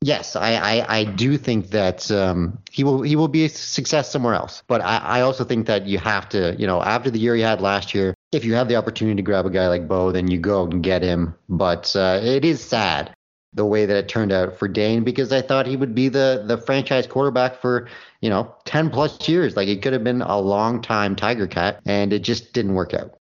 Yes, 0.01 0.35
I, 0.35 0.55
I, 0.55 0.97
I 0.97 1.03
do 1.03 1.37
think 1.37 1.69
that 1.69 2.09
um, 2.09 2.57
he 2.71 2.83
will 2.83 3.03
he 3.03 3.15
will 3.15 3.27
be 3.27 3.45
a 3.45 3.49
success 3.49 4.11
somewhere 4.11 4.33
else. 4.33 4.63
But 4.65 4.81
I, 4.81 4.97
I 4.97 5.21
also 5.21 5.43
think 5.43 5.67
that 5.67 5.85
you 5.85 5.99
have 5.99 6.27
to, 6.29 6.55
you 6.57 6.65
know, 6.65 6.81
after 6.81 7.11
the 7.11 7.19
year 7.19 7.35
he 7.35 7.43
had 7.43 7.61
last 7.61 7.93
year, 7.93 8.15
if 8.31 8.43
you 8.43 8.55
have 8.55 8.67
the 8.67 8.77
opportunity 8.77 9.17
to 9.17 9.21
grab 9.21 9.45
a 9.45 9.51
guy 9.51 9.67
like 9.67 9.87
Bo, 9.87 10.11
then 10.11 10.27
you 10.27 10.39
go 10.39 10.63
and 10.63 10.81
get 10.81 11.03
him. 11.03 11.35
But 11.47 11.95
uh, 11.95 12.19
it 12.23 12.43
is 12.43 12.63
sad 12.63 13.13
the 13.53 13.65
way 13.65 13.85
that 13.85 13.97
it 13.97 14.07
turned 14.07 14.31
out 14.31 14.57
for 14.57 14.67
Dane 14.67 15.03
because 15.03 15.31
I 15.31 15.41
thought 15.41 15.67
he 15.67 15.75
would 15.75 15.93
be 15.93 16.07
the 16.07 16.43
the 16.45 16.57
franchise 16.57 17.07
quarterback 17.07 17.61
for 17.61 17.87
you 18.21 18.29
know 18.29 18.55
10 18.65 18.89
plus 18.89 19.27
years. 19.27 19.55
Like 19.55 19.67
it 19.67 19.81
could 19.81 19.93
have 19.93 20.03
been 20.03 20.21
a 20.21 20.39
long 20.39 20.81
time 20.81 21.15
Tiger 21.15 21.47
Cat, 21.47 21.81
and 21.85 22.13
it 22.13 22.19
just 22.19 22.53
didn't 22.53 22.73
work 22.73 22.93
out. 22.93 23.20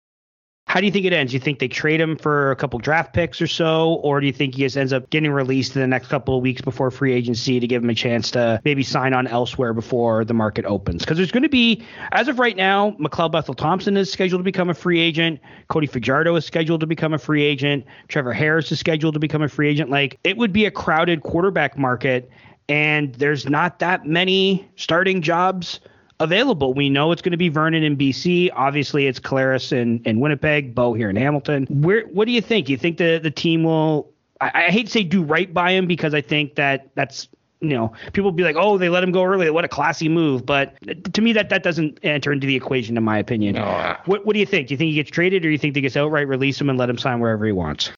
How 0.75 0.81
do 0.81 0.87
you 0.87 0.91
think 0.91 1.05
it 1.05 1.13
ends? 1.13 1.31
Do 1.31 1.37
you 1.37 1.39
think 1.39 1.59
they 1.59 1.69
trade 1.69 2.01
him 2.01 2.17
for 2.17 2.51
a 2.51 2.55
couple 2.57 2.77
draft 2.79 3.13
picks 3.13 3.41
or 3.41 3.47
so, 3.47 3.93
or 4.03 4.19
do 4.19 4.27
you 4.27 4.33
think 4.33 4.55
he 4.55 4.63
just 4.63 4.75
ends 4.75 4.91
up 4.91 5.09
getting 5.09 5.31
released 5.31 5.73
in 5.73 5.81
the 5.81 5.87
next 5.87 6.09
couple 6.09 6.35
of 6.35 6.41
weeks 6.41 6.61
before 6.61 6.91
free 6.91 7.13
agency 7.13 7.61
to 7.61 7.65
give 7.65 7.81
him 7.81 7.89
a 7.89 7.95
chance 7.95 8.29
to 8.31 8.59
maybe 8.65 8.83
sign 8.83 9.13
on 9.13 9.25
elsewhere 9.25 9.73
before 9.73 10.25
the 10.25 10.33
market 10.33 10.65
opens? 10.65 11.03
Because 11.03 11.15
there's 11.15 11.31
going 11.31 11.43
to 11.43 11.49
be, 11.49 11.81
as 12.11 12.27
of 12.27 12.39
right 12.39 12.57
now, 12.57 12.91
McLeod 12.99 13.31
Bethel 13.31 13.53
Thompson 13.53 13.95
is 13.95 14.11
scheduled 14.11 14.41
to 14.41 14.43
become 14.43 14.69
a 14.69 14.73
free 14.73 14.99
agent. 14.99 15.39
Cody 15.69 15.87
Fajardo 15.87 16.35
is 16.35 16.43
scheduled 16.43 16.81
to 16.81 16.87
become 16.87 17.13
a 17.13 17.19
free 17.19 17.43
agent. 17.43 17.85
Trevor 18.09 18.33
Harris 18.33 18.69
is 18.69 18.77
scheduled 18.77 19.13
to 19.13 19.19
become 19.21 19.43
a 19.43 19.47
free 19.47 19.69
agent. 19.69 19.89
Like 19.89 20.19
it 20.25 20.35
would 20.35 20.51
be 20.51 20.65
a 20.65 20.71
crowded 20.71 21.23
quarterback 21.23 21.77
market, 21.77 22.29
and 22.67 23.15
there's 23.15 23.47
not 23.47 23.79
that 23.79 24.05
many 24.05 24.67
starting 24.75 25.21
jobs 25.21 25.79
available. 26.19 26.73
We 26.73 26.89
know 26.89 27.11
it's 27.11 27.21
going 27.21 27.31
to 27.31 27.37
be 27.37 27.49
Vernon 27.49 27.83
in 27.83 27.97
BC. 27.97 28.51
Obviously, 28.53 29.07
it's 29.07 29.19
Collaros 29.19 29.71
in, 29.71 30.01
in 30.05 30.19
Winnipeg, 30.19 30.75
Bo 30.75 30.93
here 30.93 31.09
in 31.09 31.15
Hamilton. 31.15 31.65
Where 31.69 32.05
what 32.07 32.25
do 32.25 32.31
you 32.31 32.41
think? 32.41 32.69
You 32.69 32.77
think 32.77 32.97
the 32.97 33.19
the 33.21 33.31
team 33.31 33.63
will? 33.63 34.11
I, 34.41 34.51
I 34.53 34.71
hate 34.71 34.87
to 34.87 34.91
say 34.91 35.03
do 35.03 35.23
right 35.23 35.53
by 35.53 35.71
him 35.71 35.87
because 35.87 36.13
I 36.13 36.21
think 36.21 36.55
that 36.55 36.89
that's 36.95 37.27
you 37.61 37.69
know 37.69 37.93
people 38.13 38.31
be 38.31 38.43
like, 38.43 38.55
oh, 38.57 38.77
they 38.77 38.89
let 38.89 39.03
him 39.03 39.11
go 39.11 39.23
early. 39.23 39.49
What 39.49 39.65
a 39.65 39.69
classy 39.69 40.09
move. 40.09 40.45
But 40.45 40.75
to 41.13 41.21
me, 41.21 41.33
that 41.33 41.49
that 41.49 41.63
doesn't 41.63 41.99
enter 42.03 42.31
into 42.31 42.47
the 42.47 42.55
equation, 42.55 42.97
in 42.97 43.03
my 43.03 43.17
opinion. 43.17 43.55
No. 43.55 43.97
What 44.05 44.25
what 44.25 44.33
do 44.33 44.39
you 44.39 44.45
think? 44.45 44.67
Do 44.67 44.73
you 44.73 44.77
think 44.77 44.89
he 44.89 44.95
gets 44.95 45.11
traded, 45.11 45.43
or 45.43 45.49
do 45.49 45.51
you 45.51 45.57
think 45.57 45.73
they 45.73 45.81
just 45.81 45.97
outright 45.97 46.27
release 46.27 46.59
him 46.59 46.69
and 46.69 46.79
let 46.79 46.89
him 46.89 46.97
sign 46.97 47.19
wherever 47.19 47.45
he 47.45 47.51
wants? 47.51 47.91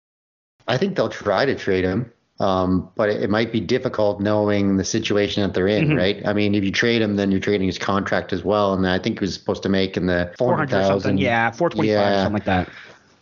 I 0.67 0.77
think 0.77 0.95
they'll 0.95 1.09
try 1.09 1.45
to 1.45 1.55
trade 1.55 1.85
him. 1.85 2.11
Um, 2.39 2.89
but 2.95 3.09
it, 3.09 3.23
it, 3.23 3.29
might 3.31 3.51
be 3.51 3.59
difficult 3.59 4.21
knowing 4.21 4.77
the 4.77 4.83
situation 4.83 5.41
that 5.41 5.55
they're 5.55 5.67
in, 5.67 5.87
mm-hmm. 5.87 5.97
right? 5.97 6.27
I 6.27 6.33
mean, 6.33 6.53
if 6.53 6.63
you 6.63 6.71
trade 6.71 7.01
him, 7.01 7.15
then 7.15 7.31
you're 7.31 7.39
trading 7.39 7.65
his 7.65 7.79
contract 7.79 8.31
as 8.31 8.43
well, 8.43 8.73
and 8.73 8.87
I 8.87 8.99
think 8.99 9.17
he 9.19 9.23
was 9.23 9.33
supposed 9.33 9.63
to 9.63 9.69
make 9.69 9.97
in 9.97 10.05
the 10.05 10.31
four 10.37 10.55
hundred 10.55 10.69
thousand, 10.69 11.19
yeah, 11.19 11.49
four 11.49 11.71
twenty 11.71 11.89
five, 11.89 11.97
yeah. 11.97 12.23
something 12.23 12.33
like 12.33 12.45
that. 12.45 12.69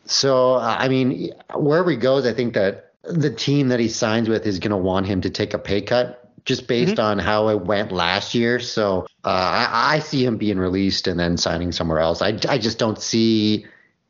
So, 0.06 0.56
I 0.56 0.88
mean, 0.90 1.32
wherever 1.56 1.90
he 1.90 1.98
goes, 1.98 2.26
I 2.26 2.34
think 2.34 2.54
that 2.56 2.92
the 3.04 3.32
team 3.32 3.70
that 3.70 3.80
he 3.80 3.88
signs 3.88 4.30
with 4.30 4.46
is 4.46 4.60
going 4.60 4.72
to 4.72 4.78
want 4.78 5.06
him 5.06 5.22
to 5.22 5.30
take 5.30 5.54
a 5.54 5.60
pay 5.60 5.82
cut 5.82 6.22
just 6.46 6.68
based 6.68 6.94
mm-hmm. 6.94 7.02
on 7.02 7.20
how 7.20 7.50
it 7.50 7.62
went 7.62 7.92
last 7.92 8.36
year. 8.36 8.60
So 8.60 9.08
uh, 9.24 9.30
I, 9.30 9.96
I, 9.96 10.00
see 10.00 10.24
him 10.24 10.38
being 10.38 10.60
released 10.60 11.08
and 11.08 11.20
then 11.20 11.38
signing 11.38 11.72
somewhere 11.72 12.00
else. 12.00 12.22
I, 12.22 12.38
I 12.48 12.60
just 12.60 12.78
don't 12.78 13.02
see 13.02 13.66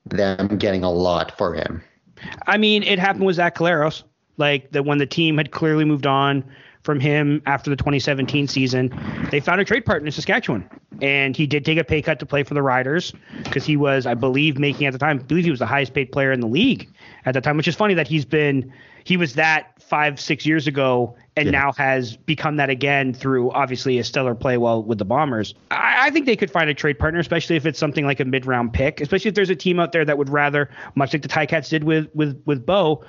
them 0.05 0.57
getting 0.57 0.83
a 0.83 0.91
lot 0.91 1.37
for 1.37 1.53
him. 1.53 1.81
I 2.45 2.57
mean, 2.57 2.83
it 2.83 2.99
happened 2.99 3.25
with 3.25 3.37
Zach 3.37 3.55
Collaros. 3.55 4.03
Like 4.37 4.71
that 4.71 4.85
when 4.85 4.97
the 4.97 5.05
team 5.05 5.37
had 5.37 5.51
clearly 5.51 5.85
moved 5.85 6.05
on 6.05 6.43
from 6.85 6.99
him 6.99 7.41
after 7.47 7.69
the 7.69 7.75
2017 7.75 8.47
season, 8.47 8.93
they 9.31 9.39
found 9.39 9.59
a 9.59 9.65
trade 9.65 9.85
partner 9.85 10.05
in 10.05 10.11
Saskatchewan. 10.11 10.69
And 11.01 11.35
he 11.35 11.47
did 11.47 11.65
take 11.65 11.77
a 11.77 11.83
pay 11.83 12.01
cut 12.01 12.19
to 12.19 12.25
play 12.25 12.43
for 12.43 12.53
the 12.53 12.61
Riders 12.61 13.11
because 13.43 13.65
he 13.65 13.75
was, 13.75 14.05
I 14.05 14.13
believe, 14.13 14.59
making 14.59 14.87
at 14.87 14.93
the 14.93 14.99
time, 14.99 15.19
I 15.19 15.23
believe 15.23 15.43
he 15.43 15.49
was 15.49 15.59
the 15.59 15.65
highest 15.65 15.93
paid 15.93 16.11
player 16.11 16.31
in 16.31 16.39
the 16.39 16.47
league 16.47 16.89
at 17.25 17.33
that 17.33 17.43
time, 17.43 17.57
which 17.57 17.67
is 17.67 17.75
funny 17.75 17.95
that 17.95 18.07
he's 18.07 18.23
been, 18.23 18.71
he 19.03 19.17
was 19.17 19.33
that 19.33 19.81
five, 19.81 20.19
six 20.19 20.45
years 20.45 20.67
ago 20.67 21.15
and 21.35 21.47
yeah. 21.47 21.51
now 21.51 21.71
has 21.73 22.15
become 22.15 22.55
that 22.57 22.69
again 22.69 23.13
through 23.13 23.51
obviously 23.51 23.97
a 23.99 24.03
stellar 24.03 24.35
play 24.35 24.57
well 24.57 24.83
with 24.83 24.99
the 24.99 25.05
Bombers. 25.05 25.53
I, 25.71 26.07
I, 26.07 26.09
think 26.11 26.25
they 26.25 26.35
could 26.35 26.51
find 26.51 26.69
a 26.69 26.73
trade 26.73 26.97
partner, 26.97 27.19
especially 27.19 27.55
if 27.55 27.65
it's 27.65 27.79
something 27.79 28.05
like 28.05 28.19
a 28.19 28.25
mid 28.25 28.45
round 28.45 28.73
pick, 28.73 29.01
especially 29.01 29.29
if 29.29 29.35
there's 29.35 29.49
a 29.49 29.55
team 29.55 29.79
out 29.79 29.91
there 29.91 30.05
that 30.05 30.17
would 30.17 30.29
rather, 30.29 30.69
much 30.95 31.13
like 31.13 31.23
the 31.23 31.27
Ticats 31.27 31.69
did 31.69 31.83
with 31.83 32.09
with 32.13 32.41
with 32.45 32.65
Bo, 32.65 33.03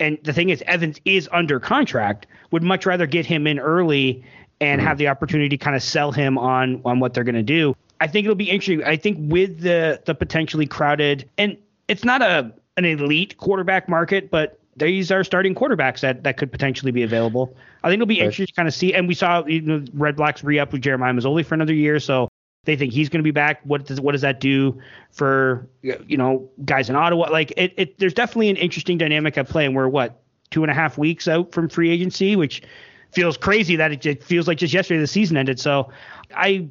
and 0.00 0.18
the 0.24 0.32
thing 0.32 0.50
is, 0.50 0.62
Evans 0.66 1.00
is 1.04 1.28
under 1.32 1.60
contract. 1.60 2.26
Would 2.50 2.62
much 2.62 2.86
rather 2.86 3.06
get 3.06 3.26
him 3.26 3.46
in 3.46 3.58
early 3.58 4.24
and 4.60 4.80
mm-hmm. 4.80 4.88
have 4.88 4.98
the 4.98 5.08
opportunity 5.08 5.50
to 5.50 5.58
kind 5.58 5.76
of 5.76 5.82
sell 5.82 6.12
him 6.12 6.38
on 6.38 6.80
on 6.84 7.00
what 7.00 7.14
they're 7.14 7.24
going 7.24 7.34
to 7.34 7.42
do. 7.42 7.76
I 8.00 8.06
think 8.06 8.24
it'll 8.24 8.34
be 8.34 8.50
interesting. 8.50 8.84
I 8.84 8.96
think 8.96 9.18
with 9.20 9.60
the 9.60 10.00
the 10.04 10.14
potentially 10.14 10.66
crowded 10.66 11.28
and 11.38 11.56
it's 11.88 12.04
not 12.04 12.22
a 12.22 12.52
an 12.76 12.84
elite 12.84 13.36
quarterback 13.36 13.88
market, 13.88 14.30
but 14.30 14.58
these 14.76 15.10
are 15.10 15.22
starting 15.22 15.54
quarterbacks 15.54 16.00
that 16.00 16.24
that 16.24 16.36
could 16.36 16.50
potentially 16.50 16.92
be 16.92 17.02
available. 17.02 17.54
I 17.82 17.88
think 17.88 17.96
it'll 17.96 18.06
be 18.06 18.20
right. 18.20 18.26
interesting 18.26 18.46
to 18.46 18.52
kind 18.52 18.68
of 18.68 18.74
see. 18.74 18.94
And 18.94 19.06
we 19.06 19.14
saw 19.14 19.44
you 19.44 19.60
know, 19.60 19.80
Redblacks 19.96 20.42
re 20.42 20.58
up 20.58 20.72
with 20.72 20.82
Jeremiah 20.82 21.12
Masoli 21.12 21.44
for 21.44 21.54
another 21.54 21.74
year, 21.74 22.00
so 22.00 22.28
they 22.64 22.76
think 22.76 22.92
he's 22.92 23.08
going 23.08 23.18
to 23.18 23.24
be 23.24 23.32
back. 23.32 23.60
What 23.64 23.86
does 23.86 24.00
what 24.00 24.12
does 24.12 24.20
that 24.20 24.40
do 24.40 24.80
for 25.10 25.68
you 25.82 26.16
know 26.16 26.48
guys 26.64 26.88
in 26.88 26.96
Ottawa? 26.96 27.28
Like 27.30 27.52
it, 27.56 27.74
it 27.76 27.98
there's 27.98 28.14
definitely 28.14 28.50
an 28.50 28.56
interesting 28.56 28.98
dynamic 28.98 29.36
at 29.36 29.48
play, 29.48 29.66
and 29.66 29.74
we're 29.74 29.88
what 29.88 30.22
two 30.50 30.62
and 30.62 30.70
a 30.70 30.74
half 30.74 30.96
weeks 30.96 31.26
out 31.26 31.52
from 31.52 31.68
free 31.68 31.90
agency, 31.90 32.36
which 32.36 32.62
feels 33.10 33.36
crazy 33.36 33.76
that 33.76 33.92
it, 33.92 34.06
it 34.06 34.22
feels 34.22 34.46
like 34.46 34.58
just 34.58 34.72
yesterday 34.72 35.00
the 35.00 35.06
season 35.06 35.36
ended. 35.36 35.58
So 35.58 35.90
I, 36.34 36.68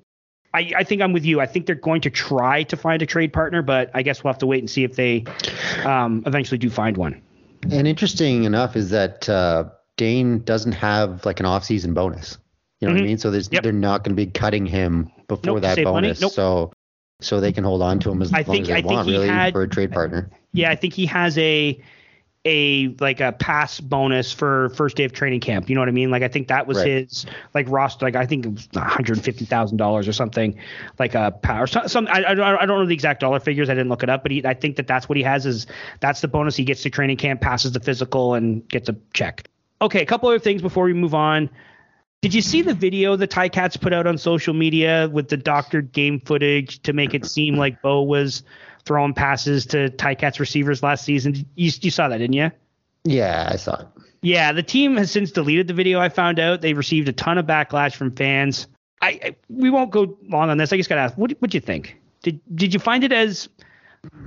I 0.53 0.71
I 0.77 0.83
think 0.83 1.01
I'm 1.01 1.11
with 1.11 1.25
you. 1.25 1.41
I 1.41 1.45
think 1.45 1.65
they're 1.65 1.75
going 1.75 2.01
to 2.01 2.09
try 2.09 2.63
to 2.63 2.77
find 2.77 3.01
a 3.01 3.05
trade 3.05 3.33
partner, 3.33 3.61
but 3.61 3.91
I 3.93 4.01
guess 4.01 4.23
we'll 4.23 4.31
have 4.31 4.39
to 4.39 4.47
wait 4.47 4.59
and 4.59 4.69
see 4.69 4.85
if 4.85 4.95
they 4.95 5.25
um, 5.83 6.23
eventually 6.25 6.57
do 6.57 6.69
find 6.69 6.95
one. 6.95 7.21
And 7.69 7.85
interesting 7.85 8.45
enough 8.45 8.75
is 8.75 8.89
that 8.91 9.27
uh, 9.27 9.65
Dane 9.97 10.39
doesn't 10.43 10.71
have 10.71 11.25
like 11.25 11.39
an 11.39 11.45
off-season 11.45 11.93
bonus. 11.93 12.37
You 12.79 12.87
know 12.87 12.93
mm-hmm. 12.93 12.95
what 12.95 12.97
I 12.97 13.01
mm-hmm. 13.01 13.07
mean? 13.07 13.17
So 13.17 13.29
there's 13.29 13.49
yep. 13.51 13.63
they're 13.63 13.73
not 13.73 14.03
going 14.03 14.15
to 14.15 14.25
be 14.25 14.31
cutting 14.31 14.65
him 14.65 15.11
before 15.35 15.55
nope, 15.55 15.61
that 15.63 15.83
bonus. 15.83 16.21
Nope. 16.21 16.31
So 16.31 16.71
so 17.21 17.39
they 17.39 17.51
can 17.53 17.63
hold 17.63 17.81
on 17.81 17.99
to 17.99 18.11
him 18.11 18.21
as 18.21 18.33
I 18.33 18.37
long 18.37 18.45
think- 18.45 18.61
as 18.63 18.67
they 18.69 18.73
I 18.89 18.93
want, 18.93 19.07
really, 19.07 19.27
had- 19.27 19.53
for 19.53 19.61
a 19.61 19.67
trade 19.67 19.91
partner. 19.91 20.29
Yeah, 20.53 20.69
I 20.71 20.75
think 20.75 20.93
he 20.93 21.05
has 21.05 21.37
a 21.37 21.81
a 22.43 22.87
like 22.99 23.19
a 23.21 23.31
pass 23.33 23.79
bonus 23.79 24.33
for 24.33 24.69
first 24.69 24.97
day 24.97 25.03
of 25.03 25.13
training 25.13 25.39
camp. 25.41 25.69
You 25.69 25.75
know 25.75 25.81
what 25.81 25.89
I 25.89 25.91
mean? 25.91 26.09
Like 26.09 26.23
I 26.23 26.27
think 26.27 26.47
that 26.47 26.65
was 26.65 26.77
Right. 26.79 26.87
his 26.87 27.27
like 27.53 27.67
roster. 27.69 28.03
Like 28.07 28.15
I 28.15 28.25
think 28.25 28.47
it 28.47 28.49
was 28.53 28.67
one 28.71 28.83
hundred 28.83 29.21
fifty 29.23 29.45
thousand 29.45 29.77
dollars 29.77 30.07
or 30.07 30.13
something. 30.13 30.57
Like 30.97 31.13
a 31.13 31.29
power. 31.43 31.67
Some, 31.67 31.87
some 31.87 32.07
I, 32.07 32.23
I 32.29 32.33
don't 32.33 32.39
I 32.41 32.65
don't 32.65 32.79
know 32.79 32.85
the 32.87 32.95
exact 32.95 33.19
dollar 33.19 33.39
figures. 33.39 33.69
I 33.69 33.75
didn't 33.75 33.89
look 33.89 34.01
it 34.01 34.09
up, 34.09 34.23
but 34.23 34.31
he, 34.31 34.43
I 34.43 34.55
think 34.55 34.77
that 34.77 34.87
that's 34.87 35.07
what 35.07 35.17
he 35.17 35.23
has. 35.23 35.45
Is 35.45 35.67
that's 35.99 36.21
the 36.21 36.27
bonus 36.27 36.55
he 36.55 36.63
gets 36.63 36.81
to 36.81 36.89
training 36.89 37.17
camp, 37.17 37.41
passes 37.41 37.73
the 37.73 37.79
physical, 37.79 38.33
and 38.33 38.67
gets 38.69 38.89
a 38.89 38.95
check. 39.13 39.47
Okay, 39.79 40.01
a 40.01 40.05
couple 40.07 40.27
other 40.29 40.39
things 40.39 40.63
before 40.63 40.85
we 40.85 40.93
move 40.93 41.13
on. 41.13 41.47
Did 42.21 42.35
you 42.35 42.41
see 42.41 42.61
the 42.61 42.75
video 42.75 43.15
the 43.15 43.27
Ticats 43.27 43.81
put 43.81 43.93
out 43.93 44.05
on 44.05 44.17
social 44.17 44.53
media 44.53 45.09
with 45.11 45.29
the 45.29 45.37
doctored 45.37 45.91
game 45.91 46.19
footage 46.19 46.81
to 46.83 46.93
make 46.93 47.15
it 47.15 47.25
seem 47.25 47.55
like 47.57 47.81
Bo 47.81 48.03
was 48.03 48.43
throwing 48.85 49.15
passes 49.15 49.65
to 49.67 49.89
Ticats 49.89 50.39
receivers 50.39 50.83
last 50.83 51.03
season? 51.03 51.33
You, 51.55 51.71
you 51.81 51.89
saw 51.89 52.09
that, 52.09 52.19
didn't 52.19 52.33
you? 52.33 52.51
Yeah, 53.05 53.49
I 53.51 53.55
saw 53.55 53.81
it. 53.81 53.87
Yeah, 54.21 54.51
the 54.51 54.61
team 54.61 54.97
has 54.97 55.09
since 55.09 55.31
deleted 55.31 55.67
the 55.67 55.73
video. 55.73 55.99
I 55.99 56.09
found 56.09 56.37
out 56.37 56.61
they 56.61 56.73
received 56.73 57.09
a 57.09 57.13
ton 57.13 57.39
of 57.39 57.47
backlash 57.47 57.95
from 57.95 58.15
fans. 58.15 58.67
I, 59.01 59.19
I 59.23 59.35
we 59.49 59.71
won't 59.71 59.89
go 59.89 60.15
long 60.29 60.51
on 60.51 60.57
this. 60.59 60.71
I 60.71 60.77
just 60.77 60.89
gotta 60.89 61.01
ask, 61.01 61.17
what 61.17 61.31
what 61.39 61.55
you 61.55 61.59
think? 61.59 61.97
Did 62.21 62.39
did 62.53 62.71
you 62.71 62.79
find 62.79 63.03
it 63.03 63.11
as 63.11 63.49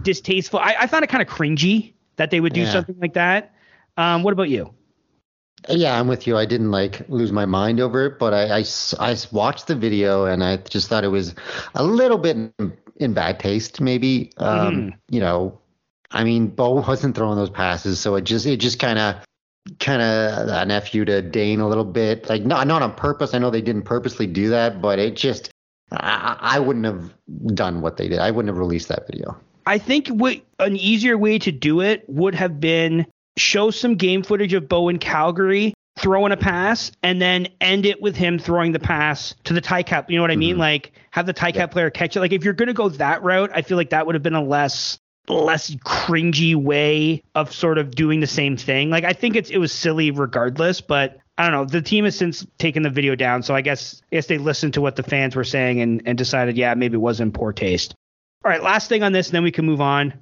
distasteful? 0.02 0.58
I, 0.58 0.74
I 0.80 0.86
found 0.88 1.04
it 1.04 1.10
kind 1.10 1.22
of 1.22 1.28
cringy 1.28 1.92
that 2.16 2.32
they 2.32 2.40
would 2.40 2.52
do 2.54 2.62
Yeah. 2.62 2.72
something 2.72 2.96
like 3.00 3.14
that. 3.14 3.54
Um, 3.96 4.24
what 4.24 4.32
about 4.32 4.48
you? 4.48 4.74
Yeah, 5.68 5.98
I'm 5.98 6.08
with 6.08 6.26
you. 6.26 6.36
I 6.36 6.44
didn't 6.44 6.70
like 6.70 7.08
lose 7.08 7.32
my 7.32 7.46
mind 7.46 7.80
over 7.80 8.06
it, 8.06 8.18
but 8.18 8.34
I 8.34 8.64
I 9.00 9.16
watched 9.32 9.66
the 9.66 9.74
video 9.74 10.26
and 10.26 10.44
I 10.44 10.58
just 10.58 10.88
thought 10.88 11.04
it 11.04 11.08
was 11.08 11.34
a 11.74 11.84
little 11.84 12.18
bit 12.18 12.36
in, 12.36 12.72
in 12.96 13.14
bad 13.14 13.40
taste, 13.40 13.80
maybe. 13.80 14.32
Um, 14.36 14.74
Mhm. 14.74 14.94
You 15.10 15.20
know, 15.20 15.58
I 16.10 16.24
mean, 16.24 16.48
Bo 16.48 16.70
wasn't 16.88 17.16
throwing 17.16 17.36
those 17.36 17.50
passes, 17.50 17.98
so 18.00 18.14
it 18.16 18.24
just 18.24 18.46
it 18.46 18.58
just 18.58 18.78
kind 18.78 18.98
of 18.98 19.16
kind 19.78 20.02
of 20.02 20.48
an 20.48 20.70
f 20.70 20.94
you 20.94 21.04
to 21.06 21.22
Dane 21.22 21.60
a 21.60 21.68
little 21.68 21.84
bit. 21.84 22.28
Like 22.28 22.44
not 22.44 22.66
not 22.66 22.82
on 22.82 22.94
purpose. 22.94 23.34
I 23.34 23.38
know 23.38 23.50
they 23.50 23.62
didn't 23.62 23.82
purposely 23.82 24.26
do 24.26 24.50
that, 24.50 24.82
but 24.82 24.98
it 24.98 25.16
just 25.16 25.50
I, 25.90 26.36
I 26.40 26.56
I 26.56 26.58
wouldn't 26.58 26.84
have 26.84 27.14
done 27.54 27.80
what 27.80 27.96
they 27.96 28.08
did. 28.08 28.18
I 28.18 28.30
wouldn't 28.30 28.48
have 28.48 28.58
released 28.58 28.88
that 28.88 29.06
video. 29.06 29.36
I 29.66 29.78
think 29.78 30.08
what 30.08 30.42
an 30.58 30.76
easier 30.76 31.16
way 31.16 31.38
to 31.38 31.50
do 31.50 31.80
it 31.80 32.04
would 32.06 32.34
have 32.34 32.60
been 32.60 33.06
show 33.36 33.70
some 33.70 33.96
game 33.96 34.22
footage 34.22 34.52
of 34.54 34.68
Bo 34.68 34.88
in 34.88 34.98
Calgary 34.98 35.74
throwing 35.98 36.32
a 36.32 36.36
pass 36.36 36.90
and 37.02 37.22
then 37.22 37.48
end 37.60 37.86
it 37.86 38.02
with 38.02 38.16
him 38.16 38.38
throwing 38.38 38.72
the 38.72 38.80
pass 38.80 39.34
to 39.44 39.54
the 39.54 39.60
Ticat. 39.60 40.10
You 40.10 40.16
know 40.16 40.22
what 40.22 40.30
I 40.30 40.36
mean? 40.36 40.52
Mm-hmm. 40.52 40.60
Like 40.60 40.92
have 41.10 41.26
the 41.26 41.34
Ticat 41.34 41.70
player 41.70 41.90
catch 41.90 42.16
it. 42.16 42.20
Like 42.20 42.32
if 42.32 42.44
you're 42.44 42.54
gonna 42.54 42.72
go 42.72 42.88
that 42.88 43.22
route, 43.22 43.50
I 43.54 43.62
feel 43.62 43.76
like 43.76 43.90
that 43.90 44.06
would 44.06 44.14
have 44.14 44.22
been 44.22 44.34
a 44.34 44.42
less 44.42 44.98
less 45.28 45.70
cringy 45.76 46.54
way 46.54 47.22
of 47.34 47.52
sort 47.52 47.78
of 47.78 47.92
doing 47.92 48.20
the 48.20 48.26
same 48.26 48.56
thing. 48.56 48.90
Like 48.90 49.04
I 49.04 49.12
think 49.12 49.36
it's 49.36 49.50
it 49.50 49.58
was 49.58 49.72
silly 49.72 50.10
regardless, 50.10 50.80
but 50.80 51.18
I 51.38 51.44
don't 51.44 51.52
know. 51.52 51.64
The 51.64 51.82
team 51.82 52.04
has 52.04 52.16
since 52.16 52.46
taken 52.58 52.82
the 52.82 52.90
video 52.90 53.14
down, 53.14 53.42
so 53.42 53.54
I 53.54 53.60
guess 53.60 54.02
I 54.12 54.16
guess 54.16 54.26
they 54.26 54.38
listened 54.38 54.74
to 54.74 54.80
what 54.80 54.96
the 54.96 55.02
fans 55.02 55.34
were 55.34 55.44
saying 55.44 55.80
and, 55.80 56.02
and 56.06 56.18
decided, 56.18 56.56
yeah, 56.56 56.74
maybe 56.74 56.94
it 56.94 57.00
was 57.00 57.20
in 57.20 57.32
poor 57.32 57.52
taste. 57.52 57.94
All 58.44 58.50
right, 58.50 58.62
last 58.62 58.88
thing 58.88 59.02
on 59.02 59.12
this, 59.12 59.28
and 59.28 59.34
then 59.34 59.42
we 59.42 59.50
can 59.50 59.64
move 59.64 59.80
on. 59.80 60.14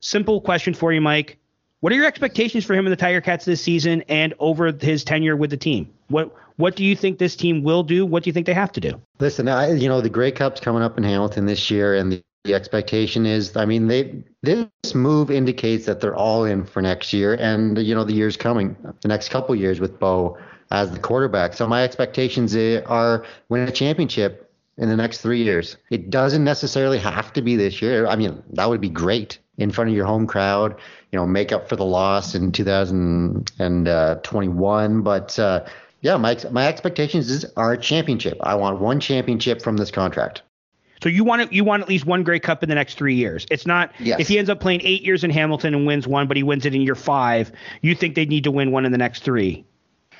Simple 0.00 0.40
question 0.40 0.74
for 0.74 0.92
you, 0.92 1.00
Mike. 1.00 1.38
What 1.86 1.92
are 1.92 1.96
your 1.98 2.06
expectations 2.06 2.64
for 2.64 2.74
him 2.74 2.84
and 2.84 2.92
the 2.92 2.96
Tiger 2.96 3.20
Cats 3.20 3.44
this 3.44 3.60
season 3.60 4.02
and 4.08 4.34
over 4.40 4.72
his 4.72 5.04
tenure 5.04 5.36
with 5.36 5.50
the 5.50 5.56
team? 5.56 5.88
What 6.08 6.34
what 6.56 6.74
do 6.74 6.84
you 6.84 6.96
think 6.96 7.20
this 7.20 7.36
team 7.36 7.62
will 7.62 7.84
do? 7.84 8.04
What 8.04 8.24
do 8.24 8.28
you 8.28 8.32
think 8.32 8.46
they 8.46 8.54
have 8.54 8.72
to 8.72 8.80
do? 8.80 9.00
Listen, 9.20 9.46
I, 9.46 9.70
you 9.70 9.88
know 9.88 10.00
the 10.00 10.10
Grey 10.10 10.32
Cup's 10.32 10.60
coming 10.60 10.82
up 10.82 10.98
in 10.98 11.04
Hamilton 11.04 11.46
this 11.46 11.70
year, 11.70 11.94
and 11.94 12.10
the, 12.10 12.24
the 12.42 12.54
expectation 12.54 13.24
is, 13.24 13.56
I 13.56 13.66
mean, 13.66 13.86
they 13.86 14.20
this 14.42 14.66
move 14.96 15.30
indicates 15.30 15.86
that 15.86 16.00
they're 16.00 16.16
all 16.16 16.44
in 16.44 16.64
for 16.64 16.82
next 16.82 17.12
year, 17.12 17.34
and 17.34 17.78
you 17.78 17.94
know 17.94 18.02
the 18.02 18.14
years 18.14 18.36
coming, 18.36 18.74
the 19.02 19.06
next 19.06 19.28
couple 19.28 19.54
years 19.54 19.78
with 19.78 20.00
Bo 20.00 20.36
as 20.72 20.90
the 20.90 20.98
quarterback. 20.98 21.54
So 21.54 21.68
my 21.68 21.84
expectations 21.84 22.56
are 22.56 23.24
win 23.48 23.62
a 23.62 23.70
championship 23.70 24.50
in 24.76 24.88
the 24.88 24.96
next 24.96 25.20
three 25.20 25.44
years. 25.44 25.76
It 25.90 26.10
doesn't 26.10 26.42
necessarily 26.42 26.98
have 26.98 27.32
to 27.34 27.42
be 27.42 27.54
this 27.54 27.80
year. 27.80 28.08
I 28.08 28.16
mean, 28.16 28.42
that 28.54 28.68
would 28.68 28.80
be 28.80 28.88
great 28.88 29.38
in 29.58 29.70
front 29.70 29.90
of 29.90 29.96
your 29.96 30.06
home 30.06 30.26
crowd. 30.26 30.74
You 31.12 31.18
know, 31.18 31.26
make 31.26 31.52
up 31.52 31.68
for 31.68 31.76
the 31.76 31.84
loss 31.84 32.34
in 32.34 32.50
2021, 32.52 35.02
but. 35.02 35.38
Uh, 35.38 35.64
yeah, 36.02 36.18
my 36.18 36.36
my 36.52 36.68
expectations 36.68 37.30
is 37.30 37.46
are 37.56 37.72
a 37.72 37.78
championship. 37.78 38.36
I 38.40 38.54
want 38.54 38.80
one 38.80 39.00
championship 39.00 39.62
from 39.62 39.76
this 39.76 39.90
contract. 39.90 40.42
So 41.02 41.08
you 41.08 41.24
want 41.24 41.52
you 41.52 41.64
want 41.64 41.82
at 41.82 41.88
least 41.88 42.06
one 42.06 42.22
Grey 42.22 42.38
Cup 42.38 42.62
in 42.62 42.68
the 42.68 42.74
next 42.74 42.96
three 42.96 43.14
years. 43.14 43.46
It's 43.50 43.66
not 43.66 43.92
Yes. 43.98 44.20
if 44.20 44.28
he 44.28 44.38
ends 44.38 44.48
up 44.48 44.60
playing 44.60 44.80
eight 44.84 45.02
years 45.02 45.24
in 45.24 45.30
Hamilton 45.30 45.74
and 45.74 45.86
wins 45.86 46.06
one, 46.06 46.28
but 46.28 46.36
he 46.36 46.42
wins 46.42 46.64
it 46.64 46.74
in 46.74 46.82
year 46.82 46.94
five. 46.94 47.50
You 47.82 47.94
think 47.94 48.14
they 48.14 48.24
need 48.24 48.44
to 48.44 48.50
win 48.50 48.70
one 48.70 48.84
in 48.84 48.92
the 48.92 48.98
next 48.98 49.24
three? 49.24 49.64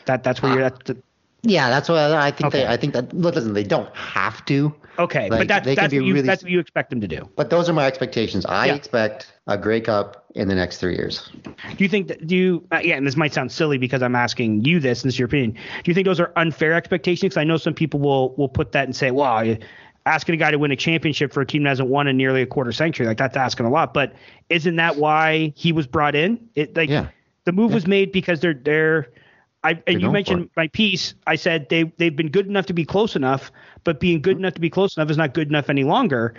That 0.07 0.25
that's 0.25 0.43
where 0.43 0.53
you're 0.53 0.63
at. 0.63 0.85
The, 0.85 0.97
Yeah, 1.43 1.71
that's 1.71 1.89
what 1.89 1.99
I, 1.99 2.31
think. 2.31 2.47
Okay. 2.49 2.61
They, 2.61 2.67
I 2.67 2.77
think 2.77 2.93
that 2.95 3.13
listen, 3.15 3.53
they 3.53 3.63
don't 3.63 3.95
have 3.95 4.45
to, 4.47 4.75
okay, 4.99 5.29
Like, 5.31 5.41
but 5.41 5.49
that, 5.49 5.65
they 5.65 5.75
can 5.77 5.85
that's 5.85 5.91
be 5.93 6.01
what 6.01 6.07
you 6.07 6.15
really- 6.15 6.27
that's 6.27 6.43
what 6.43 6.51
you 6.51 6.59
expect 6.59 6.91
them 6.91 7.01
to 7.01 7.09
do. 7.09 7.29
but 7.37 7.51
those 7.51 7.69
are 7.69 7.73
my 7.73 7.87
expectations. 7.87 8.45
I 8.47 8.67
Yeah. 8.67 8.75
expect 8.75 9.33
a 9.47 9.57
Grey 9.57 9.81
Cup 9.81 10.25
in 10.35 10.49
the 10.49 10.55
next 10.55 10.79
three 10.79 10.95
years. 10.97 11.31
Do 11.45 11.53
you 11.85 11.89
think 11.89 12.09
that 12.09 12.27
do 12.27 12.35
you 12.37 12.67
uh, 12.73 12.81
yeah, 12.83 12.97
and 12.97 13.07
this 13.07 13.17
might 13.17 13.33
sound 13.33 13.53
silly 13.53 13.79
because 13.79 14.03
I'm 14.03 14.17
asking 14.17 14.65
you 14.65 14.81
this 14.81 15.03
and 15.03 15.09
this 15.09 15.15
is 15.15 15.19
your 15.21 15.27
opinion. 15.27 15.53
Do 15.53 15.59
you 15.85 15.95
think 15.95 16.05
those 16.07 16.19
are 16.21 16.33
unfair 16.37 16.73
expectations? 16.75 17.31
Because 17.31 17.37
I 17.41 17.45
know 17.45 17.57
some 17.59 17.75
people 17.75 18.01
will 18.01 18.35
will 18.37 18.49
put 18.49 18.73
that 18.73 18.85
and 18.87 18.97
say, 18.97 19.11
"Well, 19.13 19.45
you- 19.45 19.59
asking 20.05 20.35
a 20.35 20.39
guy 20.39 20.51
to 20.51 20.59
win 20.59 20.71
a 20.73 20.77
championship 20.77 21.33
for 21.33 21.41
a 21.43 21.47
team 21.47 21.63
that 21.65 21.69
hasn't 21.71 21.89
won 21.89 22.07
in 22.09 22.17
nearly 22.17 22.43
a 22.43 22.47
quarter 22.47 22.71
century, 22.73 23.07
like 23.07 23.19
that's 23.19 23.37
asking 23.37 23.67
a 23.67 23.71
lot." 23.71 23.95
But 23.95 24.15
isn't 24.51 24.77
that 24.77 24.97
why 24.97 25.53
he 25.55 25.71
was 25.73 25.87
brought 25.87 26.15
in? 26.17 26.41
It 26.57 26.77
like 26.77 26.91
Yeah. 26.91 27.07
the 27.45 27.53
move 27.53 27.73
was 27.73 27.87
made 27.87 28.11
because 28.11 28.41
they're 28.41 28.55
they're 28.55 29.09
I 29.67 29.83
and 29.87 30.01
you 30.01 30.11
mentioned 30.11 30.51
my 30.57 30.69
piece. 30.69 31.15
I 31.27 31.37
said 31.37 31.69
they 31.71 31.85
they've 31.99 32.17
been 32.17 32.31
good 32.31 32.47
enough 32.47 32.67
to 32.67 32.75
be 32.75 32.85
close 32.85 33.17
enough, 33.17 33.53
but 33.85 34.01
being 34.01 34.21
Mm-hmm. 34.23 34.23
good 34.23 34.39
enough 34.39 34.55
to 34.55 34.61
be 34.61 34.71
close 34.71 34.97
enough 34.97 35.11
is 35.11 35.17
not 35.19 35.35
good 35.35 35.49
enough 35.49 35.71
any 35.71 35.85
longer. 35.85 36.35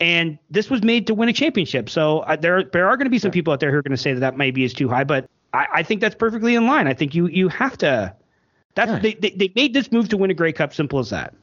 And 0.00 0.38
this 0.50 0.70
was 0.70 0.82
made 0.82 1.06
to 1.08 1.14
win 1.14 1.28
a 1.28 1.32
championship. 1.32 1.90
So 1.90 2.20
uh, 2.20 2.36
there 2.36 2.64
there 2.64 2.88
are 2.88 2.96
going 2.96 3.06
to 3.06 3.10
be 3.10 3.18
some 3.18 3.32
people 3.32 3.52
out 3.52 3.60
there 3.60 3.70
who 3.72 3.78
are 3.78 3.82
going 3.82 3.96
to 3.96 4.02
say 4.02 4.14
that 4.14 4.20
that 4.20 4.36
maybe 4.36 4.64
is 4.64 4.74
too 4.74 4.88
high, 4.88 5.04
but 5.04 5.28
I, 5.52 5.66
I 5.76 5.82
think 5.82 6.00
that's 6.00 6.14
perfectly 6.16 6.54
in 6.54 6.66
line. 6.66 6.86
I 6.86 6.94
think 6.94 7.14
you 7.14 7.26
you 7.28 7.48
have 7.48 7.76
to. 7.78 8.14
That's 8.74 8.92
Yeah. 8.92 8.98
they, 9.00 9.14
they 9.14 9.30
they 9.30 9.52
made 9.56 9.74
this 9.74 9.92
move 9.92 10.08
to 10.10 10.16
win 10.16 10.30
a 10.30 10.34
Grey 10.34 10.52
Cup. 10.52 10.74
Simple 10.74 11.00
as 11.00 11.10
that. 11.10 11.34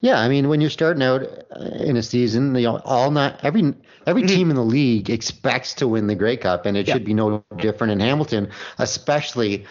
Yeah, 0.00 0.18
I 0.20 0.28
mean, 0.28 0.48
when 0.48 0.60
you're 0.60 0.70
starting 0.70 1.02
out 1.02 1.22
uh, 1.22 1.64
in 1.84 1.96
a 1.96 2.02
season, 2.02 2.54
you 2.54 2.62
know, 2.62 2.78
all 2.84 3.10
not 3.10 3.40
every 3.44 3.74
every 4.06 4.22
team 4.22 4.50
in 4.50 4.56
the 4.56 4.64
league 4.64 5.10
expects 5.10 5.74
to 5.74 5.88
win 5.88 6.06
the 6.06 6.14
Grey 6.14 6.36
Cup, 6.36 6.66
and 6.66 6.76
it 6.76 6.86
Yeah. 6.86 6.94
should 6.94 7.04
be 7.04 7.14
no 7.14 7.44
different 7.58 7.92
in 7.92 8.00
Hamilton, 8.00 8.48
especially 8.78 9.66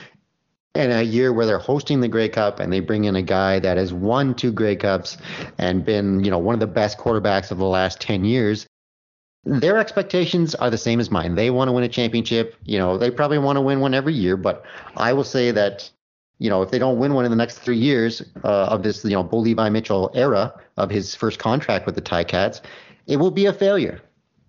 in 0.75 0.91
a 0.91 1.01
year 1.01 1.33
where 1.33 1.45
they're 1.45 1.57
hosting 1.57 1.99
the 1.99 2.07
Grey 2.07 2.29
Cup 2.29 2.59
and 2.59 2.71
they 2.71 2.79
bring 2.79 3.05
in 3.05 3.15
a 3.15 3.21
guy 3.21 3.59
that 3.59 3.77
has 3.77 3.93
won 3.93 4.35
two 4.35 4.51
Grey 4.51 4.75
Cups 4.75 5.17
and 5.57 5.83
been, 5.83 6.23
you 6.23 6.31
know, 6.31 6.37
one 6.37 6.53
of 6.53 6.59
the 6.59 6.67
best 6.67 6.97
quarterbacks 6.97 7.51
of 7.51 7.57
the 7.57 7.65
last 7.65 7.99
ten 7.99 8.23
years. 8.23 8.67
Their 9.45 9.77
expectations 9.77 10.53
are 10.55 10.69
the 10.69 10.77
same 10.77 10.99
as 10.99 11.09
mine. 11.09 11.35
They 11.35 11.49
want 11.49 11.69
to 11.69 11.71
win 11.71 11.83
a 11.83 11.89
championship. 11.89 12.55
You 12.65 12.77
know, 12.77 12.97
they 12.97 13.09
probably 13.09 13.39
want 13.39 13.55
to 13.55 13.61
win 13.61 13.79
one 13.79 13.93
every 13.93 14.13
year, 14.13 14.37
but 14.37 14.63
I 14.95 15.13
will 15.13 15.23
say 15.23 15.51
that 15.51 15.89
you 16.39 16.49
know, 16.49 16.61
if 16.61 16.71
they 16.71 16.79
don't 16.79 16.97
win 16.97 17.13
one 17.13 17.25
in 17.25 17.31
the 17.31 17.37
next 17.37 17.59
three 17.59 17.77
years 17.77 18.23
uh, 18.43 18.67
of 18.67 18.81
this, 18.81 19.03
you 19.03 19.11
know, 19.11 19.23
Bo 19.23 19.39
Levi 19.39 19.69
Mitchell 19.69 20.09
era 20.13 20.53
of 20.77 20.89
his 20.89 21.13
first 21.13 21.37
contract 21.37 21.85
with 21.85 21.95
the 21.95 22.01
Ticats, 22.01 22.61
it 23.07 23.17
will 23.17 23.31
be 23.31 23.45
a 23.45 23.53
failure. 23.53 24.01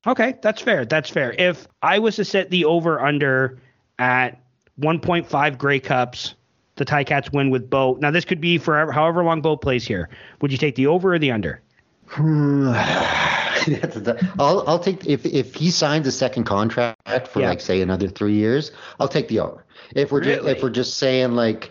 Okay, 0.06 0.36
that's 0.40 0.62
fair. 0.62 0.84
That's 0.84 1.10
fair. 1.10 1.34
If 1.36 1.66
I 1.82 1.98
was 1.98 2.16
to 2.16 2.24
set 2.24 2.50
the 2.50 2.64
over 2.64 3.00
under 3.00 3.58
at 3.98 4.40
1.5 4.80 5.58
Grey 5.58 5.80
Cups, 5.80 6.34
the 6.76 6.84
Ticats 6.84 7.32
win 7.32 7.50
with 7.50 7.68
Bo. 7.70 7.94
Now 8.00 8.10
this 8.10 8.24
could 8.24 8.40
be 8.40 8.58
for 8.58 8.90
however 8.92 9.22
long 9.22 9.40
Bo 9.40 9.56
plays 9.56 9.86
here. 9.86 10.08
Would 10.40 10.52
you 10.52 10.58
take 10.58 10.74
the 10.74 10.86
over 10.86 11.14
or 11.14 11.18
the 11.18 11.30
under? 11.30 11.60
I'll 14.38 14.64
I'll 14.66 14.78
take 14.78 15.06
if 15.06 15.24
if 15.26 15.54
he 15.54 15.70
signs 15.70 16.06
a 16.06 16.12
second 16.12 16.44
contract 16.44 17.28
for 17.28 17.40
Yeah. 17.40 17.48
like 17.50 17.60
say 17.60 17.82
another 17.82 18.08
three 18.08 18.34
years, 18.34 18.72
I'll 18.98 19.08
take 19.08 19.28
the 19.28 19.38
over. 19.40 19.64
If 19.94 20.10
we're 20.10 20.20
just 20.22 20.46
if 20.46 20.62
we're 20.62 20.70
just 20.70 20.98
saying 20.98 21.32
like 21.32 21.70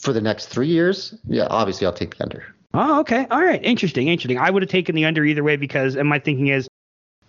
for 0.00 0.12
the 0.12 0.20
next 0.20 0.46
three 0.46 0.68
years, 0.68 1.14
yeah, 1.26 1.46
obviously 1.50 1.86
I'll 1.86 1.92
take 1.92 2.16
the 2.16 2.22
under. 2.22 2.44
Oh, 2.74 3.00
okay. 3.00 3.26
All 3.30 3.42
right. 3.42 3.62
Interesting. 3.64 4.08
Interesting. 4.08 4.38
I 4.38 4.50
would 4.50 4.62
have 4.62 4.70
taken 4.70 4.94
the 4.94 5.04
under 5.06 5.24
either 5.24 5.42
way 5.42 5.56
because, 5.56 5.96
and 5.96 6.08
my 6.08 6.18
thinking 6.18 6.48
is, 6.48 6.68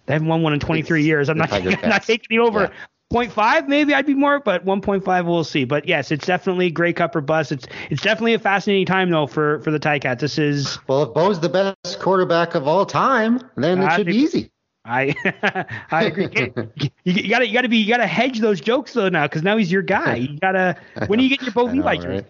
they 0.05 0.13
haven't 0.13 0.27
won 0.27 0.41
one 0.43 0.53
in 0.53 0.59
23 0.59 0.99
It's 0.99 1.07
years. 1.07 1.29
I'm 1.29 1.37
not, 1.37 1.51
I'm 1.53 1.89
not 1.89 2.03
taking 2.03 2.37
the 2.37 2.43
over. 2.43 2.63
Yeah. 2.63 2.69
0.5 3.11 3.67
maybe 3.67 3.93
I'd 3.95 4.05
be 4.05 4.13
more, 4.13 4.39
but 4.39 4.65
1.5 4.65 5.25
we'll 5.25 5.43
see. 5.43 5.63
But 5.63 5.87
yes, 5.87 6.11
it's 6.11 6.27
definitely 6.27 6.69
Grey 6.69 6.93
Cup 6.93 7.15
or 7.15 7.21
bust. 7.21 7.51
It's 7.51 7.65
it's 7.89 8.03
definitely 8.03 8.35
a 8.35 8.39
fascinating 8.39 8.85
time 8.85 9.09
though 9.09 9.25
for 9.25 9.59
for 9.61 9.71
the 9.71 9.79
Ticats. 9.79 10.19
This 10.19 10.37
is 10.37 10.77
Well, 10.87 11.03
if 11.03 11.13
Bo's 11.15 11.39
the 11.39 11.49
best 11.49 11.99
quarterback 11.99 12.53
of 12.53 12.67
all 12.67 12.85
time, 12.85 13.41
then 13.55 13.81
it 13.81 13.91
should 13.93 14.05
be 14.07 14.15
easy. 14.15 14.51
I 14.85 15.15
I 15.91 16.03
agree. 16.05 16.29
you, 16.75 16.89
you 17.03 17.29
gotta 17.29 17.47
you 17.47 17.53
gotta 17.53 17.67
be 17.67 17.77
you 17.77 17.87
gotta 17.87 18.07
hedge 18.07 18.39
those 18.39 18.61
jokes 18.61 18.93
though 18.93 19.09
now 19.09 19.25
because 19.25 19.41
now 19.41 19.57
he's 19.57 19.71
your 19.71 19.81
guy. 19.81 20.15
You 20.29 20.37
gotta 20.39 20.77
when 21.07 21.19
are 21.19 21.23
you 21.23 21.29
get 21.29 21.41
your 21.41 21.51
Bo 21.51 21.65
Levi 21.65 21.95
jersey? 21.95 22.07
right? 22.07 22.25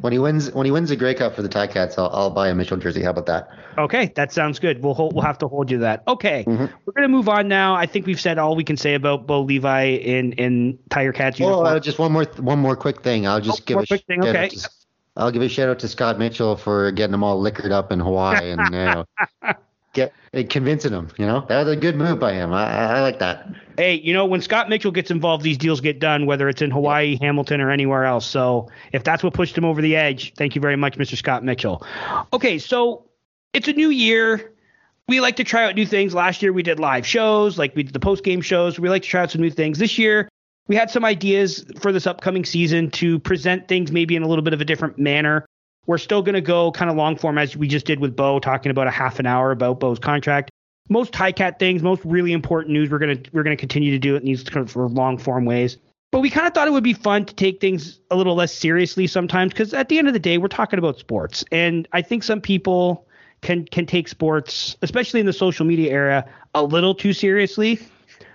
When 0.00 0.12
he 0.12 0.18
wins 0.18 0.52
when 0.52 0.64
he 0.66 0.72
wins 0.72 0.88
the 0.88 0.96
Grey 0.96 1.14
Cup 1.14 1.34
for 1.34 1.42
the 1.42 1.48
Ticats, 1.48 1.98
I'll, 1.98 2.10
I'll 2.12 2.30
buy 2.30 2.48
a 2.48 2.54
Mitchell 2.54 2.76
jersey. 2.76 3.02
How 3.02 3.10
about 3.10 3.26
that? 3.26 3.48
Okay, 3.78 4.12
that 4.16 4.32
sounds 4.32 4.58
good. 4.58 4.82
We'll 4.82 4.94
hold, 4.94 5.14
we'll 5.14 5.24
have 5.24 5.38
to 5.38 5.48
hold 5.48 5.70
you 5.70 5.78
to 5.78 5.82
that. 5.82 6.02
Okay, 6.06 6.44
mm-hmm. 6.44 6.66
we're 6.84 6.92
gonna 6.92 7.08
move 7.08 7.28
on 7.28 7.48
now. 7.48 7.74
I 7.74 7.86
think 7.86 8.06
we've 8.06 8.20
said 8.20 8.38
all 8.38 8.56
we 8.56 8.64
can 8.64 8.76
say 8.76 8.94
about 8.94 9.26
Bo 9.26 9.42
Levi 9.42 9.84
in 9.84 10.32
in 10.32 10.78
Tiger 10.90 11.12
Cats. 11.12 11.40
Oh, 11.40 11.64
uh, 11.64 11.80
just 11.80 11.98
one 11.98 12.12
more 12.12 12.24
one 12.38 12.58
more 12.58 12.76
quick 12.76 13.02
thing. 13.02 13.26
I'll 13.26 13.40
just 13.40 13.62
oh, 13.62 13.64
give 13.66 13.78
a 13.78 13.86
quick 13.86 14.04
thing. 14.06 14.24
Okay. 14.24 14.48
To, 14.48 14.70
I'll 15.16 15.30
give 15.30 15.42
a 15.42 15.48
shout 15.48 15.68
out 15.68 15.78
to 15.80 15.88
Scott 15.88 16.18
Mitchell 16.18 16.56
for 16.56 16.90
getting 16.90 17.12
them 17.12 17.22
all 17.22 17.40
liquored 17.40 17.72
up 17.72 17.92
in 17.92 18.00
Hawaii 18.00 18.50
and 18.50 18.74
uh, 18.74 19.04
get 19.94 20.12
convincing 20.50 20.92
him. 20.92 21.08
You 21.16 21.26
know, 21.26 21.44
that 21.48 21.64
was 21.64 21.72
a 21.72 21.76
good 21.76 21.96
move 21.96 22.18
by 22.18 22.34
him. 22.34 22.52
I, 22.52 22.96
I 22.96 23.00
like 23.00 23.18
that. 23.20 23.48
Hey, 23.76 23.94
you 23.94 24.12
know, 24.12 24.26
when 24.26 24.40
Scott 24.40 24.68
Mitchell 24.68 24.90
gets 24.90 25.10
involved, 25.10 25.42
these 25.42 25.58
deals 25.58 25.80
get 25.80 25.98
done, 25.98 26.26
whether 26.26 26.48
it's 26.48 26.62
in 26.62 26.70
Hawaii, 26.70 27.18
Hamilton, 27.20 27.60
or 27.60 27.70
anywhere 27.70 28.04
else. 28.04 28.26
So 28.26 28.68
if 28.92 29.04
that's 29.04 29.22
what 29.22 29.34
pushed 29.34 29.56
him 29.56 29.64
over 29.64 29.80
the 29.80 29.96
edge, 29.96 30.34
thank 30.34 30.54
you 30.54 30.60
very 30.60 30.76
much, 30.76 30.98
Mr. 30.98 31.16
Scott 31.16 31.44
Mitchell. 31.44 31.84
Okay, 32.32 32.58
so 32.58 33.06
it's 33.52 33.68
a 33.68 33.72
new 33.72 33.90
year. 33.90 34.52
We 35.08 35.20
like 35.20 35.36
to 35.36 35.44
try 35.44 35.64
out 35.64 35.74
new 35.74 35.86
things. 35.86 36.14
Last 36.14 36.42
year 36.42 36.52
we 36.52 36.62
did 36.62 36.80
live 36.80 37.06
shows, 37.06 37.58
like 37.58 37.74
we 37.76 37.82
did 37.82 37.92
the 37.92 38.00
post 38.00 38.24
game 38.24 38.40
shows. 38.40 38.78
We 38.78 38.88
like 38.88 39.02
to 39.02 39.08
try 39.08 39.22
out 39.22 39.30
some 39.30 39.40
new 39.40 39.50
things. 39.50 39.78
This 39.78 39.98
year 39.98 40.28
we 40.66 40.76
had 40.76 40.90
some 40.90 41.04
ideas 41.04 41.64
for 41.78 41.92
this 41.92 42.06
upcoming 42.06 42.44
season 42.44 42.90
to 42.92 43.18
present 43.18 43.68
things 43.68 43.92
maybe 43.92 44.16
in 44.16 44.22
a 44.22 44.28
little 44.28 44.44
bit 44.44 44.54
of 44.54 44.60
a 44.60 44.64
different 44.64 44.98
manner. 44.98 45.46
We're 45.86 45.98
still 45.98 46.22
going 46.22 46.34
to 46.34 46.40
go 46.40 46.72
kind 46.72 46.90
of 46.90 46.96
long 46.96 47.16
form 47.16 47.38
as 47.38 47.56
we 47.56 47.68
just 47.68 47.86
did 47.86 48.00
with 48.00 48.16
Bo, 48.16 48.38
talking 48.38 48.70
about 48.70 48.86
a 48.86 48.90
half 48.90 49.18
an 49.18 49.26
hour 49.26 49.50
about 49.50 49.80
Bo's 49.80 49.98
contract. 49.98 50.50
Most 50.88 51.12
Ticat 51.12 51.58
things, 51.58 51.82
most 51.82 52.04
really 52.04 52.32
important 52.32 52.72
news, 52.72 52.90
we're 52.90 52.98
gonna 52.98 53.16
we're 53.32 53.42
gonna 53.42 53.56
continue 53.56 53.90
to 53.90 53.98
do 53.98 54.16
it 54.16 54.18
in 54.18 54.26
these 54.26 54.42
kind 54.44 54.68
of 54.68 54.76
long 54.76 55.16
form 55.16 55.46
ways. 55.46 55.78
But 56.12 56.20
we 56.20 56.28
kind 56.30 56.46
of 56.46 56.52
thought 56.52 56.68
it 56.68 56.72
would 56.72 56.84
be 56.84 56.92
fun 56.92 57.24
to 57.24 57.34
take 57.34 57.60
things 57.60 58.00
a 58.10 58.16
little 58.16 58.34
less 58.34 58.54
seriously 58.54 59.06
sometimes 59.06 59.52
because 59.52 59.72
at 59.72 59.88
the 59.88 59.98
end 59.98 60.08
of 60.08 60.14
the 60.14 60.20
day, 60.20 60.36
we're 60.36 60.48
talking 60.48 60.78
about 60.78 60.98
sports, 60.98 61.42
and 61.50 61.88
I 61.92 62.02
think 62.02 62.22
some 62.22 62.40
people 62.40 63.06
can 63.40 63.64
can 63.64 63.86
take 63.86 64.08
sports, 64.08 64.76
especially 64.82 65.20
in 65.20 65.26
the 65.26 65.32
social 65.32 65.64
media 65.64 65.90
era, 65.90 66.24
a 66.54 66.62
little 66.62 66.94
too 66.94 67.12
seriously. 67.14 67.80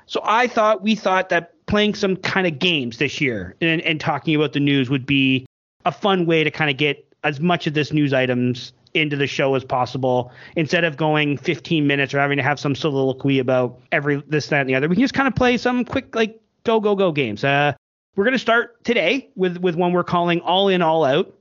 So 0.07 0.21
I 0.23 0.47
thought 0.47 0.81
we 0.81 0.95
thought 0.95 1.29
that 1.29 1.53
playing 1.67 1.93
some 1.93 2.15
kind 2.15 2.47
of 2.47 2.57
games 2.57 2.97
this 2.97 3.21
year 3.21 3.55
and, 3.61 3.79
and 3.81 3.99
talking 3.99 4.35
about 4.35 4.53
the 4.53 4.59
news 4.59 4.89
would 4.89 5.05
be 5.05 5.45
a 5.85 5.91
fun 5.91 6.25
way 6.25 6.43
to 6.43 6.49
kind 6.49 6.71
of 6.71 6.77
get 6.77 7.08
as 7.23 7.39
much 7.39 7.67
of 7.67 7.73
this 7.73 7.91
news 7.91 8.13
items 8.13 8.73
into 8.93 9.15
the 9.15 9.27
show 9.27 9.55
as 9.55 9.63
possible. 9.63 10.31
Instead 10.55 10.83
of 10.83 10.97
going 10.97 11.37
15 11.37 11.85
minutes 11.85 12.13
or 12.13 12.19
having 12.19 12.37
to 12.37 12.43
have 12.43 12.59
some 12.59 12.75
soliloquy 12.75 13.39
about 13.39 13.79
every 13.91 14.23
this 14.27 14.47
that 14.47 14.61
and 14.61 14.69
the 14.69 14.75
other 14.75 14.87
we 14.87 14.95
can 14.95 15.03
just 15.03 15.13
kind 15.13 15.27
of 15.27 15.35
play 15.35 15.57
some 15.57 15.85
quick 15.85 16.15
like 16.15 16.39
go 16.63 16.79
go 16.79 16.95
go 16.95 17.11
games. 17.11 17.43
Uh 17.43 17.73
we're 18.15 18.25
going 18.25 18.33
to 18.33 18.39
start 18.39 18.83
today 18.83 19.29
with 19.35 19.57
with 19.57 19.75
one 19.75 19.93
we're 19.93 20.03
calling 20.03 20.41
all 20.41 20.67
in 20.67 20.81
all 20.81 21.03
out. 21.03 21.33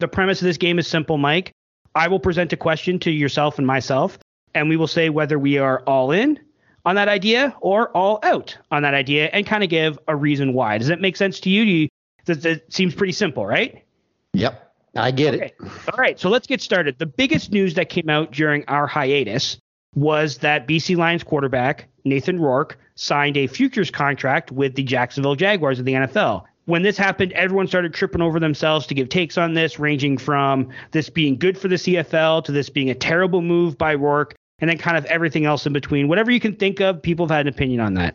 The 0.00 0.08
premise 0.08 0.42
of 0.42 0.46
this 0.46 0.58
game 0.58 0.78
is 0.78 0.86
simple 0.86 1.18
mike. 1.18 1.52
I 1.94 2.08
will 2.08 2.20
present 2.20 2.52
a 2.52 2.56
question 2.56 2.98
to 3.00 3.10
yourself 3.10 3.58
and 3.58 3.66
myself 3.66 4.18
and 4.54 4.68
we 4.68 4.76
will 4.76 4.88
say 4.88 5.08
whether 5.10 5.38
we 5.38 5.58
are 5.58 5.82
all 5.86 6.10
in 6.10 6.40
on 6.84 6.96
that 6.96 7.08
idea 7.08 7.54
or 7.60 7.88
all 7.90 8.18
out 8.22 8.58
on 8.70 8.82
that 8.82 8.94
idea 8.94 9.26
and 9.32 9.46
kind 9.46 9.64
of 9.64 9.70
give 9.70 9.98
a 10.08 10.16
reason 10.16 10.52
why. 10.52 10.78
Does 10.78 10.88
that 10.88 11.00
make 11.00 11.16
sense 11.16 11.40
to 11.40 11.50
you, 11.50 11.64
do 11.64 11.70
you 11.70 11.88
that, 12.26 12.42
that 12.42 12.72
seems 12.72 12.94
pretty 12.94 13.12
simple 13.12 13.46
right? 13.46 13.84
Yep 14.32 14.63
I 14.96 15.10
get 15.10 15.34
okay. 15.34 15.46
it. 15.46 15.56
All 15.60 15.98
right, 15.98 16.18
so 16.18 16.28
let's 16.28 16.46
get 16.46 16.60
started. 16.60 16.98
The 16.98 17.06
biggest 17.06 17.52
news 17.52 17.74
that 17.74 17.88
came 17.88 18.08
out 18.08 18.32
during 18.32 18.64
our 18.68 18.86
hiatus 18.86 19.58
was 19.94 20.38
that 20.38 20.66
BC 20.66 20.96
Lions 20.96 21.22
quarterback 21.22 21.88
Nathan 22.04 22.40
Rourke 22.40 22.78
signed 22.96 23.36
a 23.36 23.46
futures 23.46 23.90
contract 23.90 24.52
with 24.52 24.74
the 24.74 24.82
Jacksonville 24.82 25.34
Jaguars 25.34 25.78
of 25.78 25.84
the 25.84 25.92
NFL. 25.92 26.44
When 26.66 26.82
this 26.82 26.96
happened, 26.96 27.32
everyone 27.32 27.66
started 27.66 27.92
tripping 27.92 28.22
over 28.22 28.40
themselves 28.40 28.86
to 28.86 28.94
give 28.94 29.08
takes 29.08 29.36
on 29.36 29.54
this, 29.54 29.78
ranging 29.78 30.16
from 30.16 30.70
this 30.92 31.10
being 31.10 31.36
good 31.36 31.58
for 31.58 31.68
the 31.68 31.76
CFL 31.76 32.44
to 32.44 32.52
this 32.52 32.70
being 32.70 32.90
a 32.90 32.94
terrible 32.94 33.42
move 33.42 33.76
by 33.76 33.94
Rourke, 33.94 34.34
and 34.60 34.70
then 34.70 34.78
kind 34.78 34.96
of 34.96 35.04
everything 35.06 35.44
else 35.44 35.66
in 35.66 35.72
between. 35.72 36.08
Whatever 36.08 36.30
you 36.30 36.40
can 36.40 36.56
think 36.56 36.80
of, 36.80 37.02
people 37.02 37.26
have 37.26 37.36
had 37.36 37.46
an 37.46 37.52
opinion 37.52 37.80
on 37.80 37.94
that. 37.94 38.14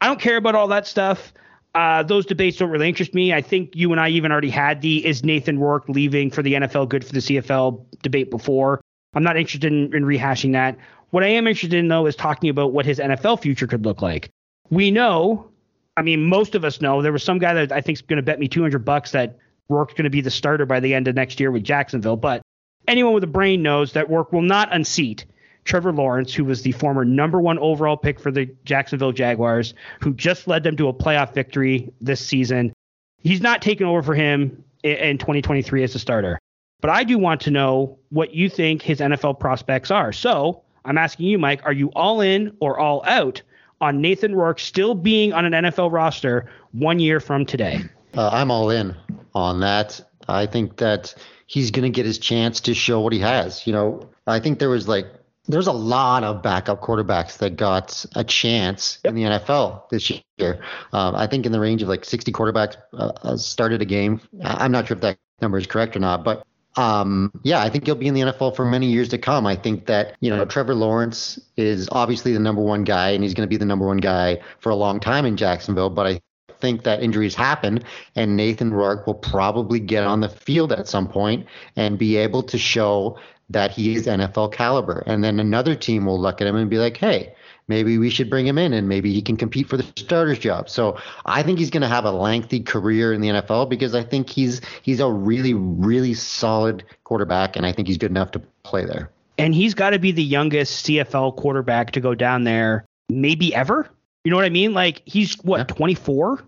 I 0.00 0.06
don't 0.06 0.20
care 0.20 0.36
about 0.36 0.54
all 0.54 0.68
that 0.68 0.86
stuff. 0.86 1.34
Uh, 1.74 2.02
those 2.02 2.26
debates 2.26 2.56
don't 2.56 2.70
really 2.70 2.88
interest 2.88 3.14
me. 3.14 3.32
I 3.32 3.42
think 3.42 3.76
you 3.76 3.92
and 3.92 4.00
I 4.00 4.08
even 4.08 4.32
already 4.32 4.50
had 4.50 4.80
the 4.80 5.06
is 5.06 5.24
Nathan 5.24 5.58
Rourke 5.58 5.88
leaving 5.88 6.30
for 6.30 6.42
the 6.42 6.54
NFL 6.54 6.88
good 6.88 7.04
for 7.04 7.12
the 7.12 7.20
CFL 7.20 7.84
debate 8.02 8.30
before. 8.30 8.80
I'm 9.14 9.22
not 9.22 9.36
interested 9.36 9.72
in, 9.72 9.94
in 9.94 10.04
rehashing 10.04 10.52
that. 10.52 10.76
What 11.10 11.24
I 11.24 11.28
am 11.28 11.46
interested 11.46 11.74
in, 11.74 11.88
though, 11.88 12.06
is 12.06 12.16
talking 12.16 12.50
about 12.50 12.72
what 12.72 12.86
his 12.86 12.98
NFL 12.98 13.42
future 13.42 13.66
could 13.66 13.84
look 13.84 14.02
like. 14.02 14.30
We 14.70 14.90
know, 14.90 15.48
I 15.96 16.02
mean, 16.02 16.24
most 16.24 16.54
of 16.54 16.64
us 16.64 16.80
know 16.80 17.02
there 17.02 17.12
was 17.12 17.24
some 17.24 17.38
guy 17.38 17.54
that 17.54 17.72
I 17.72 17.80
think 17.80 17.98
is 17.98 18.02
going 18.02 18.18
to 18.18 18.22
bet 18.22 18.38
me 18.38 18.48
200 18.48 18.84
bucks 18.84 19.12
that 19.12 19.38
Rourke's 19.68 19.94
going 19.94 20.04
to 20.04 20.10
be 20.10 20.20
the 20.20 20.30
starter 20.30 20.66
by 20.66 20.80
the 20.80 20.94
end 20.94 21.08
of 21.08 21.14
next 21.14 21.40
year 21.40 21.50
with 21.50 21.64
Jacksonville. 21.64 22.16
But 22.16 22.42
anyone 22.86 23.14
with 23.14 23.24
a 23.24 23.28
brain 23.28 23.62
knows 23.62 23.92
that 23.92 24.08
Rourke 24.08 24.32
will 24.32 24.42
not 24.42 24.72
unseat 24.72 25.26
Trevor 25.64 25.92
Lawrence, 25.92 26.34
who 26.34 26.44
was 26.44 26.62
the 26.62 26.72
former 26.72 27.04
number 27.04 27.40
one 27.40 27.58
overall 27.58 27.96
pick 27.96 28.18
for 28.18 28.30
the 28.30 28.46
Jacksonville 28.64 29.12
Jaguars, 29.12 29.74
who 30.00 30.14
just 30.14 30.48
led 30.48 30.62
them 30.62 30.76
to 30.76 30.88
a 30.88 30.92
playoff 30.92 31.34
victory 31.34 31.92
this 32.00 32.24
season. 32.24 32.72
He's 33.18 33.40
not 33.40 33.62
taking 33.62 33.86
over 33.86 34.02
for 34.02 34.14
him 34.14 34.64
in 34.82 35.18
2023 35.18 35.82
as 35.82 35.94
a 35.94 35.98
starter. 35.98 36.38
But 36.80 36.90
I 36.90 37.04
do 37.04 37.18
want 37.18 37.42
to 37.42 37.50
know 37.50 37.98
what 38.08 38.34
you 38.34 38.48
think 38.48 38.82
his 38.82 39.00
NFL 39.00 39.38
prospects 39.38 39.90
are. 39.90 40.12
So 40.12 40.62
I'm 40.84 40.96
asking 40.96 41.26
you, 41.26 41.38
Mike, 41.38 41.60
are 41.64 41.72
you 41.72 41.88
all 41.88 42.20
in 42.20 42.56
or 42.60 42.78
all 42.78 43.02
out 43.04 43.42
on 43.80 44.00
Nathan 44.00 44.34
Rourke 44.34 44.58
still 44.58 44.94
being 44.94 45.32
on 45.32 45.44
an 45.44 45.64
NFL 45.64 45.92
roster 45.92 46.50
one 46.72 46.98
year 46.98 47.20
from 47.20 47.44
today? 47.44 47.82
Uh, 48.16 48.30
I'm 48.32 48.50
all 48.50 48.70
in 48.70 48.96
on 49.34 49.60
that. 49.60 50.00
I 50.28 50.46
think 50.46 50.78
that 50.78 51.14
he's 51.46 51.70
going 51.70 51.82
to 51.82 51.94
get 51.94 52.06
his 52.06 52.18
chance 52.18 52.60
to 52.60 52.74
show 52.74 53.00
what 53.00 53.12
he 53.12 53.18
has. 53.18 53.66
You 53.66 53.72
know, 53.72 54.08
I 54.26 54.40
think 54.40 54.58
there 54.58 54.70
was 54.70 54.88
like 54.88 55.06
there's 55.52 55.66
a 55.66 55.72
lot 55.72 56.24
of 56.24 56.42
backup 56.42 56.80
quarterbacks 56.80 57.38
that 57.38 57.56
got 57.56 58.04
a 58.14 58.24
chance 58.24 58.98
yep. 59.04 59.10
in 59.10 59.16
the 59.16 59.22
NFL 59.22 59.88
this 59.90 60.10
year. 60.10 60.62
Um, 60.92 61.14
I 61.14 61.26
think 61.26 61.46
in 61.46 61.52
the 61.52 61.60
range 61.60 61.82
of 61.82 61.88
like 61.88 62.04
60 62.04 62.32
quarterbacks 62.32 62.76
uh, 62.92 63.12
uh, 63.22 63.36
started 63.36 63.82
a 63.82 63.84
game. 63.84 64.20
I'm 64.42 64.72
not 64.72 64.88
sure 64.88 64.96
if 64.96 65.00
that 65.02 65.18
number 65.40 65.58
is 65.58 65.66
correct 65.66 65.96
or 65.96 66.00
not, 66.00 66.24
but 66.24 66.44
um, 66.76 67.32
yeah, 67.42 67.60
I 67.60 67.68
think 67.68 67.84
he'll 67.84 67.94
be 67.94 68.06
in 68.06 68.14
the 68.14 68.20
NFL 68.20 68.54
for 68.54 68.64
many 68.64 68.86
years 68.86 69.08
to 69.10 69.18
come. 69.18 69.46
I 69.46 69.56
think 69.56 69.86
that, 69.86 70.16
you 70.20 70.30
know, 70.30 70.44
Trevor 70.44 70.74
Lawrence 70.74 71.38
is 71.56 71.88
obviously 71.90 72.32
the 72.32 72.38
number 72.38 72.62
one 72.62 72.84
guy, 72.84 73.10
and 73.10 73.24
he's 73.24 73.34
going 73.34 73.46
to 73.46 73.50
be 73.50 73.56
the 73.56 73.64
number 73.64 73.86
one 73.86 73.98
guy 73.98 74.40
for 74.60 74.70
a 74.70 74.76
long 74.76 75.00
time 75.00 75.26
in 75.26 75.36
Jacksonville. 75.36 75.90
But 75.90 76.06
I 76.06 76.20
think 76.60 76.84
that 76.84 77.02
injuries 77.02 77.34
happen, 77.34 77.82
and 78.14 78.36
Nathan 78.36 78.72
Rourke 78.72 79.06
will 79.06 79.14
probably 79.14 79.80
get 79.80 80.04
on 80.04 80.20
the 80.20 80.28
field 80.28 80.72
at 80.72 80.86
some 80.86 81.08
point 81.08 81.46
and 81.74 81.98
be 81.98 82.16
able 82.16 82.42
to 82.44 82.58
show 82.58 83.18
that 83.50 83.72
he 83.72 83.94
is 83.94 84.06
NFL 84.06 84.52
caliber. 84.52 85.02
And 85.06 85.22
then 85.22 85.38
another 85.40 85.74
team 85.74 86.06
will 86.06 86.20
look 86.20 86.40
at 86.40 86.46
him 86.46 86.56
and 86.56 86.70
be 86.70 86.78
like, 86.78 86.96
hey, 86.96 87.34
maybe 87.70 87.98
we 87.98 88.10
should 88.10 88.30
bring 88.30 88.46
him 88.46 88.58
in 88.58 88.72
and 88.72 88.88
maybe 88.88 89.12
he 89.12 89.22
can 89.22 89.36
compete 89.36 89.68
for 89.68 89.76
the 89.76 89.84
starter's 89.96 90.38
job. 90.38 90.68
So 90.68 90.98
I 91.26 91.42
think 91.42 91.58
he's 91.58 91.70
going 91.70 91.82
to 91.82 91.88
have 91.88 92.04
a 92.04 92.10
lengthy 92.10 92.60
career 92.60 93.12
in 93.12 93.20
the 93.20 93.28
NFL 93.28 93.68
because 93.68 93.94
I 93.94 94.02
think 94.02 94.30
he's 94.30 94.60
he's 94.82 95.00
a 95.00 95.10
really 95.10 95.54
really 95.54 96.14
solid 96.14 96.84
quarterback 97.04 97.56
and 97.56 97.66
I 97.66 97.72
think 97.72 97.88
he's 97.88 97.98
good 97.98 98.10
enough 98.10 98.32
to 98.32 98.40
play 98.62 98.84
there. 98.84 99.10
And 99.38 99.54
he's 99.54 99.74
got 99.74 99.90
to 99.90 99.98
be 99.98 100.12
the 100.12 100.22
youngest 100.22 100.86
CFL 100.86 101.36
quarterback 101.36 101.92
to 101.92 102.00
go 102.00 102.14
down 102.14 102.44
there 102.44 102.84
maybe 103.08 103.54
ever. 103.54 103.88
You 104.24 104.30
know 104.30 104.36
what 104.36 104.44
I 104.44 104.50
mean? 104.50 104.74
Like 104.74 105.02
he's 105.06 105.34
what, 105.42 105.58
yeah. 105.58 105.64
24? 105.64 106.44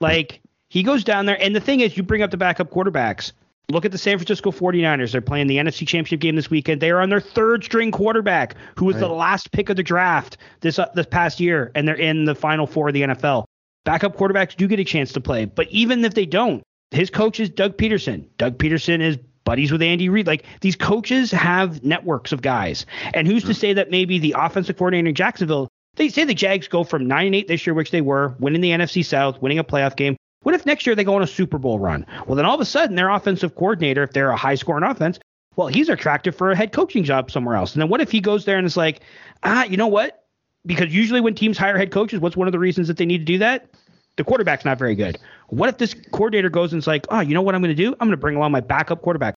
Like 0.00 0.40
he 0.68 0.82
goes 0.82 1.02
down 1.02 1.26
there 1.26 1.40
and 1.40 1.56
the 1.56 1.60
thing 1.60 1.80
is 1.80 1.96
you 1.96 2.02
bring 2.02 2.22
up 2.22 2.30
the 2.30 2.36
backup 2.36 2.70
quarterbacks. 2.70 3.32
Look 3.68 3.84
at 3.84 3.90
the 3.90 3.98
San 3.98 4.16
Francisco 4.16 4.52
49ers. 4.52 5.10
They're 5.10 5.20
playing 5.20 5.48
the 5.48 5.56
NFC 5.56 5.86
Championship 5.86 6.20
game 6.20 6.36
this 6.36 6.48
weekend. 6.48 6.80
They 6.80 6.90
are 6.90 7.00
on 7.00 7.10
their 7.10 7.20
third 7.20 7.64
string 7.64 7.90
quarterback, 7.90 8.54
who 8.76 8.84
was 8.84 8.94
right. 8.94 9.00
the 9.00 9.08
last 9.08 9.50
pick 9.50 9.68
of 9.68 9.76
the 9.76 9.82
draft 9.82 10.36
this 10.60 10.78
uh, 10.78 10.88
this 10.94 11.06
past 11.06 11.40
year, 11.40 11.72
and 11.74 11.86
they're 11.86 11.96
in 11.96 12.26
the 12.26 12.34
final 12.34 12.66
four 12.66 12.88
of 12.88 12.94
the 12.94 13.02
NFL. 13.02 13.44
Backup 13.84 14.16
quarterbacks 14.16 14.56
do 14.56 14.68
get 14.68 14.78
a 14.78 14.84
chance 14.84 15.12
to 15.12 15.20
play, 15.20 15.46
but 15.46 15.68
even 15.70 16.04
if 16.04 16.14
they 16.14 16.26
don't, 16.26 16.62
his 16.92 17.10
coach 17.10 17.40
is 17.40 17.50
Doug 17.50 17.76
Pederson. 17.76 18.26
Doug 18.38 18.58
Pederson 18.58 19.00
is 19.00 19.18
buddies 19.44 19.72
with 19.72 19.80
Andy 19.80 20.08
Reid. 20.08 20.26
Like 20.26 20.44
these 20.60 20.76
coaches 20.76 21.30
have 21.30 21.82
networks 21.82 22.32
of 22.32 22.42
guys. 22.42 22.84
And 23.14 23.26
who's 23.26 23.42
mm-hmm. 23.42 23.52
to 23.52 23.54
say 23.54 23.72
that 23.72 23.90
maybe 23.90 24.18
the 24.18 24.34
offensive 24.36 24.76
coordinator 24.76 25.08
in 25.08 25.14
Jacksonville, 25.14 25.68
they 25.96 26.10
say 26.10 26.24
the 26.24 26.34
Jags 26.34 26.68
go 26.68 26.84
from 26.84 27.06
9 27.06 27.26
and 27.26 27.34
8 27.34 27.48
this 27.48 27.66
year, 27.66 27.72
which 27.72 27.90
they 27.90 28.02
were, 28.02 28.34
winning 28.38 28.60
the 28.60 28.70
NFC 28.70 29.04
South, 29.04 29.40
winning 29.40 29.58
a 29.58 29.64
playoff 29.64 29.96
game, 29.96 30.16
what 30.46 30.54
if 30.54 30.64
next 30.64 30.86
year 30.86 30.94
they 30.94 31.02
go 31.02 31.16
on 31.16 31.24
a 31.24 31.26
Super 31.26 31.58
Bowl 31.58 31.80
run? 31.80 32.06
Well, 32.24 32.36
then 32.36 32.44
all 32.44 32.54
of 32.54 32.60
a 32.60 32.64
sudden 32.64 32.94
their 32.94 33.10
offensive 33.10 33.56
coordinator, 33.56 34.04
if 34.04 34.12
they're 34.12 34.30
a 34.30 34.36
high 34.36 34.54
scoring 34.54 34.84
offense, 34.84 35.18
well, 35.56 35.66
he's 35.66 35.88
attractive 35.88 36.36
for 36.36 36.52
a 36.52 36.56
head 36.56 36.70
coaching 36.70 37.02
job 37.02 37.32
somewhere 37.32 37.56
else. 37.56 37.72
And 37.72 37.82
then 37.82 37.88
what 37.88 38.00
if 38.00 38.12
he 38.12 38.20
goes 38.20 38.44
there 38.44 38.56
and 38.56 38.64
is 38.64 38.76
like, 38.76 39.00
ah, 39.42 39.64
you 39.64 39.76
know 39.76 39.88
what? 39.88 40.24
Because 40.64 40.94
usually 40.94 41.20
when 41.20 41.34
teams 41.34 41.58
hire 41.58 41.76
head 41.76 41.90
coaches, 41.90 42.20
what's 42.20 42.36
one 42.36 42.46
of 42.46 42.52
the 42.52 42.60
reasons 42.60 42.86
that 42.86 42.96
they 42.96 43.06
need 43.06 43.18
to 43.18 43.24
do 43.24 43.38
that? 43.38 43.74
The 44.18 44.22
quarterback's 44.22 44.64
not 44.64 44.78
very 44.78 44.94
good. 44.94 45.18
What 45.48 45.68
if 45.68 45.78
this 45.78 45.94
coordinator 46.12 46.48
goes 46.48 46.72
and 46.72 46.78
is 46.78 46.86
like, 46.86 47.08
oh, 47.10 47.18
you 47.18 47.34
know 47.34 47.42
what 47.42 47.56
I'm 47.56 47.60
going 47.60 47.74
to 47.74 47.82
do? 47.82 47.94
I'm 47.94 48.06
going 48.06 48.12
to 48.12 48.16
bring 48.16 48.36
along 48.36 48.52
my 48.52 48.60
backup 48.60 49.02
quarterback. 49.02 49.34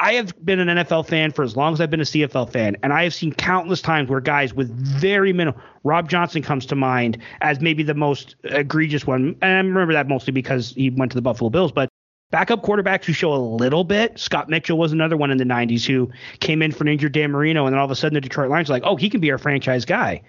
I 0.00 0.14
have 0.14 0.34
been 0.44 0.60
an 0.60 0.78
NFL 0.78 1.06
fan 1.06 1.30
for 1.30 1.42
as 1.42 1.56
long 1.56 1.74
as 1.74 1.80
I've 1.80 1.90
been 1.90 2.00
a 2.00 2.04
CFL 2.04 2.50
fan, 2.50 2.74
and 2.82 2.90
I 2.90 3.04
have 3.04 3.12
seen 3.12 3.34
countless 3.34 3.82
times 3.82 4.08
where 4.08 4.20
guys 4.20 4.54
with 4.54 4.70
very 4.70 5.34
minimal. 5.34 5.60
Rob 5.84 6.08
Johnson 6.08 6.42
comes 6.42 6.64
to 6.66 6.74
mind 6.74 7.18
as 7.42 7.60
maybe 7.60 7.82
the 7.82 7.94
most 7.94 8.34
egregious 8.44 9.06
one, 9.06 9.36
and 9.42 9.52
I 9.52 9.56
remember 9.56 9.92
that 9.92 10.08
mostly 10.08 10.32
because 10.32 10.70
he 10.70 10.88
went 10.88 11.12
to 11.12 11.16
the 11.16 11.22
Buffalo 11.22 11.50
Bills. 11.50 11.70
But 11.70 11.90
backup 12.30 12.62
quarterbacks 12.62 13.04
who 13.04 13.12
show 13.12 13.34
a 13.34 13.36
little 13.36 13.84
bit. 13.84 14.18
Scott 14.18 14.48
Mitchell 14.48 14.78
was 14.78 14.92
another 14.92 15.18
one 15.18 15.30
in 15.30 15.36
the 15.36 15.44
90s 15.44 15.84
who 15.84 16.10
came 16.38 16.62
in 16.62 16.72
for 16.72 16.84
an 16.84 16.88
injured 16.88 17.12
Dan 17.12 17.30
Marino, 17.30 17.66
and 17.66 17.74
then 17.74 17.78
all 17.78 17.84
of 17.84 17.90
a 17.90 17.96
sudden 17.96 18.14
the 18.14 18.22
Detroit 18.22 18.48
Lions 18.48 18.70
are 18.70 18.72
like, 18.72 18.84
oh, 18.86 18.96
he 18.96 19.10
can 19.10 19.20
be 19.20 19.30
our 19.30 19.38
franchise 19.38 19.84
guy. 19.84 20.22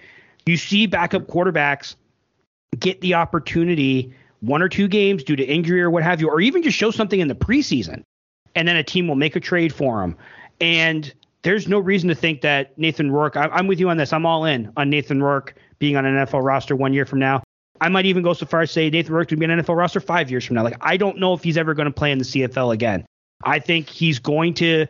You 0.46 0.58
see 0.58 0.86
backup 0.86 1.28
quarterbacks 1.28 1.96
get 2.78 3.00
the 3.00 3.14
opportunity 3.14 4.14
one 4.42 4.62
or 4.62 4.68
two 4.68 4.90
games 4.90 5.24
due 5.24 5.36
to 5.38 5.44
injury 5.46 5.82
or 5.82 5.90
what 5.90 6.04
have 6.04 6.20
you, 6.20 6.28
or 6.28 6.42
even 6.42 6.62
just 6.62 6.78
show 6.78 6.92
something 6.92 7.22
in 7.22 7.30
the 7.30 7.36
preseason, 7.36 8.04
and 8.56 8.68
then 8.68 8.76
a 8.76 8.84
team 8.84 9.08
will 9.08 9.16
make 9.16 9.36
a 9.36 9.40
trade 9.40 9.74
for 9.74 10.04
him. 10.04 10.16
And 10.60 11.14
there's 11.44 11.68
no 11.68 11.80
reason 11.80 12.10
to 12.10 12.16
think 12.16 12.42
that 12.42 12.78
Nathan 12.78 13.12
Rourke. 13.12 13.36
I, 13.36 13.50
am 13.58 13.68
with 13.68 13.80
you 13.80 13.90
on 13.90 13.98
this. 13.98 14.14
I'm 14.14 14.26
all 14.26 14.46
in 14.46 14.72
on 14.78 14.90
Nathan 14.90 15.24
Rourke 15.24 15.56
being 15.80 15.96
on 15.96 16.06
an 16.06 16.16
NFL 16.26 16.44
roster 16.44 16.76
one 16.76 16.94
year 16.94 17.06
from 17.06 17.20
now. 17.20 17.42
I 17.80 17.90
might 17.90 18.06
even 18.06 18.22
go 18.22 18.34
so 18.34 18.46
far 18.46 18.62
as 18.62 18.72
say 18.72 18.90
Nathan 18.90 19.14
Rourke 19.14 19.30
to 19.30 19.36
be 19.36 19.46
an 19.46 19.52
NFL 19.52 19.76
roster 19.76 20.00
five 20.00 20.30
years 20.30 20.46
from 20.46 20.56
now. 20.56 20.64
Like 20.64 20.78
I 20.82 20.98
don't 20.98 21.18
know 21.18 21.34
if 21.34 21.44
he's 21.44 21.58
ever 21.58 21.74
going 21.74 21.88
to 21.88 21.92
play 21.92 22.12
in 22.12 22.20
the 22.20 22.26
CFL 22.26 22.74
again. 22.74 23.06
I 23.44 23.58
think 23.58 23.90
he's 23.90 24.20
going 24.20 24.54
to. 24.56 24.86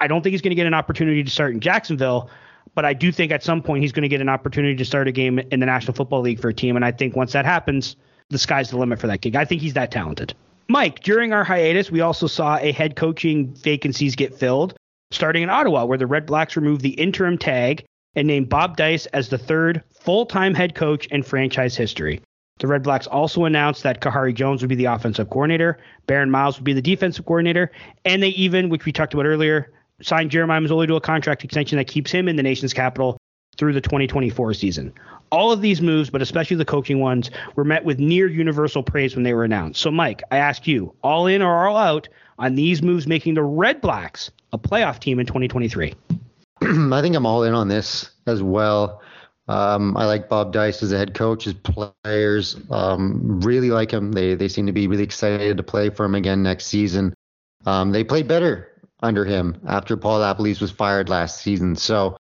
I 0.00 0.06
don't 0.06 0.22
think 0.22 0.32
he's 0.32 0.42
going 0.42 0.52
to 0.52 0.56
get 0.56 0.66
an 0.66 0.74
opportunity 0.74 1.24
to 1.24 1.30
start 1.30 1.54
in 1.54 1.60
Jacksonville, 1.60 2.30
but 2.76 2.84
I 2.84 2.92
do 2.92 3.10
think 3.10 3.32
at 3.32 3.42
some 3.42 3.62
point 3.62 3.82
he's 3.82 3.90
going 3.90 4.02
to 4.02 4.08
get 4.08 4.20
an 4.20 4.28
opportunity 4.28 4.76
to 4.76 4.84
start 4.84 5.08
a 5.08 5.12
game 5.12 5.40
in 5.50 5.58
the 5.58 5.66
National 5.66 5.92
Football 5.92 6.20
League 6.20 6.40
for 6.40 6.48
a 6.48 6.54
team. 6.54 6.76
And 6.76 6.84
I 6.84 6.92
think 6.92 7.16
once 7.16 7.32
that 7.32 7.44
happens, 7.44 7.96
the 8.30 8.38
sky's 8.38 8.70
the 8.70 8.76
limit 8.76 9.00
for 9.00 9.08
that 9.08 9.22
gig. 9.22 9.34
I 9.34 9.44
think 9.44 9.60
he's 9.60 9.74
that 9.74 9.90
talented. 9.90 10.34
Mike, 10.68 11.00
during 11.00 11.32
our 11.32 11.44
hiatus, 11.44 11.90
we 11.90 12.00
also 12.00 12.26
saw 12.26 12.58
a 12.58 12.72
head 12.72 12.96
coaching 12.96 13.54
vacancies 13.54 14.16
get 14.16 14.34
filled, 14.34 14.74
starting 15.12 15.42
in 15.42 15.50
Ottawa, 15.50 15.84
where 15.84 15.98
the 15.98 16.06
Redblacks 16.06 16.56
removed 16.56 16.82
the 16.82 16.90
interim 16.90 17.38
tag 17.38 17.84
and 18.16 18.26
named 18.26 18.48
Bob 18.48 18.76
Dyce 18.76 19.06
as 19.06 19.28
the 19.28 19.38
third 19.38 19.82
full 20.00 20.26
time 20.26 20.54
head 20.54 20.74
coach 20.74 21.06
in 21.06 21.22
franchise 21.22 21.76
history. 21.76 22.20
The 22.58 22.66
Redblacks 22.66 23.06
also 23.10 23.44
announced 23.44 23.82
that 23.82 24.00
Kahari 24.00 24.34
Jones 24.34 24.62
would 24.62 24.68
be 24.68 24.74
the 24.74 24.86
offensive 24.86 25.28
coordinator, 25.30 25.78
Barron 26.06 26.30
Miles 26.30 26.56
would 26.56 26.64
be 26.64 26.72
the 26.72 26.82
defensive 26.82 27.26
coordinator, 27.26 27.70
and 28.04 28.22
they 28.22 28.28
even, 28.30 28.70
which 28.70 28.86
we 28.86 28.92
talked 28.92 29.14
about 29.14 29.26
earlier, 29.26 29.70
signed 30.02 30.30
Jeremiah 30.30 30.60
Masoli 30.60 30.86
to 30.86 30.96
a 30.96 31.00
contract 31.00 31.44
extension 31.44 31.76
that 31.78 31.86
keeps 31.86 32.10
him 32.10 32.28
in 32.28 32.36
the 32.36 32.42
nation's 32.42 32.72
capital 32.72 33.18
through 33.56 33.74
the 33.74 33.80
2024 33.80 34.54
season. 34.54 34.92
All 35.30 35.52
of 35.52 35.60
these 35.60 35.80
moves, 35.80 36.10
but 36.10 36.22
especially 36.22 36.56
the 36.56 36.64
coaching 36.64 37.00
ones, 37.00 37.30
were 37.54 37.64
met 37.64 37.84
with 37.84 37.98
near 37.98 38.28
universal 38.28 38.82
praise 38.82 39.14
when 39.14 39.24
they 39.24 39.34
were 39.34 39.44
announced. 39.44 39.80
So, 39.80 39.90
Mike, 39.90 40.22
I 40.30 40.38
ask 40.38 40.66
you, 40.66 40.94
all 41.02 41.26
in 41.26 41.42
or 41.42 41.66
all 41.66 41.76
out 41.76 42.08
on 42.38 42.54
these 42.54 42.82
moves 42.82 43.06
making 43.06 43.34
the 43.34 43.40
Redblacks 43.40 44.30
a 44.52 44.58
playoff 44.58 44.98
team 44.98 45.18
in 45.18 45.26
2023? 45.26 45.94
I 46.62 47.02
think 47.02 47.16
I'm 47.16 47.26
all 47.26 47.42
in 47.42 47.54
on 47.54 47.68
this 47.68 48.10
as 48.26 48.42
well. 48.42 49.02
Um, 49.48 49.96
I 49.96 50.06
like 50.06 50.28
Bob 50.28 50.52
Dyce 50.52 50.82
as 50.82 50.92
a 50.92 50.98
head 50.98 51.14
coach. 51.14 51.44
His 51.44 51.54
players 51.54 52.56
um, 52.70 53.40
really 53.40 53.70
like 53.70 53.92
him. 53.92 54.12
They 54.12 54.34
they 54.34 54.48
seem 54.48 54.66
to 54.66 54.72
be 54.72 54.88
really 54.88 55.04
excited 55.04 55.56
to 55.56 55.62
play 55.62 55.90
for 55.90 56.04
him 56.04 56.16
again 56.16 56.42
next 56.42 56.66
season. 56.66 57.14
Um, 57.64 57.92
they 57.92 58.02
played 58.02 58.26
better 58.26 58.68
under 59.00 59.24
him 59.24 59.60
after 59.66 59.96
Paul 59.96 60.20
LaPolice 60.20 60.60
was 60.60 60.70
fired 60.70 61.08
last 61.08 61.42
season. 61.42 61.76
So, 61.76 62.16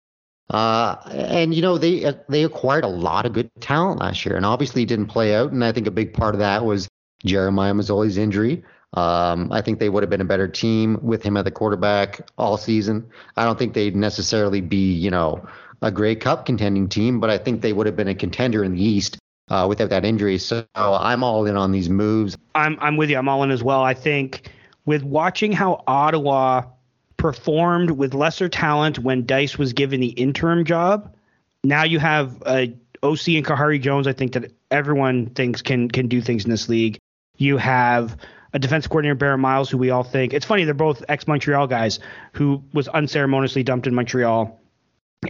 uh, 0.50 0.96
and 1.12 1.54
you 1.54 1.62
know 1.62 1.78
they 1.78 2.14
they 2.30 2.44
acquired 2.44 2.84
a 2.84 2.90
lot 2.90 3.26
of 3.26 3.34
good 3.34 3.50
talent 3.60 4.00
last 4.00 4.26
year, 4.26 4.36
and 4.36 4.46
obviously 4.46 4.86
didn't 4.86 5.08
play 5.08 5.36
out. 5.36 5.52
And 5.52 5.64
I 5.64 5.72
think 5.72 5.88
a 5.88 5.92
big 5.92 6.14
part 6.14 6.36
of 6.36 6.40
that 6.40 6.64
was 6.66 6.88
Jeremiah 7.24 7.74
Masoli's 7.74 8.18
injury. 8.18 8.64
Um, 8.94 9.52
I 9.52 9.62
think 9.62 9.80
they 9.80 9.90
would 9.90 10.04
have 10.04 10.10
been 10.10 10.22
a 10.22 10.26
better 10.26 10.48
team 10.48 11.00
with 11.02 11.22
him 11.22 11.36
at 11.36 11.44
the 11.44 11.52
quarterback 11.52 12.30
all 12.38 12.58
season. 12.58 13.10
I 13.36 13.44
don't 13.44 13.60
think 13.60 13.74
they'd 13.74 13.96
necessarily 13.96 14.62
be, 14.62 14.94
you 14.94 15.12
know, 15.12 15.46
a 15.82 15.92
Grey 15.92 16.16
Cup 16.16 16.46
contending 16.46 16.88
team, 16.88 17.20
but 17.20 17.30
I 17.30 17.38
think 17.38 17.62
they 17.62 17.74
would 17.74 17.88
have 17.88 17.98
been 17.98 18.08
a 18.08 18.16
contender 18.16 18.64
in 18.64 18.74
the 18.74 18.82
East 18.82 19.18
uh, 19.50 19.66
without 19.68 19.90
that 19.90 20.06
injury. 20.06 20.38
So 20.38 20.66
I'm 20.76 21.24
all 21.24 21.46
in 21.46 21.58
on 21.58 21.72
these 21.72 21.90
moves. 21.90 22.38
I'm 22.54 22.78
I'm 22.80 22.96
with 22.96 23.10
you. 23.10 23.18
I'm 23.18 23.28
all 23.28 23.44
in 23.44 23.52
as 23.52 23.64
well. 23.64 23.84
I 23.84 23.94
think 23.94 24.50
with 24.86 25.04
watching 25.04 25.52
how 25.52 25.84
Ottawa 25.88 26.64
performed 27.26 27.90
with 27.92 28.14
lesser 28.14 28.48
talent 28.48 29.00
when 29.00 29.26
Dyce 29.26 29.58
was 29.58 29.74
given 29.74 30.00
the 30.00 30.10
interim 30.10 30.64
job, 30.64 31.12
now 31.64 31.84
you 31.84 31.98
have 31.98 32.42
uh, 32.46 32.68
a 32.68 32.76
OC 33.02 33.30
and 33.30 33.46
Kahari 33.46 33.82
Jones. 33.82 34.06
I 34.08 34.14
think 34.14 34.34
that 34.34 34.52
everyone 34.70 35.28
thinks 35.32 35.62
can 35.62 35.90
can 35.90 36.08
do 36.08 36.22
things 36.22 36.46
in 36.46 36.52
this 36.52 36.70
league. 36.70 37.00
You 37.38 37.58
have 37.58 38.16
a 38.54 38.60
defense 38.60 38.86
coordinator, 38.86 39.16
Barron 39.16 39.40
Miles, 39.40 39.72
who 39.72 39.78
we 39.80 39.90
all 39.90 40.04
think 40.04 40.34
it's 40.34 40.46
funny. 40.46 40.66
They're 40.66 40.76
both 40.76 41.04
ex 41.10 41.28
Montreal 41.28 41.66
guys 41.66 42.00
who 42.34 42.64
was 42.74 42.88
unceremoniously 42.90 43.64
dumped 43.64 43.88
in 43.88 43.96
Montreal 43.96 44.60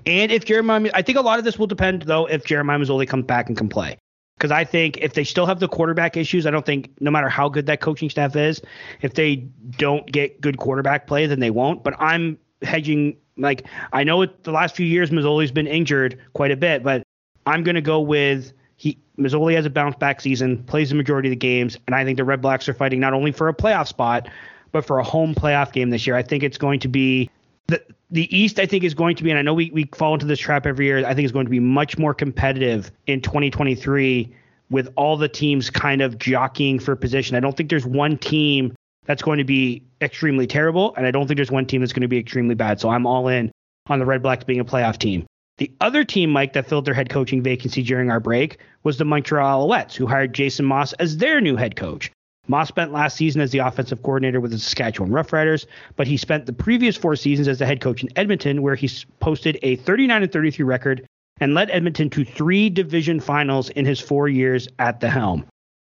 and 0.05 0.31
if 0.31 0.45
Jeremiah, 0.45 0.89
I 0.93 1.01
think 1.01 1.17
a 1.17 1.21
lot 1.21 1.39
of 1.39 1.45
this 1.45 1.57
will 1.57 1.67
depend 1.67 2.03
though 2.03 2.25
if 2.25 2.45
Jeremiah 2.45 2.79
Masoli 2.79 3.07
comes 3.07 3.25
back 3.25 3.47
and 3.47 3.57
can 3.57 3.69
play. 3.69 3.97
Because 4.38 4.51
I 4.51 4.65
think 4.65 4.97
if 4.97 5.13
they 5.13 5.23
still 5.23 5.45
have 5.45 5.59
the 5.59 5.67
quarterback 5.67 6.17
issues, 6.17 6.45
I 6.45 6.51
don't 6.51 6.65
think 6.65 6.89
no 6.99 7.09
matter 7.09 7.29
how 7.29 7.47
good 7.47 7.67
that 7.67 7.79
coaching 7.79 8.09
staff 8.09 8.36
is, 8.36 8.61
if 9.01 9.13
they 9.13 9.38
don't 9.77 10.05
get 10.11 10.41
good 10.41 10.57
quarterback 10.57 11.07
play, 11.07 11.25
then 11.25 11.39
they 11.39 11.51
won't. 11.51 11.83
But 11.83 11.95
I'm 11.99 12.38
hedging 12.61 13.15
like 13.38 13.65
I 13.93 14.03
know 14.03 14.21
it, 14.21 14.43
the 14.43 14.51
last 14.51 14.75
few 14.75 14.86
years 14.86 15.09
Masoli's 15.09 15.51
been 15.51 15.67
injured 15.67 16.19
quite 16.33 16.51
a 16.51 16.57
bit, 16.57 16.83
but 16.83 17.03
I'm 17.45 17.63
gonna 17.63 17.81
go 17.81 17.99
with 17.99 18.53
he 18.77 18.97
Masoli 19.17 19.55
has 19.55 19.65
a 19.65 19.69
bounce 19.69 19.95
back 19.95 20.19
season, 20.19 20.63
plays 20.65 20.89
the 20.89 20.95
majority 20.95 21.29
of 21.29 21.31
the 21.31 21.38
games, 21.38 21.77
and 21.88 21.95
I 21.95 22.03
think 22.03 22.17
the 22.17 22.23
Redblacks 22.23 22.67
are 22.67 22.73
fighting 22.73 22.99
not 22.99 23.13
only 23.13 23.31
for 23.31 23.47
a 23.47 23.53
playoff 23.53 23.88
spot, 23.88 24.27
but 24.71 24.86
for 24.86 24.99
a 24.99 25.03
home 25.03 25.33
playoff 25.33 25.71
game 25.71 25.89
this 25.89 26.05
year. 26.05 26.15
I 26.15 26.23
think 26.23 26.43
it's 26.43 26.57
going 26.57 26.81
to 26.81 26.89
be 26.89 27.29
the 27.67 27.81
the 28.11 28.35
East, 28.35 28.59
I 28.59 28.65
think, 28.65 28.83
is 28.83 28.93
going 28.93 29.15
to 29.15 29.23
be, 29.23 29.29
and 29.29 29.39
I 29.39 29.41
know 29.41 29.53
we, 29.53 29.71
we 29.71 29.85
fall 29.95 30.13
into 30.13 30.25
this 30.25 30.39
trap 30.39 30.65
every 30.65 30.85
year. 30.85 31.05
I 31.05 31.13
think 31.13 31.25
is 31.25 31.31
going 31.31 31.45
to 31.45 31.51
be 31.51 31.59
much 31.59 31.97
more 31.97 32.13
competitive 32.13 32.91
in 33.07 33.21
2023 33.21 34.33
with 34.69 34.91
all 34.95 35.17
the 35.17 35.27
teams 35.27 35.69
kind 35.69 36.01
of 36.01 36.17
jockeying 36.17 36.79
for 36.79 36.95
position. 36.95 37.35
I 37.35 37.39
don't 37.39 37.55
think 37.55 37.69
there's 37.69 37.85
one 37.85 38.17
team 38.17 38.73
that's 39.05 39.21
going 39.21 39.37
to 39.37 39.43
be 39.43 39.83
extremely 40.01 40.47
terrible, 40.47 40.95
and 40.95 41.05
I 41.05 41.11
don't 41.11 41.27
think 41.27 41.37
there's 41.37 41.51
one 41.51 41.65
team 41.65 41.81
that's 41.81 41.93
going 41.93 42.01
to 42.01 42.07
be 42.07 42.17
extremely 42.17 42.55
bad. 42.55 42.79
So 42.79 42.89
I'm 42.89 43.05
all 43.05 43.27
in 43.27 43.51
on 43.87 43.99
the 43.99 44.05
Redblacks 44.05 44.45
being 44.45 44.59
a 44.59 44.65
playoff 44.65 44.97
team. 44.97 45.25
The 45.57 45.71
other 45.79 46.03
team, 46.03 46.31
Mike, 46.31 46.53
that 46.53 46.67
filled 46.67 46.85
their 46.85 46.93
head 46.93 47.09
coaching 47.09 47.41
vacancy 47.41 47.81
during 47.81 48.11
our 48.11 48.19
break 48.19 48.59
was 48.83 48.97
the 48.97 49.05
Montreal 49.05 49.67
Alouettes, 49.67 49.95
who 49.95 50.05
hired 50.05 50.33
Jason 50.33 50.65
Maas 50.65 50.93
as 50.93 51.17
their 51.17 51.39
new 51.39 51.55
head 51.55 51.75
coach. 51.75 52.11
Maas 52.47 52.67
spent 52.67 52.91
last 52.91 53.17
season 53.17 53.41
as 53.41 53.51
the 53.51 53.59
offensive 53.59 54.03
coordinator 54.03 54.39
with 54.39 54.51
the 54.51 54.59
Saskatchewan 54.59 55.11
Roughriders, 55.11 55.65
but 55.95 56.07
he 56.07 56.17
spent 56.17 56.45
the 56.45 56.53
previous 56.53 56.95
four 56.95 57.15
seasons 57.15 57.47
as 57.47 57.59
the 57.59 57.65
head 57.65 57.81
coach 57.81 58.03
in 58.03 58.09
Edmonton, 58.15 58.61
where 58.61 58.75
he 58.75 58.89
posted 59.19 59.57
a 59.63 59.75
39 59.77 60.23
and 60.23 60.31
33 60.31 60.63
record 60.63 61.05
and 61.41 61.53
led 61.53 61.69
Edmonton 61.71 62.09
to 62.11 62.23
three 62.23 62.69
division 62.69 63.19
finals 63.19 63.69
in 63.71 63.85
his 63.85 63.99
four 63.99 64.29
years 64.29 64.67
at 64.79 64.99
the 64.99 65.09
helm. 65.09 65.45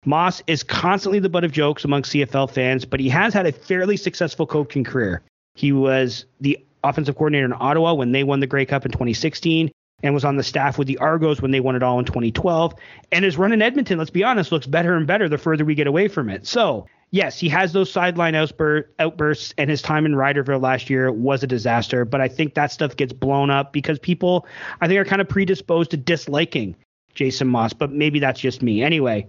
Maas 0.06 0.42
is 0.48 0.64
constantly 0.64 1.20
the 1.20 1.30
butt 1.30 1.44
of 1.44 1.52
jokes 1.52 1.84
among 1.84 2.04
CFL 2.04 2.50
fans, 2.50 2.86
but 2.86 3.00
he 3.00 3.10
has 3.10 3.34
had 3.34 3.46
a 3.46 3.52
fairly 3.52 3.98
successful 3.98 4.48
coaching 4.48 4.84
career. 4.84 5.22
He 5.56 5.72
was 5.72 6.26
the 6.40 6.58
offensive 6.84 7.16
coordinator 7.16 7.46
in 7.46 7.54
Ottawa 7.54 7.94
when 7.94 8.14
they 8.14 8.24
won 8.24 8.40
the 8.40 8.48
Grey 8.48 8.66
Cup 8.66 8.86
in 8.86 8.92
2016 8.92 9.70
and 10.04 10.14
was 10.14 10.26
on 10.26 10.36
the 10.36 10.44
staff 10.44 10.78
with 10.78 10.88
the 10.88 10.98
Argos 11.00 11.42
when 11.42 11.52
they 11.52 11.60
won 11.60 11.76
it 11.76 11.84
all 11.84 11.98
in 12.00 12.06
2012. 12.06 12.76
And 13.12 13.26
his 13.26 13.38
run 13.38 13.52
in 13.52 13.62
Edmonton, 13.62 13.98
let's 13.98 14.12
be 14.12 14.24
honest, 14.24 14.52
looks 14.52 14.68
better 14.68 14.96
and 14.96 15.08
better 15.08 15.28
the 15.28 15.38
further 15.38 15.66
we 15.66 15.76
get 15.76 15.88
away 15.88 16.08
from 16.08 16.30
it. 16.30 16.46
So, 16.46 16.86
yes, 17.10 17.40
he 17.40 17.50
has 17.50 17.74
those 17.74 17.92
sideline 17.92 18.36
outbursts, 18.36 19.54
and 19.58 19.70
his 19.70 19.82
time 19.82 20.06
in 20.06 20.14
Riderville 20.14 20.62
last 20.62 20.90
year 20.90 21.12
was 21.12 21.42
a 21.42 21.48
disaster. 21.48 22.06
But 22.06 22.22
I 22.22 22.28
think 22.28 22.54
that 22.54 22.72
stuff 22.72 22.96
gets 22.96 23.12
blown 23.12 23.50
up 23.50 23.74
because 23.74 23.98
people, 23.98 24.46
I 24.82 24.88
think, 24.88 25.00
are 25.00 25.06
kind 25.06 25.22
of 25.22 25.30
predisposed 25.30 25.92
to 25.92 25.98
disliking 25.98 26.76
Jason 27.16 27.48
Maas. 27.48 27.74
But 27.74 27.92
maybe 27.92 28.20
that's 28.20 28.40
just 28.40 28.62
me. 28.62 28.84
Anyway, 28.84 29.26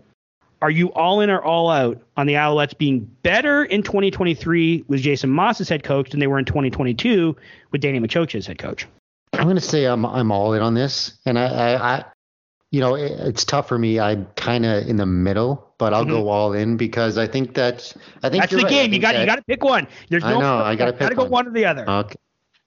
are 0.61 0.71
you 0.71 0.93
all 0.93 1.23
in 1.23 1.31
or 1.31 1.43
all 1.43 1.71
out 1.71 2.03
on 2.19 2.27
the 2.27 2.35
Alouettes 2.35 2.77
being 2.77 3.11
better 3.23 3.65
in 3.65 3.83
2023 3.83 4.85
with 4.87 5.01
Jason 5.01 5.31
Maas 5.31 5.63
as 5.63 5.71
head 5.71 5.83
coach 5.83 6.11
than 6.11 6.21
they 6.21 6.27
were 6.27 6.39
in 6.39 6.45
2022 6.45 7.35
with 7.71 7.81
Danny 7.81 8.01
Maciocia 8.01 8.35
as 8.35 8.47
head 8.47 8.59
coach? 8.59 8.87
I'm 9.39 9.45
going 9.45 9.57
to 9.57 9.63
say 9.63 9.85
I'm 9.85 10.05
I'm 10.05 10.31
all 10.33 10.53
in 10.53 10.63
on 10.63 10.75
this, 10.75 11.19
and 11.25 11.39
I, 11.39 11.47
I, 11.47 11.97
I 11.97 12.05
you 12.71 12.81
know, 12.81 12.95
it, 12.95 13.13
it's 13.13 13.45
tough 13.45 13.69
for 13.69 13.79
me. 13.79 13.99
I'm 14.01 14.27
kind 14.37 14.67
of 14.67 14.87
in 14.89 14.97
the 14.97 15.07
middle, 15.07 15.73
but 15.79 15.95
I'll 15.95 16.03
mm-hmm. 16.03 16.11
go 16.11 16.29
all 16.29 16.53
in 16.53 16.77
because 16.77 17.17
I 17.17 17.27
think 17.27 17.55
that 17.55 17.93
I 18.23 18.29
think 18.29 18.43
that's 18.43 18.53
the 18.53 18.59
right. 18.59 18.69
game. 18.69 18.93
You 18.93 18.99
got 18.99 19.19
you 19.19 19.27
got 19.27 19.37
to 19.37 19.45
pick 19.45 19.63
one. 19.63 19.87
There's 20.09 20.25
no. 20.25 20.39
I 20.39 20.41
know. 20.41 20.59
I 20.59 20.77
got 20.77 20.87
to 20.87 20.93
pick. 20.93 21.01
Got 21.01 21.09
to 21.11 21.15
go 21.15 21.23
one. 21.23 21.31
one 21.31 21.47
or 21.49 21.51
the 21.53 21.65
other. 21.65 21.89
Okay. 21.89 22.17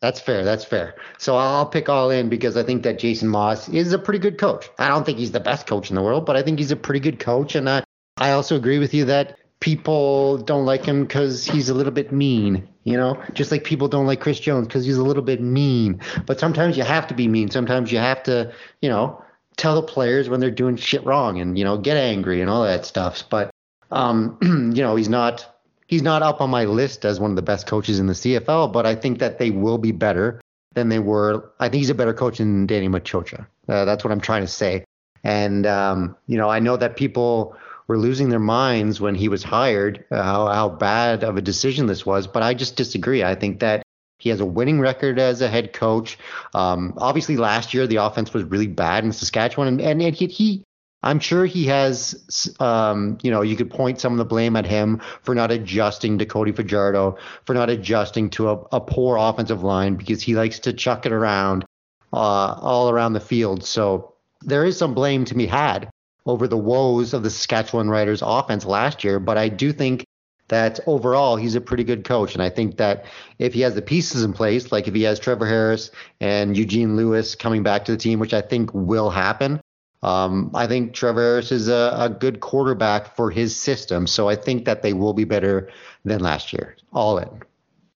That's 0.02 0.20
fair. 0.20 0.44
That's 0.44 0.66
fair. 0.66 0.96
So 1.20 1.38
I'll 1.38 1.66
pick 1.66 1.88
all 1.88 2.10
in 2.10 2.28
because 2.28 2.58
I 2.58 2.64
think 2.64 2.82
that 2.84 2.98
Jason 2.98 3.28
Maas 3.28 3.70
is 3.70 3.94
a 3.94 4.00
pretty 4.00 4.18
good 4.18 4.40
coach. 4.40 4.68
I 4.80 4.88
don't 4.88 5.06
think 5.06 5.20
he's 5.20 5.32
the 5.32 5.40
best 5.40 5.68
coach 5.68 5.92
in 5.92 5.96
the 5.96 6.02
world, 6.02 6.26
but 6.26 6.36
I 6.36 6.42
think 6.42 6.58
he's 6.58 6.72
a 6.72 6.76
pretty 6.76 7.00
good 7.00 7.20
coach. 7.20 7.54
And 7.54 7.70
I, 7.70 7.84
I 8.18 8.32
also 8.32 8.56
agree 8.56 8.80
with 8.80 8.96
you 8.96 9.06
that 9.06 9.38
people 9.60 10.40
don't 10.40 10.66
like 10.66 10.84
him 10.84 11.04
because 11.04 11.46
he's 11.46 11.70
a 11.70 11.76
little 11.76 11.92
bit 11.92 12.12
mean, 12.12 12.68
you 12.84 12.98
know, 12.98 13.22
just 13.34 13.52
like 13.52 13.64
people 13.64 13.88
don't 13.88 14.08
like 14.08 14.22
Chris 14.22 14.40
Jones 14.40 14.68
because 14.68 14.86
he's 14.86 14.98
a 14.98 15.04
little 15.04 15.24
bit 15.24 15.42
mean. 15.42 16.02
But 16.26 16.40
sometimes 16.40 16.78
you 16.78 16.84
have 16.84 17.08
to 17.08 17.14
be 17.14 17.28
mean. 17.28 17.50
Sometimes 17.50 17.92
you 17.92 18.00
have 18.00 18.24
to, 18.24 18.52
you 18.82 18.90
know, 18.90 19.24
tell 19.58 19.76
the 19.76 19.84
players 19.84 20.30
when 20.30 20.40
they're 20.40 20.50
doing 20.50 20.78
shit 20.78 21.06
wrong 21.06 21.40
and, 21.40 21.58
you 21.58 21.64
know, 21.64 21.78
get 21.78 21.98
angry 21.98 22.42
and 22.42 22.50
all 22.50 22.64
that 22.64 22.86
stuff. 22.86 23.24
But, 23.30 23.52
um, 23.92 24.38
you 24.42 24.82
know, 24.82 24.96
he's 24.96 25.10
not. 25.10 25.48
He's 25.88 26.02
not 26.02 26.24
up 26.24 26.40
on 26.40 26.50
my 26.50 26.64
list 26.64 27.04
as 27.04 27.20
one 27.20 27.32
of 27.32 27.36
the 27.36 27.42
best 27.42 27.68
coaches 27.68 28.00
in 28.00 28.08
the 28.08 28.14
CFL, 28.14 28.72
but 28.72 28.86
I 28.86 28.96
think 28.96 29.20
that 29.20 29.40
they 29.40 29.52
will 29.52 29.78
be 29.78 29.92
better 29.92 30.40
than 30.74 30.88
they 30.88 31.00
were. 31.00 31.52
I 31.60 31.68
think 31.68 31.82
he's 31.82 31.90
a 31.90 31.96
better 31.96 32.14
coach 32.14 32.38
than 32.38 32.66
Danny 32.66 32.88
Maciocia. 32.88 33.46
Uh, 33.68 33.84
that's 33.84 34.02
what 34.02 34.14
I'm 34.14 34.22
trying 34.22 34.44
to 34.44 34.48
say. 34.48 34.86
And 35.26 35.66
um, 35.66 36.16
you 36.28 36.38
know, 36.38 36.50
I 36.50 36.60
know 36.60 36.78
that 36.78 36.96
people 36.96 37.58
were 37.92 37.98
losing 37.98 38.30
their 38.30 38.40
minds 38.40 39.02
when 39.02 39.16
he 39.16 39.28
was 39.28 39.44
hired, 39.44 40.06
uh, 40.12 40.24
how, 40.24 40.48
how 40.48 40.70
bad 40.70 41.26
of 41.26 41.36
a 41.36 41.42
decision 41.42 41.88
this 41.88 42.06
was. 42.06 42.26
But 42.26 42.42
I 42.42 42.54
just 42.54 42.78
disagree. 42.78 43.22
I 43.22 43.36
think 43.36 43.60
that 43.60 43.84
he 44.18 44.30
has 44.30 44.40
a 44.40 44.46
winning 44.46 44.80
record 44.80 45.20
as 45.20 45.42
a 45.42 45.50
head 45.50 45.74
coach. 45.74 46.18
Um, 46.54 46.94
obviously, 46.96 47.36
last 47.36 47.74
year 47.74 47.88
the 47.88 47.98
offense 47.98 48.34
was 48.34 48.46
really 48.46 48.68
bad 48.68 49.04
in 49.04 49.12
Saskatchewan, 49.12 49.68
and, 49.68 49.82
and, 49.82 50.02
and 50.02 50.16
he, 50.16 50.28
he 50.28 50.64
I'm 51.04 51.20
sure 51.20 51.46
he 51.46 51.66
has, 51.66 52.56
um, 52.62 53.18
you 53.24 53.30
know, 53.30 53.42
you 53.42 53.58
could 53.58 53.70
point 53.70 54.00
some 54.00 54.14
of 54.14 54.20
the 54.20 54.26
blame 54.26 54.56
at 54.56 54.66
him 54.66 55.02
for 55.24 55.36
not 55.36 55.52
adjusting 55.52 56.18
to 56.20 56.26
Cody 56.26 56.54
Fajardo, 56.54 57.18
for 57.44 57.54
not 57.54 57.70
adjusting 57.70 58.30
to 58.30 58.52
a, 58.52 58.56
a 58.72 58.80
poor 58.80 59.18
offensive 59.18 59.64
line 59.64 59.96
because 59.96 60.22
he 60.22 60.36
likes 60.36 60.60
to 60.60 60.72
chuck 60.72 61.06
it 61.06 61.12
around 61.12 61.66
uh, 62.14 62.56
all 62.62 62.90
around 62.90 63.14
the 63.14 63.20
field. 63.20 63.66
So 63.66 64.14
there 64.44 64.64
is 64.64 64.78
some 64.78 64.94
blame 64.94 65.26
to 65.26 65.36
be 65.36 65.48
had 65.48 65.90
over 66.26 66.48
the 66.48 66.58
woes 66.58 67.14
of 67.14 67.24
the 67.24 67.30
Saskatchewan 67.30 67.90
Riders 67.90 68.22
offense 68.24 68.66
last 68.66 69.04
year, 69.04 69.20
but 69.20 69.38
I 69.38 69.50
do 69.50 69.74
think 69.74 70.06
that 70.52 70.82
overall 70.86 71.38
he's 71.38 71.56
a 71.56 71.62
pretty 71.62 71.84
good 71.84 72.04
coach. 72.04 72.34
And 72.34 72.44
I 72.44 72.50
think 72.50 72.78
that 72.78 73.06
if 73.40 73.54
he 73.54 73.62
has 73.62 73.74
the 73.74 73.82
pieces 73.82 74.24
in 74.24 74.34
place, 74.34 74.72
like 74.72 74.88
if 74.88 74.94
he 74.94 75.04
has 75.04 75.18
Trevor 75.18 75.48
Harris 75.48 75.92
and 76.20 76.58
Eugene 76.58 76.98
Lewis 76.98 77.36
coming 77.36 77.64
back 77.64 77.86
to 77.86 77.94
the 77.94 77.98
team, 77.98 78.20
which 78.20 78.34
I 78.34 78.42
think 78.42 78.70
will 78.74 79.10
happen, 79.10 79.62
um, 80.04 80.52
I 80.54 80.68
think 80.68 80.94
Trevor 80.94 81.22
Harris 81.22 81.52
is 81.52 81.70
a, 81.70 81.96
a, 81.98 82.10
good 82.10 82.42
quarterback 82.42 83.16
for 83.16 83.32
his 83.32 83.56
system. 83.56 84.08
So 84.08 84.28
I 84.28 84.36
think 84.36 84.66
that 84.66 84.82
they 84.82 84.94
will 84.94 85.14
be 85.14 85.24
better 85.24 85.70
than 86.04 86.20
last 86.20 86.52
year. 86.52 86.76
All 86.92 87.18
in. 87.18 87.30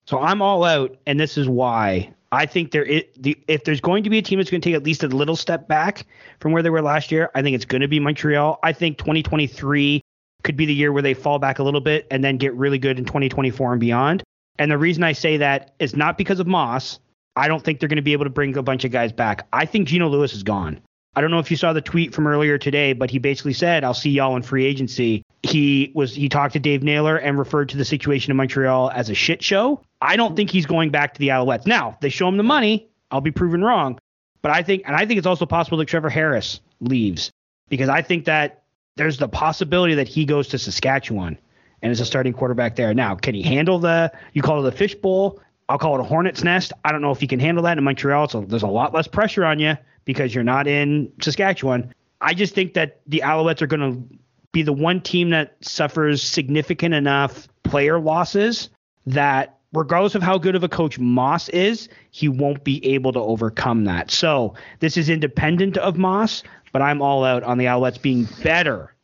So 0.06 0.20
I'm 0.20 0.42
all 0.42 0.64
out, 0.64 0.96
and 1.08 1.20
this 1.20 1.38
is 1.38 1.50
why. 1.50 2.14
I 2.32 2.46
think 2.46 2.72
there 2.72 2.84
is, 2.84 3.04
the, 3.18 3.38
if 3.48 3.64
there's 3.64 3.82
going 3.82 4.04
to 4.04 4.10
be 4.10 4.18
a 4.18 4.22
team 4.22 4.40
that's 4.40 4.50
going 4.50 4.62
to 4.62 4.70
take 4.70 4.76
at 4.76 4.84
least 4.84 5.04
a 5.04 5.08
little 5.08 5.36
step 5.36 5.68
back 5.68 6.06
from 6.40 6.52
where 6.52 6.64
they 6.64 6.70
were 6.70 6.82
last 6.82 7.12
year, 7.12 7.30
I 7.36 7.42
think 7.42 7.56
it's 7.56 7.66
going 7.66 7.82
to 7.82 7.88
be 7.88 8.00
Montreal. 8.00 8.60
I 8.64 8.74
think 8.74 8.98
2023 8.98 10.02
could 10.44 10.58
be 10.58 10.66
the 10.66 10.74
year 10.74 10.92
where 10.92 11.02
they 11.02 11.14
fall 11.14 11.40
back 11.40 11.60
a 11.60 11.64
little 11.64 11.82
bit 11.82 12.08
and 12.12 12.24
then 12.24 12.38
get 12.38 12.54
really 12.56 12.78
good 12.78 13.00
in 13.00 13.06
2024 13.06 13.74
and 13.74 13.80
beyond. 13.80 14.24
And 14.60 14.72
the 14.72 14.78
reason 14.78 15.04
I 15.04 15.14
say 15.14 15.38
that 15.38 15.76
is 15.80 15.96
not 15.96 16.18
because 16.18 16.40
of 16.40 16.48
Maas. 16.48 17.00
I 17.36 17.48
don't 17.48 17.62
think 17.62 17.80
they're 17.80 17.90
going 17.90 17.98
to 17.98 18.02
be 18.02 18.14
able 18.14 18.26
to 18.26 18.30
bring 18.30 18.56
a 18.56 18.64
bunch 18.64 18.86
of 18.86 18.92
guys 18.92 19.12
back. 19.12 19.46
I 19.52 19.66
think 19.66 19.88
Geno 19.88 20.08
Lewis 20.08 20.34
is 20.34 20.44
gone. 20.44 20.80
I 21.18 21.22
don't 21.22 21.32
know 21.32 21.40
if 21.40 21.52
you 21.52 21.58
saw 21.58 21.74
the 21.74 21.82
tweet 21.82 22.14
from 22.14 22.28
earlier 22.28 22.58
today, 22.58 22.94
but 22.94 23.10
he 23.10 23.20
basically 23.20 23.54
said, 23.54 23.84
"I'll 23.84 23.94
see 23.94 24.10
y'all 24.10 24.36
in 24.36 24.42
free 24.42 24.66
agency." 24.66 25.24
He 25.44 25.92
was 25.94 26.16
he 26.16 26.30
talked 26.30 26.54
to 26.54 26.60
Dave 26.60 26.84
Naylor 26.84 27.18
and 27.18 27.38
referred 27.38 27.70
to 27.70 27.78
the 27.78 27.86
situation 27.86 28.32
in 28.32 28.38
Montreal 28.38 28.92
as 28.94 29.10
a 29.10 29.14
shit 29.14 29.44
show. 29.44 29.82
I 30.02 30.16
don't 30.16 30.36
think 30.36 30.50
he's 30.50 30.66
going 30.66 30.90
back 30.90 31.14
to 31.14 31.20
the 31.20 31.30
Alouettes. 31.30 31.68
Now 31.68 31.98
they 32.02 32.10
show 32.10 32.28
him 32.28 32.38
the 32.38 32.44
money. 32.44 32.88
I'll 33.12 33.22
be 33.22 33.32
proven 33.32 33.64
wrong, 33.64 34.00
but 34.42 34.52
I 34.52 34.64
think 34.64 34.84
and 34.86 34.96
I 34.96 35.06
think 35.06 35.18
it's 35.18 35.28
also 35.28 35.46
possible 35.46 35.78
that 35.78 35.86
Trevor 35.86 36.10
Harris 36.10 36.60
leaves 36.80 37.32
because 37.70 37.90
I 37.90 38.02
think 38.02 38.26
that 38.26 38.64
there's 38.96 39.18
the 39.18 39.28
possibility 39.28 39.96
that 39.96 40.08
he 40.08 40.26
goes 40.26 40.48
to 40.50 40.58
Saskatchewan 40.58 41.38
and 41.82 41.92
is 41.92 42.00
a 42.00 42.06
starting 42.06 42.34
quarterback 42.34 42.76
there. 42.76 42.94
Now, 42.94 43.16
can 43.16 43.36
he 43.36 43.44
handle 43.44 43.80
the 43.80 44.12
you 44.34 44.42
call 44.42 44.66
it 44.66 44.74
a 44.74 44.76
fishbowl? 44.76 45.40
I'll 45.68 45.80
call 45.80 45.96
it 45.96 46.02
a 46.02 46.04
hornet's 46.04 46.44
nest. 46.44 46.74
I 46.84 46.92
don't 46.92 47.02
know 47.02 47.12
if 47.12 47.20
he 47.20 47.28
can 47.28 47.40
handle 47.40 47.64
that 47.64 47.78
in 47.78 47.84
Montreal. 47.84 48.30
So 48.30 48.42
there's 48.42 48.64
a 48.64 48.68
lot 48.68 48.94
less 48.94 49.08
pressure 49.08 49.46
on 49.46 49.60
you 49.60 49.78
because 50.06 50.34
you're 50.34 50.44
not 50.44 50.68
in 50.68 51.12
Saskatchewan. 51.22 51.94
I 52.22 52.34
just 52.34 52.54
think 52.54 52.76
that 52.76 53.02
the 53.08 53.22
Alouettes 53.26 53.62
are 53.62 53.68
going 53.68 53.80
to 53.80 54.18
be 54.56 54.64
the 54.64 54.74
one 54.74 55.02
team 55.02 55.30
that 55.32 55.58
suffers 55.62 56.24
significant 56.24 56.96
enough 56.96 57.48
player 57.64 58.00
losses 58.00 58.70
that 59.06 59.60
regardless 59.74 60.16
of 60.16 60.24
how 60.24 60.38
good 60.38 60.56
of 60.56 60.64
a 60.64 60.70
coach 60.70 60.98
Maas 60.98 61.50
is, 61.50 61.90
he 62.12 62.30
won't 62.30 62.64
be 62.64 62.84
able 62.86 63.12
to 63.12 63.20
overcome 63.20 63.84
that. 63.84 64.10
So 64.10 64.56
this 64.80 64.96
is 64.96 65.10
independent 65.10 65.78
of 65.78 65.98
Maas, 65.98 66.42
but 66.72 66.82
I'm 66.82 67.02
all 67.02 67.26
out 67.26 67.44
on 67.44 67.58
the 67.58 67.66
Alouettes 67.66 68.02
being 68.02 68.28
better. 68.42 68.96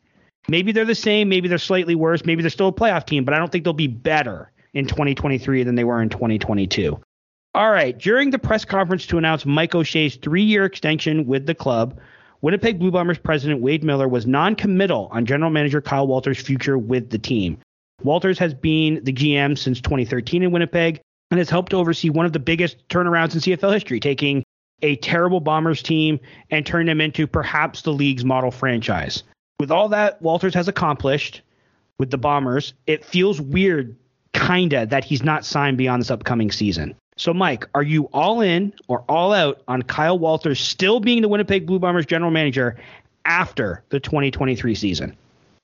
Maybe 0.48 0.72
they're 0.72 0.86
the 0.86 0.94
same, 0.94 1.28
maybe 1.28 1.48
they're 1.48 1.58
slightly 1.58 1.94
worse, 1.94 2.24
maybe 2.24 2.42
they're 2.42 2.50
still 2.50 2.68
a 2.68 2.72
playoff 2.72 3.04
team, 3.04 3.24
but 3.24 3.34
I 3.34 3.38
don't 3.38 3.52
think 3.52 3.64
they'll 3.64 3.74
be 3.74 3.86
better 3.86 4.50
in 4.72 4.86
2023 4.86 5.64
than 5.64 5.74
they 5.74 5.84
were 5.84 6.00
in 6.00 6.08
2022. 6.08 6.98
All 7.54 7.70
right. 7.70 7.96
During 7.98 8.30
the 8.30 8.38
press 8.38 8.64
conference 8.64 9.06
to 9.08 9.18
announce 9.18 9.44
Mike 9.44 9.74
O'Shea's 9.74 10.16
three 10.16 10.42
year 10.42 10.64
extension 10.64 11.26
with 11.26 11.44
the 11.44 11.54
club, 11.54 12.00
Winnipeg 12.42 12.80
Blue 12.80 12.90
Bombers 12.90 13.18
president 13.18 13.60
Wade 13.60 13.84
Miller 13.84 14.08
was 14.08 14.26
non 14.26 14.56
committal 14.56 15.08
on 15.12 15.26
general 15.26 15.50
manager 15.50 15.80
Kyle 15.80 16.08
Walters' 16.08 16.42
future 16.42 16.76
with 16.76 17.08
the 17.08 17.18
team. 17.18 17.58
Walters 18.02 18.36
has 18.40 18.52
been 18.52 19.02
the 19.04 19.12
GM 19.12 19.56
since 19.56 19.80
2013 19.80 20.42
in 20.42 20.50
Winnipeg 20.50 21.00
and 21.30 21.38
has 21.38 21.48
helped 21.48 21.72
oversee 21.72 22.10
one 22.10 22.26
of 22.26 22.32
the 22.32 22.40
biggest 22.40 22.88
turnarounds 22.88 23.34
in 23.34 23.40
CFL 23.40 23.72
history, 23.72 24.00
taking 24.00 24.42
a 24.82 24.96
terrible 24.96 25.38
Bombers 25.38 25.82
team 25.82 26.18
and 26.50 26.66
turning 26.66 26.88
them 26.88 27.00
into 27.00 27.28
perhaps 27.28 27.82
the 27.82 27.92
league's 27.92 28.24
model 28.24 28.50
franchise. 28.50 29.22
With 29.60 29.70
all 29.70 29.88
that 29.90 30.20
Walters 30.20 30.54
has 30.54 30.66
accomplished 30.66 31.42
with 32.00 32.10
the 32.10 32.18
Bombers, 32.18 32.74
it 32.88 33.04
feels 33.04 33.40
weird, 33.40 33.94
kinda, 34.32 34.86
that 34.86 35.04
he's 35.04 35.22
not 35.22 35.44
signed 35.44 35.78
beyond 35.78 36.02
this 36.02 36.10
upcoming 36.10 36.50
season. 36.50 36.96
So, 37.16 37.34
Mike, 37.34 37.66
are 37.74 37.82
you 37.82 38.04
all 38.12 38.40
in 38.40 38.72
or 38.88 39.04
all 39.08 39.32
out 39.32 39.62
on 39.68 39.82
Kyle 39.82 40.18
Walters 40.18 40.60
still 40.60 41.00
being 41.00 41.22
the 41.22 41.28
Winnipeg 41.28 41.66
Blue 41.66 41.78
Bombers 41.78 42.06
general 42.06 42.30
manager 42.30 42.76
after 43.24 43.84
the 43.90 44.00
2023 44.00 44.74
season? 44.74 45.16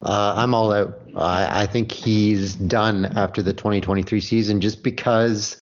Uh, 0.03 0.35
I'm 0.37 0.55
all 0.55 0.73
out. 0.73 1.01
I, 1.17 1.67
think 1.67 1.91
he's 1.91 2.55
done 2.55 3.07
after 3.07 3.43
the 3.43 3.53
2023 3.53 4.21
season 4.21 4.61
just 4.61 4.85
because, 4.85 5.61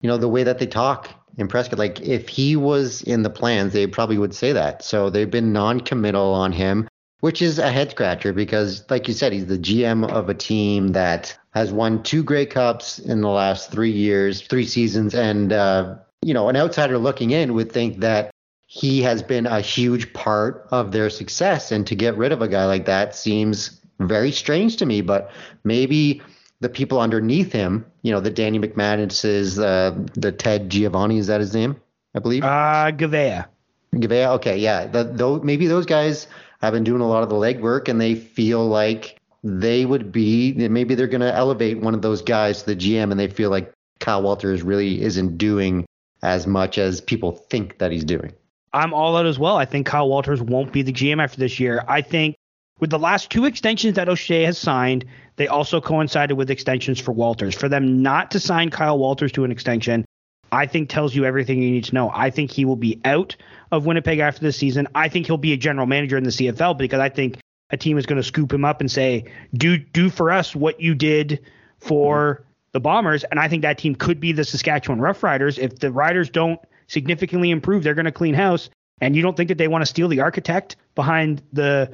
you 0.00 0.08
know, 0.08 0.18
the 0.18 0.28
way 0.28 0.42
that 0.42 0.58
they 0.58 0.66
talk 0.66 1.08
in 1.38 1.48
Prescott. 1.48 1.78
Like, 1.78 2.00
if 2.00 2.28
he 2.28 2.56
was 2.56 3.02
in 3.02 3.22
the 3.22 3.30
plans, 3.30 3.72
they 3.72 3.86
probably 3.86 4.18
would 4.18 4.34
say 4.34 4.52
that. 4.52 4.84
So 4.84 5.08
they've 5.08 5.30
been 5.30 5.52
non 5.54 5.80
committal 5.80 6.34
on 6.34 6.52
him, 6.52 6.86
which 7.20 7.40
is 7.40 7.58
a 7.58 7.70
head 7.70 7.92
scratcher 7.92 8.34
because, 8.34 8.84
like 8.90 9.08
you 9.08 9.14
said, 9.14 9.32
he's 9.32 9.46
the 9.46 9.58
GM 9.58 10.06
of 10.10 10.28
a 10.28 10.34
team 10.34 10.88
that 10.88 11.38
has 11.52 11.72
won 11.72 12.02
two 12.02 12.22
Grey 12.22 12.46
Cups 12.46 12.98
in 12.98 13.20
the 13.20 13.28
last 13.28 13.70
three 13.70 13.92
years, 13.92 14.40
three 14.42 14.66
seasons, 14.66 15.14
and 15.14 15.52
uh, 15.52 15.96
you 16.22 16.34
know, 16.34 16.48
an 16.48 16.56
outsider 16.56 16.98
looking 16.98 17.30
in 17.30 17.54
would 17.54 17.70
think 17.70 18.00
that 18.00 18.30
he 18.66 19.02
has 19.02 19.22
been 19.22 19.46
a 19.46 19.60
huge 19.60 20.12
part 20.14 20.66
of 20.70 20.92
their 20.92 21.10
success, 21.10 21.72
and 21.72 21.86
to 21.86 21.94
get 21.94 22.16
rid 22.16 22.32
of 22.32 22.40
a 22.40 22.48
guy 22.48 22.64
like 22.64 22.86
that 22.86 23.14
seems 23.14 23.80
very 24.00 24.32
strange 24.32 24.78
to 24.78 24.86
me. 24.86 25.02
But 25.02 25.30
maybe 25.62 26.22
the 26.60 26.70
people 26.70 27.00
underneath 27.00 27.52
him, 27.52 27.84
you 28.02 28.12
know, 28.12 28.20
the 28.20 28.30
Danny 28.30 28.58
McManus's, 28.58 29.58
uh, 29.58 29.94
the 30.14 30.32
Ted 30.32 30.70
Giovanni, 30.70 31.18
is 31.18 31.26
that 31.26 31.40
his 31.40 31.54
name? 31.54 31.76
I 32.14 32.20
believe. 32.20 32.44
Uh, 32.44 32.92
Goveia. 32.92 33.46
Goveia. 33.94 34.28
Okay, 34.36 34.56
yeah. 34.56 34.86
The, 34.86 35.40
maybe 35.42 35.66
those 35.66 35.86
guys 35.86 36.26
have 36.62 36.72
been 36.72 36.84
doing 36.84 37.02
a 37.02 37.08
lot 37.08 37.22
of 37.22 37.28
the 37.28 37.34
legwork, 37.34 37.88
and 37.88 38.00
they 38.00 38.14
feel 38.14 38.66
like 38.66 39.18
they 39.42 39.84
would 39.84 40.12
be 40.12 40.52
maybe 40.52 40.94
they're 40.94 41.06
going 41.06 41.20
to 41.20 41.34
elevate 41.34 41.80
one 41.80 41.94
of 41.94 42.02
those 42.02 42.22
guys 42.22 42.60
to 42.62 42.66
the 42.66 42.76
GM 42.76 43.10
and 43.10 43.18
they 43.18 43.28
feel 43.28 43.50
like 43.50 43.72
Kyle 43.98 44.22
Walters 44.22 44.62
really 44.62 45.02
isn't 45.02 45.38
doing 45.38 45.84
as 46.22 46.46
much 46.46 46.78
as 46.78 47.00
people 47.00 47.32
think 47.32 47.78
that 47.78 47.90
he's 47.90 48.04
doing. 48.04 48.32
I'm 48.72 48.94
all 48.94 49.16
out 49.16 49.26
as 49.26 49.38
well. 49.38 49.56
I 49.56 49.64
think 49.64 49.86
Kyle 49.86 50.08
Walters 50.08 50.40
won't 50.40 50.72
be 50.72 50.82
the 50.82 50.92
GM 50.92 51.22
after 51.22 51.38
this 51.38 51.60
year. 51.60 51.84
I 51.88 52.00
think 52.00 52.36
with 52.78 52.90
the 52.90 52.98
last 52.98 53.30
two 53.30 53.44
extensions 53.44 53.96
that 53.96 54.08
O'Shea 54.08 54.44
has 54.44 54.58
signed, 54.58 55.04
they 55.36 55.46
also 55.46 55.80
coincided 55.80 56.34
with 56.34 56.50
extensions 56.50 57.00
for 57.00 57.12
Walters. 57.12 57.54
For 57.54 57.68
them 57.68 58.02
not 58.02 58.30
to 58.32 58.40
sign 58.40 58.70
Kyle 58.70 58.98
Walters 58.98 59.32
to 59.32 59.44
an 59.44 59.52
extension, 59.52 60.04
I 60.50 60.66
think 60.66 60.88
tells 60.88 61.14
you 61.14 61.24
everything 61.24 61.62
you 61.62 61.70
need 61.70 61.84
to 61.84 61.94
know. 61.94 62.10
I 62.12 62.30
think 62.30 62.50
he 62.50 62.64
will 62.64 62.76
be 62.76 63.00
out 63.04 63.36
of 63.70 63.86
Winnipeg 63.86 64.18
after 64.18 64.40
this 64.40 64.56
season. 64.56 64.88
I 64.94 65.08
think 65.08 65.26
he'll 65.26 65.36
be 65.36 65.52
a 65.52 65.56
general 65.56 65.86
manager 65.86 66.16
in 66.16 66.24
the 66.24 66.30
CFL 66.30 66.76
because 66.76 67.00
I 67.00 67.08
think 67.08 67.38
a 67.72 67.76
team 67.76 67.98
is 67.98 68.06
going 68.06 68.18
to 68.18 68.22
scoop 68.22 68.52
him 68.52 68.64
up 68.64 68.80
and 68.80 68.90
say, 68.90 69.24
"Do 69.54 69.78
do 69.78 70.10
for 70.10 70.30
us 70.30 70.54
what 70.54 70.80
you 70.80 70.94
did 70.94 71.40
for 71.78 72.44
the 72.72 72.80
Bombers." 72.80 73.24
And 73.24 73.40
I 73.40 73.48
think 73.48 73.62
that 73.62 73.78
team 73.78 73.94
could 73.94 74.20
be 74.20 74.32
the 74.32 74.44
Saskatchewan 74.44 75.00
Roughriders 75.00 75.58
if 75.58 75.78
the 75.78 75.90
Riders 75.90 76.30
don't 76.30 76.60
significantly 76.86 77.50
improve. 77.50 77.82
They're 77.82 77.94
going 77.94 78.04
to 78.04 78.12
clean 78.12 78.34
house, 78.34 78.70
and 79.00 79.16
you 79.16 79.22
don't 79.22 79.36
think 79.36 79.48
that 79.48 79.58
they 79.58 79.68
want 79.68 79.82
to 79.82 79.86
steal 79.86 80.08
the 80.08 80.20
architect 80.20 80.76
behind 80.94 81.42
the 81.52 81.90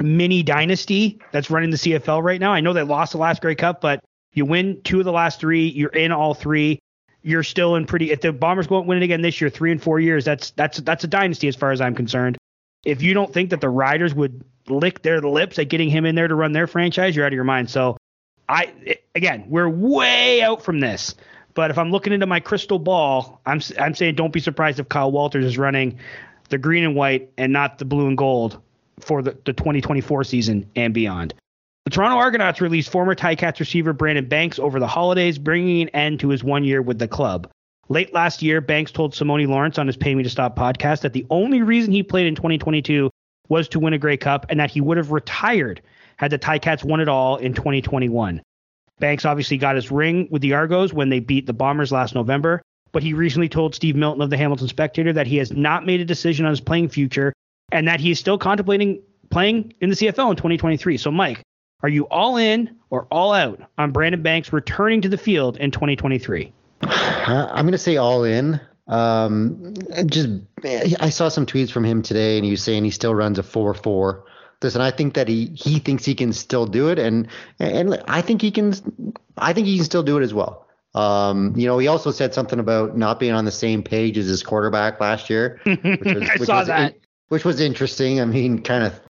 mini 0.00 0.42
dynasty 0.42 1.18
that's 1.32 1.50
running 1.50 1.70
the 1.70 1.76
CFL 1.76 2.22
right 2.22 2.40
now. 2.40 2.52
I 2.52 2.60
know 2.60 2.72
they 2.72 2.82
lost 2.82 3.12
the 3.12 3.18
last 3.18 3.40
Grey 3.40 3.54
Cup, 3.54 3.80
but 3.80 4.00
you 4.34 4.44
win 4.44 4.80
two 4.82 4.98
of 4.98 5.04
the 5.04 5.12
last 5.12 5.40
three. 5.40 5.68
You're 5.68 5.90
in 5.90 6.12
all 6.12 6.34
three. 6.34 6.78
You're 7.22 7.42
still 7.42 7.76
in 7.76 7.86
pretty. 7.86 8.10
If 8.10 8.20
the 8.20 8.32
Bombers 8.32 8.68
won't 8.68 8.86
win 8.86 8.98
it 8.98 9.04
again 9.04 9.22
this 9.22 9.40
year, 9.40 9.48
three 9.48 9.72
and 9.72 9.82
four 9.82 10.00
years, 10.00 10.24
that's 10.24 10.50
that's 10.52 10.78
that's 10.78 11.04
a 11.04 11.08
dynasty 11.08 11.48
as 11.48 11.56
far 11.56 11.70
as 11.70 11.80
I'm 11.80 11.94
concerned. 11.94 12.36
If 12.84 13.02
you 13.02 13.14
don't 13.14 13.32
think 13.32 13.50
that 13.50 13.60
the 13.60 13.68
Riders 13.68 14.12
would 14.14 14.44
lick 14.68 15.02
their 15.02 15.20
lips 15.20 15.58
at 15.58 15.68
getting 15.68 15.90
him 15.90 16.04
in 16.06 16.14
there 16.14 16.28
to 16.28 16.34
run 16.34 16.52
their 16.52 16.66
franchise, 16.66 17.16
you're 17.16 17.24
out 17.24 17.32
of 17.32 17.34
your 17.34 17.44
mind. 17.44 17.70
So, 17.70 17.96
I 18.48 18.96
again, 19.14 19.44
we're 19.48 19.68
way 19.68 20.42
out 20.42 20.62
from 20.62 20.80
this. 20.80 21.14
But 21.54 21.70
if 21.70 21.78
I'm 21.78 21.90
looking 21.90 22.12
into 22.12 22.26
my 22.26 22.40
crystal 22.40 22.78
ball, 22.78 23.40
I'm 23.46 23.60
I'm 23.78 23.94
saying 23.94 24.14
don't 24.14 24.32
be 24.32 24.40
surprised 24.40 24.78
if 24.78 24.88
Kyle 24.88 25.12
Walters 25.12 25.44
is 25.44 25.58
running 25.58 25.98
the 26.48 26.58
green 26.58 26.84
and 26.84 26.94
white 26.94 27.30
and 27.36 27.52
not 27.52 27.78
the 27.78 27.84
blue 27.84 28.06
and 28.06 28.16
gold 28.16 28.60
for 29.00 29.22
the, 29.22 29.36
the 29.44 29.52
2024 29.52 30.24
season 30.24 30.68
and 30.76 30.94
beyond. 30.94 31.34
The 31.84 31.90
Toronto 31.90 32.16
Argonauts 32.16 32.60
released 32.60 32.90
former 32.90 33.14
Ticats 33.14 33.58
receiver 33.58 33.92
Brandon 33.92 34.26
Banks 34.26 34.58
over 34.58 34.78
the 34.78 34.86
holidays, 34.86 35.38
bringing 35.38 35.82
an 35.82 35.88
end 35.90 36.20
to 36.20 36.28
his 36.28 36.44
one 36.44 36.62
year 36.62 36.80
with 36.80 36.98
the 36.98 37.08
club. 37.08 37.50
Late 37.88 38.14
last 38.14 38.40
year, 38.42 38.60
Banks 38.60 38.92
told 38.92 39.12
Simoni 39.12 39.48
Lawrence 39.48 39.78
on 39.78 39.88
his 39.88 39.96
Pay 39.96 40.14
Me 40.14 40.22
to 40.22 40.30
Stop 40.30 40.56
podcast 40.56 41.00
that 41.00 41.12
the 41.12 41.26
only 41.30 41.62
reason 41.62 41.92
he 41.92 42.02
played 42.02 42.26
in 42.26 42.36
2022 42.36 43.10
was 43.48 43.68
to 43.68 43.80
win 43.80 43.92
a 43.92 43.98
Grey 43.98 44.16
Cup 44.16 44.46
and 44.48 44.60
that 44.60 44.70
he 44.70 44.80
would 44.80 44.96
have 44.96 45.10
retired 45.10 45.82
had 46.16 46.30
the 46.30 46.38
Ticats 46.38 46.84
won 46.84 47.00
it 47.00 47.08
all 47.08 47.36
in 47.36 47.54
2021. 47.54 48.42
Banks 48.98 49.24
obviously 49.24 49.56
got 49.56 49.74
his 49.74 49.90
ring 49.90 50.28
with 50.30 50.42
the 50.42 50.54
Argos 50.54 50.92
when 50.92 51.08
they 51.08 51.18
beat 51.18 51.46
the 51.46 51.52
Bombers 51.52 51.90
last 51.90 52.14
November, 52.14 52.62
but 52.92 53.02
he 53.02 53.14
recently 53.14 53.48
told 53.48 53.74
Steve 53.74 53.96
Milton 53.96 54.22
of 54.22 54.30
the 54.30 54.36
Hamilton 54.36 54.68
Spectator 54.68 55.12
that 55.12 55.26
he 55.26 55.38
has 55.38 55.52
not 55.52 55.84
made 55.84 56.00
a 56.00 56.04
decision 56.04 56.46
on 56.46 56.50
his 56.50 56.60
playing 56.60 56.88
future 56.88 57.32
and 57.72 57.88
that 57.88 58.00
he 58.00 58.10
is 58.10 58.20
still 58.20 58.38
contemplating 58.38 59.02
playing 59.30 59.72
in 59.80 59.90
the 59.90 59.96
CFL 59.96 60.30
in 60.30 60.36
2023. 60.36 60.96
So, 60.98 61.10
Mike, 61.10 61.42
are 61.82 61.88
you 61.88 62.06
all 62.08 62.36
in 62.36 62.76
or 62.90 63.06
all 63.10 63.32
out 63.32 63.60
on 63.78 63.90
Brandon 63.90 64.22
Banks 64.22 64.52
returning 64.52 65.00
to 65.00 65.08
the 65.08 65.18
field 65.18 65.56
in 65.56 65.70
2023? 65.72 66.52
Uh, 66.82 67.48
I'm 67.50 67.64
going 67.64 67.72
to 67.72 67.78
say 67.78 67.96
all 67.96 68.24
in. 68.24 68.60
Um, 68.88 69.74
just 70.06 70.28
I 71.00 71.10
saw 71.10 71.28
some 71.28 71.46
tweets 71.46 71.70
from 71.70 71.84
him 71.84 72.02
today, 72.02 72.36
and 72.36 72.44
he 72.44 72.50
was 72.50 72.62
saying 72.62 72.84
he 72.84 72.90
still 72.90 73.14
runs 73.14 73.38
a 73.38 73.42
four 73.42 73.74
four. 73.74 74.24
Listen, 74.62 74.80
I 74.80 74.90
think 74.90 75.14
that 75.14 75.28
he 75.28 75.46
he 75.54 75.78
thinks 75.78 76.04
he 76.04 76.14
can 76.14 76.32
still 76.32 76.66
do 76.66 76.88
it, 76.88 76.98
and 76.98 77.28
and 77.58 78.02
I 78.08 78.22
think 78.22 78.42
he 78.42 78.50
can. 78.50 78.74
I 79.36 79.52
think 79.52 79.66
he 79.66 79.76
can 79.76 79.84
still 79.84 80.02
do 80.02 80.18
it 80.18 80.22
as 80.22 80.34
well. 80.34 80.66
Um, 80.94 81.54
you 81.56 81.66
know, 81.66 81.78
he 81.78 81.88
also 81.88 82.10
said 82.10 82.34
something 82.34 82.58
about 82.58 82.96
not 82.96 83.18
being 83.18 83.32
on 83.32 83.44
the 83.44 83.52
same 83.52 83.82
page 83.82 84.18
as 84.18 84.26
his 84.26 84.42
quarterback 84.42 85.00
last 85.00 85.30
year. 85.30 85.60
Which 85.64 85.82
was, 85.82 86.28
I 86.28 86.36
which 86.36 86.46
saw 86.46 86.58
was, 86.58 86.66
that. 86.68 86.94
Which 87.28 87.44
was 87.44 87.60
interesting. 87.60 88.20
I 88.20 88.24
mean, 88.24 88.62
kind 88.62 88.84
of. 88.84 89.00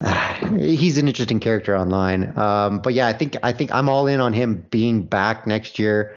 Uh, 0.00 0.34
he's 0.58 0.98
an 0.98 1.08
interesting 1.08 1.40
character 1.40 1.76
online. 1.76 2.36
Um, 2.38 2.78
but 2.78 2.94
yeah, 2.94 3.06
I 3.06 3.12
think 3.12 3.36
I 3.42 3.52
think 3.52 3.72
I'm 3.72 3.88
all 3.88 4.06
in 4.06 4.20
on 4.20 4.32
him 4.32 4.66
being 4.70 5.02
back 5.02 5.46
next 5.46 5.78
year. 5.78 6.16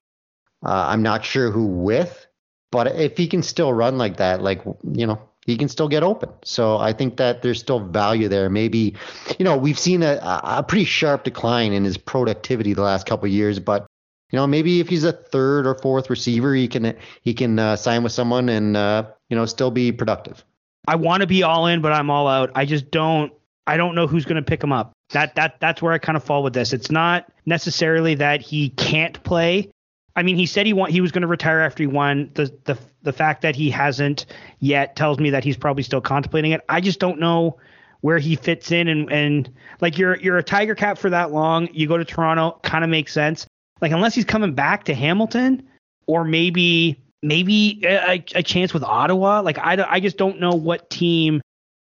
Uh, 0.65 0.85
I'm 0.87 1.03
not 1.03 1.25
sure 1.25 1.51
who 1.51 1.65
with, 1.65 2.26
but 2.71 2.87
if 2.95 3.17
he 3.17 3.27
can 3.27 3.43
still 3.43 3.73
run 3.73 3.97
like 3.97 4.17
that, 4.17 4.41
like 4.41 4.61
you 4.91 5.07
know, 5.07 5.21
he 5.45 5.57
can 5.57 5.69
still 5.69 5.87
get 5.87 6.03
open. 6.03 6.29
So 6.43 6.77
I 6.77 6.93
think 6.93 7.17
that 7.17 7.41
there's 7.41 7.59
still 7.59 7.79
value 7.79 8.27
there. 8.27 8.49
Maybe, 8.49 8.95
you 9.39 9.45
know, 9.45 9.57
we've 9.57 9.79
seen 9.79 10.03
a, 10.03 10.19
a 10.21 10.63
pretty 10.67 10.85
sharp 10.85 11.23
decline 11.23 11.73
in 11.73 11.85
his 11.85 11.97
productivity 11.97 12.73
the 12.73 12.81
last 12.81 13.07
couple 13.07 13.27
years, 13.29 13.59
but 13.59 13.87
you 14.31 14.37
know, 14.37 14.45
maybe 14.45 14.81
if 14.81 14.89
he's 14.89 15.05
a 15.05 15.13
third 15.13 15.65
or 15.65 15.75
fourth 15.75 16.09
receiver, 16.09 16.53
he 16.53 16.67
can 16.67 16.97
he 17.21 17.33
can 17.33 17.57
uh, 17.57 17.75
sign 17.77 18.03
with 18.03 18.11
someone 18.11 18.49
and 18.49 18.75
uh, 18.75 19.05
you 19.29 19.37
know 19.37 19.45
still 19.45 19.71
be 19.71 19.91
productive. 19.91 20.43
I 20.87 20.95
want 20.95 21.21
to 21.21 21.27
be 21.27 21.43
all 21.43 21.67
in, 21.67 21.81
but 21.81 21.93
I'm 21.93 22.09
all 22.09 22.27
out. 22.27 22.51
I 22.55 22.65
just 22.65 22.91
don't. 22.91 23.31
I 23.65 23.75
don't 23.75 23.95
know 23.95 24.07
who's 24.07 24.25
going 24.25 24.37
to 24.37 24.41
pick 24.41 24.61
him 24.61 24.73
up. 24.73 24.91
That 25.11 25.35
that 25.35 25.61
that's 25.61 25.81
where 25.81 25.93
I 25.93 25.97
kind 25.97 26.17
of 26.17 26.23
fall 26.23 26.43
with 26.43 26.53
this. 26.53 26.73
It's 26.73 26.91
not 26.91 27.31
necessarily 27.45 28.15
that 28.15 28.41
he 28.41 28.69
can't 28.69 29.21
play. 29.23 29.71
I 30.17 30.23
mean, 30.23 30.35
he 30.35 30.47
said 30.47 30.65
he 30.65 30.73
want 30.73 30.91
he 30.91 30.99
was 30.99 31.11
going 31.11 31.21
to 31.21 31.27
retire 31.27 31.61
after 31.61 31.83
he 31.83 31.87
won. 31.87 32.31
The 32.33 32.51
the 32.65 32.77
the 33.03 33.13
fact 33.13 33.43
that 33.43 33.55
he 33.55 33.69
hasn't 33.69 34.25
yet 34.59 34.95
tells 34.95 35.19
me 35.19 35.29
that 35.29 35.43
he's 35.43 35.55
probably 35.55 35.83
still 35.83 36.01
contemplating 36.01 36.51
it. 36.51 36.61
I 36.67 36.81
just 36.81 36.99
don't 36.99 37.19
know 37.19 37.57
where 38.01 38.17
he 38.17 38.35
fits 38.35 38.71
in 38.71 38.87
and 38.87 39.11
and 39.11 39.49
like 39.79 39.97
you're 39.97 40.17
you're 40.17 40.39
a 40.39 40.43
Tiger 40.43 40.73
Cat 40.73 40.97
for 40.97 41.11
that 41.11 41.31
long. 41.31 41.69
You 41.71 41.87
go 41.87 41.97
to 41.97 42.03
Toronto, 42.03 42.59
kind 42.63 42.83
of 42.83 42.89
makes 42.89 43.13
sense. 43.13 43.45
Like 43.79 43.91
unless 43.91 44.15
he's 44.15 44.25
coming 44.25 44.53
back 44.53 44.85
to 44.85 44.95
Hamilton 44.95 45.67
or 46.07 46.23
maybe 46.23 46.99
maybe 47.21 47.81
a, 47.83 48.23
a 48.33 48.43
chance 48.43 48.73
with 48.73 48.83
Ottawa. 48.83 49.41
Like 49.41 49.59
I, 49.59 49.85
I 49.87 49.99
just 49.99 50.17
don't 50.17 50.39
know 50.39 50.51
what 50.51 50.89
team. 50.89 51.41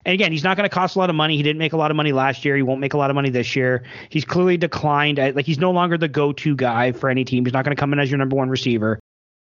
And 0.05 0.13
again, 0.13 0.31
he's 0.31 0.43
not 0.43 0.55
going 0.55 0.69
to 0.69 0.73
cost 0.73 0.95
a 0.95 0.99
lot 0.99 1.09
of 1.09 1.15
money. 1.15 1.35
He 1.35 1.43
didn't 1.43 1.59
make 1.59 1.73
a 1.73 1.77
lot 1.77 1.91
of 1.91 1.97
money 1.97 2.13
last 2.13 2.45
year. 2.45 2.55
He 2.55 2.61
won't 2.61 2.79
make 2.79 2.93
a 2.93 2.97
lot 2.97 3.09
of 3.09 3.15
money 3.15 3.29
this 3.29 3.55
year. 3.55 3.83
He's 4.09 4.23
clearly 4.23 4.55
declined. 4.57 5.17
Like 5.17 5.45
he's 5.45 5.59
no 5.59 5.71
longer 5.71 5.97
the 5.97 6.07
go-to 6.07 6.55
guy 6.55 6.93
for 6.93 7.09
any 7.09 7.25
team. 7.25 7.45
He's 7.45 7.53
not 7.53 7.65
going 7.65 7.75
to 7.75 7.79
come 7.79 7.91
in 7.93 7.99
as 7.99 8.09
your 8.09 8.17
number 8.17 8.35
one 8.35 8.49
receiver. 8.49 8.99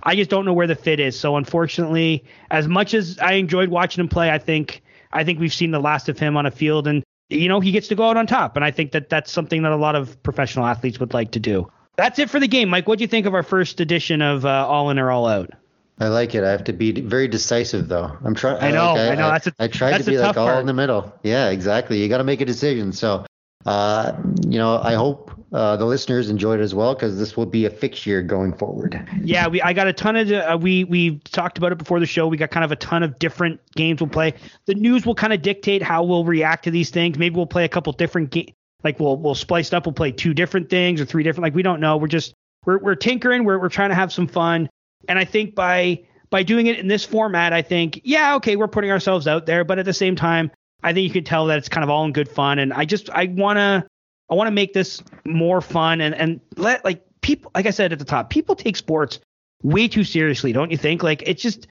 I 0.03 0.15
just 0.15 0.31
don't 0.31 0.45
know 0.45 0.53
where 0.53 0.67
the 0.67 0.75
fit 0.75 1.01
is. 1.01 1.19
So 1.19 1.37
unfortunately, 1.37 2.25
as 2.51 2.69
much 2.69 2.95
as 2.95 3.19
I 3.19 3.33
enjoyed 3.33 3.69
watching 3.69 4.03
him 4.03 4.09
play, 4.09 4.31
I 4.31 4.39
think 4.39 4.83
I 5.13 5.25
think 5.25 5.41
we've 5.41 5.55
seen 5.55 5.71
the 5.71 5.81
last 5.81 6.09
of 6.09 6.19
him 6.19 6.37
on 6.37 6.47
a 6.47 6.51
field, 6.51 6.87
and 6.87 7.03
you 7.29 7.49
know 7.49 7.61
he 7.61 7.73
gets 7.73 7.89
to 7.89 7.95
go 7.95 8.05
out 8.05 8.17
on 8.17 8.27
top. 8.27 8.57
And 8.57 8.65
I 8.65 8.71
think 8.71 8.93
that 8.93 9.09
that's 9.09 9.33
something 9.33 9.63
that 9.63 9.73
a 9.73 9.77
lot 9.77 9.95
of 9.95 10.23
professional 10.23 10.67
athletes 10.67 11.01
would 11.01 11.15
like 11.15 11.33
to 11.33 11.41
do. 11.41 11.71
That's 11.97 12.19
it 12.19 12.29
for 12.29 12.39
the 12.39 12.49
game, 12.49 12.69
Mike. 12.69 12.87
What 12.87 12.99
do 12.99 13.05
you 13.05 13.09
think 13.09 13.27
of 13.27 13.35
our 13.35 13.43
first 13.43 13.81
edition 13.81 14.21
of 14.21 14.45
uh, 14.45 14.67
All 14.69 14.91
In 14.91 14.99
or 14.99 15.11
All 15.11 15.27
Out? 15.27 15.51
I 15.99 16.09
like 16.09 16.35
it. 16.35 16.45
I 16.45 16.51
have 16.51 16.65
to 16.65 16.73
be 16.73 16.93
very 16.93 17.27
decisive, 17.27 17.89
though. 17.89 18.17
I'm 18.23 18.35
trying. 18.35 18.63
I 18.63 18.71
know. 18.71 18.91
I, 18.91 18.93
like, 18.93 18.99
I, 18.99 19.13
I 19.13 19.15
know. 19.15 19.31
That's 19.31 19.47
a, 19.47 19.55
I 19.59 19.69
tried 19.69 19.99
to 19.99 20.05
be 20.05 20.19
like 20.19 20.37
all 20.37 20.59
in 20.59 20.67
the 20.67 20.75
middle. 20.75 21.13
Yeah, 21.23 21.49
exactly. 21.49 22.03
You 22.03 22.09
got 22.09 22.19
to 22.19 22.25
make 22.25 22.41
a 22.43 22.45
decision. 22.45 22.93
So, 22.93 23.25
uh, 23.65 24.13
you 24.47 24.59
know, 24.59 24.79
I 24.83 24.95
hope 24.95 25.33
uh, 25.53 25.77
the 25.77 25.87
listeners 25.87 26.29
enjoyed 26.29 26.61
it 26.61 26.63
as 26.63 26.75
well 26.75 26.95
because 26.95 27.19
this 27.19 27.37
will 27.37 27.47
be 27.47 27.65
a 27.65 27.71
fixture 27.71 28.21
going 28.21 28.53
forward. 28.53 29.09
Yeah, 29.23 29.49
we 29.49 29.63
I 29.63 29.73
got 29.73 29.87
a 29.87 29.93
ton 29.93 30.17
of 30.17 30.31
uh, 30.31 30.59
we 30.61 30.85
we 30.85 31.19
talked 31.21 31.57
about 31.57 31.73
it 31.73 31.79
before 31.79 31.99
the 31.99 32.07
show. 32.07 32.27
We 32.27 32.37
got 32.37 32.51
kind 32.51 32.65
of 32.65 32.73
a 32.73 32.77
ton 32.77 33.03
of 33.03 33.19
different 33.19 33.61
games 33.75 34.01
we'll 34.01 34.11
play. 34.11 34.35
The 34.67 34.75
news 34.75 35.07
will 35.07 35.15
kind 35.15 35.33
of 35.33 35.41
dictate 35.41 35.83
how 35.83 36.05
we'll 36.05 36.25
react 36.25 36.65
to 36.65 36.71
these 36.71 36.91
things. 36.91 37.17
Maybe 37.17 37.37
we'll 37.37 37.47
play 37.47 37.65
a 37.65 37.69
couple 37.69 37.93
different 37.95 38.31
games 38.31 38.51
like 38.85 39.01
we'll 39.01 39.17
we'll 39.17 39.35
splice 39.35 39.69
it 39.69 39.75
up. 39.75 39.87
We'll 39.87 39.95
play 39.95 40.13
two 40.13 40.35
different 40.35 40.69
things 40.69 41.01
or 41.01 41.05
three 41.05 41.23
different. 41.23 41.43
Like 41.43 41.55
we 41.55 41.63
don't 41.63 41.81
know. 41.81 41.97
We're 41.97 42.07
just 42.07 42.35
we're 42.65 42.79
we're 42.79 42.95
tinkering. 42.95 43.45
We're 43.45 43.59
we're 43.59 43.69
trying 43.69 43.89
to 43.89 43.95
have 43.95 44.13
some 44.13 44.29
fun. 44.29 44.69
And 45.09 45.19
I 45.19 45.25
think 45.25 45.55
by 45.55 46.05
by 46.31 46.43
doing 46.43 46.67
it 46.67 46.79
in 46.79 46.89
this 46.89 47.05
format, 47.05 47.53
I 47.53 47.63
think 47.63 48.01
yeah, 48.05 48.37
okay, 48.37 48.57
we're 48.57 48.69
putting 48.69 48.91
ourselves 48.91 49.27
out 49.27 49.47
there. 49.47 49.65
But 49.65 49.79
at 49.79 49.85
the 49.85 49.95
same 49.95 50.17
time, 50.17 50.51
I 50.83 50.93
think 50.93 51.05
you 51.05 51.11
can 51.11 51.25
tell 51.25 51.47
that 51.47 51.59
it's 51.59 51.69
kind 51.69 51.85
of 51.85 51.91
all 51.91 52.05
in 52.05 52.13
good 52.13 52.29
fun. 52.29 52.59
And 52.59 52.73
I 52.73 52.85
just 52.85 53.11
I 53.11 53.27
wanna 53.27 53.87
I 54.31 54.35
want 54.35 54.49
to 54.49 54.53
make 54.53 54.73
this 54.73 55.03
more 55.25 55.61
fun 55.61 56.01
and 56.01 56.15
and 56.15 56.41
let 56.57 56.85
like 56.85 57.05
people 57.21 57.51
like 57.55 57.67
I 57.67 57.71
said 57.71 57.93
at 57.93 57.99
the 57.99 58.05
top, 58.05 58.31
people 58.31 58.55
take 58.55 58.77
sports 58.77 59.21
way 59.63 59.89
too 59.89 60.05
seriously, 60.05 60.53
don't 60.53 60.71
you 60.71 60.77
think? 60.77 61.03
Like 61.03 61.23
it's 61.27 61.43
just 61.43 61.69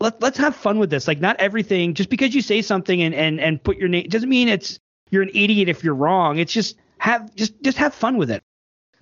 let 0.00 0.20
let's 0.20 0.38
have 0.38 0.56
fun 0.56 0.78
with 0.78 0.90
this. 0.90 1.06
Like 1.08 1.20
not 1.20 1.36
everything 1.38 1.94
just 1.94 2.10
because 2.10 2.34
you 2.34 2.42
say 2.42 2.62
something 2.62 3.02
and 3.02 3.14
and 3.14 3.40
and 3.40 3.62
put 3.62 3.78
your 3.78 3.88
name 3.88 4.08
doesn't 4.08 4.28
mean 4.28 4.48
it's 4.48 4.78
you're 5.10 5.22
an 5.22 5.30
idiot 5.34 5.68
if 5.68 5.84
you're 5.84 5.94
wrong. 5.94 6.38
It's 6.38 6.52
just 6.52 6.76
have 6.98 7.34
just 7.34 7.60
just 7.62 7.78
have 7.78 7.94
fun 7.94 8.16
with 8.16 8.30
it. 8.30 8.42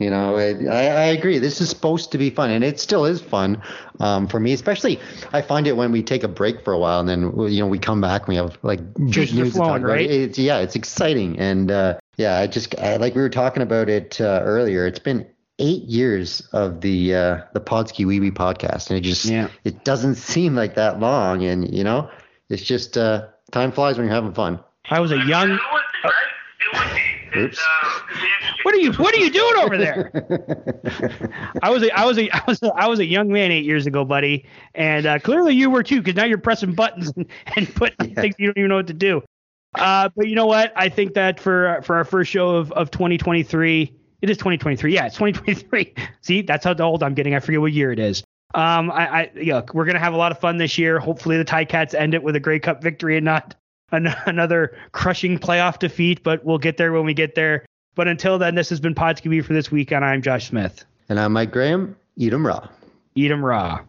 You 0.00 0.08
know, 0.08 0.38
I, 0.38 0.86
I 0.86 1.04
agree. 1.12 1.38
This 1.38 1.60
is 1.60 1.68
supposed 1.68 2.10
to 2.12 2.18
be 2.18 2.30
fun, 2.30 2.50
and 2.50 2.64
it 2.64 2.80
still 2.80 3.04
is 3.04 3.20
fun 3.20 3.62
um, 4.00 4.28
for 4.28 4.40
me. 4.40 4.54
Especially, 4.54 4.98
I 5.34 5.42
find 5.42 5.66
it 5.66 5.76
when 5.76 5.92
we 5.92 6.02
take 6.02 6.22
a 6.22 6.28
break 6.28 6.64
for 6.64 6.72
a 6.72 6.78
while, 6.78 7.00
and 7.00 7.08
then 7.08 7.38
you 7.52 7.60
know 7.60 7.66
we 7.66 7.78
come 7.78 8.00
back 8.00 8.22
and 8.22 8.28
we 8.28 8.36
have 8.36 8.56
like 8.62 8.80
good 8.94 9.34
news 9.34 9.52
flowing, 9.52 9.82
right? 9.82 10.10
It's, 10.10 10.38
yeah, 10.38 10.60
it's 10.60 10.74
exciting, 10.74 11.38
and 11.38 11.70
uh, 11.70 11.98
yeah, 12.16 12.38
I 12.38 12.46
just 12.46 12.74
I, 12.78 12.96
like 12.96 13.14
we 13.14 13.20
were 13.20 13.28
talking 13.28 13.62
about 13.62 13.90
it 13.90 14.18
uh, 14.22 14.40
earlier. 14.42 14.86
It's 14.86 14.98
been 14.98 15.26
eight 15.58 15.82
years 15.82 16.48
of 16.54 16.80
the 16.80 17.14
uh, 17.14 17.42
the 17.52 17.60
Podski 17.60 18.06
Weeby 18.06 18.32
podcast, 18.32 18.88
and 18.88 18.96
it 18.96 19.02
just 19.02 19.26
yeah. 19.26 19.50
it 19.64 19.84
doesn't 19.84 20.14
seem 20.32 20.54
like 20.54 20.76
that 20.76 20.98
long, 20.98 21.44
and 21.44 21.70
you 21.74 21.84
know, 21.84 22.08
it's 22.48 22.62
just 22.62 22.96
uh, 22.96 23.26
time 23.52 23.70
flies 23.70 23.98
when 23.98 24.06
you're 24.06 24.14
having 24.14 24.32
fun. 24.32 24.60
I 24.88 24.98
was 25.00 25.12
a 25.12 25.18
young 25.26 25.58
Oops. 27.36 27.62
What 28.62 28.74
are 28.74 28.78
you 28.78 28.92
What 28.92 29.14
are 29.14 29.18
you 29.18 29.30
doing 29.30 29.56
over 29.56 29.78
there? 29.78 30.10
I 31.62 31.70
was 31.70 31.82
a 31.82 31.98
I 31.98 32.04
was 32.04 32.18
a 32.18 32.30
I 32.30 32.42
was 32.46 32.62
a, 32.62 32.72
I 32.74 32.86
was 32.86 32.98
a 32.98 33.06
young 33.06 33.32
man 33.32 33.50
eight 33.50 33.64
years 33.64 33.86
ago, 33.86 34.04
buddy, 34.04 34.46
and 34.74 35.06
uh, 35.06 35.18
clearly 35.18 35.54
you 35.54 35.70
were 35.70 35.82
too, 35.82 36.00
because 36.02 36.16
now 36.16 36.24
you're 36.24 36.38
pressing 36.38 36.74
buttons 36.74 37.12
and, 37.16 37.26
and 37.56 37.74
putting 37.74 38.14
things 38.14 38.34
you 38.38 38.46
don't 38.46 38.58
even 38.58 38.68
know 38.68 38.76
what 38.76 38.86
to 38.88 38.94
do. 38.94 39.22
Uh, 39.76 40.08
but 40.16 40.26
you 40.28 40.34
know 40.34 40.46
what? 40.46 40.72
I 40.76 40.88
think 40.88 41.14
that 41.14 41.40
for 41.40 41.80
for 41.82 41.96
our 41.96 42.04
first 42.04 42.30
show 42.30 42.56
of, 42.56 42.72
of 42.72 42.90
2023, 42.90 43.94
it 44.22 44.30
is 44.30 44.36
2023. 44.36 44.94
Yeah, 44.94 45.06
it's 45.06 45.16
2023. 45.16 45.94
See, 46.20 46.42
that's 46.42 46.64
how 46.64 46.74
old 46.80 47.02
I'm 47.02 47.14
getting. 47.14 47.34
I 47.34 47.40
forget 47.40 47.60
what 47.60 47.72
year 47.72 47.92
it 47.92 47.98
is. 47.98 48.22
Um, 48.54 48.90
I, 48.90 49.08
I 49.08 49.30
yeah, 49.36 49.62
we're 49.72 49.84
gonna 49.84 50.00
have 50.00 50.14
a 50.14 50.16
lot 50.16 50.32
of 50.32 50.38
fun 50.38 50.56
this 50.56 50.76
year. 50.76 50.98
Hopefully, 50.98 51.36
the 51.36 51.44
Ticats 51.44 51.94
end 51.94 52.14
it 52.14 52.22
with 52.22 52.34
a 52.36 52.40
Grey 52.40 52.58
Cup 52.58 52.82
victory 52.82 53.16
and 53.16 53.24
not 53.24 53.54
an- 53.92 54.14
another 54.26 54.76
crushing 54.92 55.38
playoff 55.38 55.78
defeat, 55.78 56.22
but 56.22 56.44
we'll 56.44 56.58
get 56.58 56.76
there 56.76 56.92
when 56.92 57.04
we 57.04 57.14
get 57.14 57.34
there. 57.34 57.64
But 57.94 58.08
until 58.08 58.38
then, 58.38 58.54
this 58.54 58.70
has 58.70 58.80
been 58.80 58.94
Podski 58.94 59.44
for 59.44 59.52
this 59.52 59.70
week, 59.70 59.92
and 59.92 60.04
I'm 60.04 60.22
Josh 60.22 60.48
Smith. 60.48 60.84
And 61.08 61.18
I'm 61.18 61.32
Mike 61.32 61.50
Graham. 61.50 61.96
Eat 62.16 62.32
'em 62.32 62.46
raw. 62.46 62.68
Eat 63.14 63.30
'em 63.30 63.44
raw. 63.44 63.80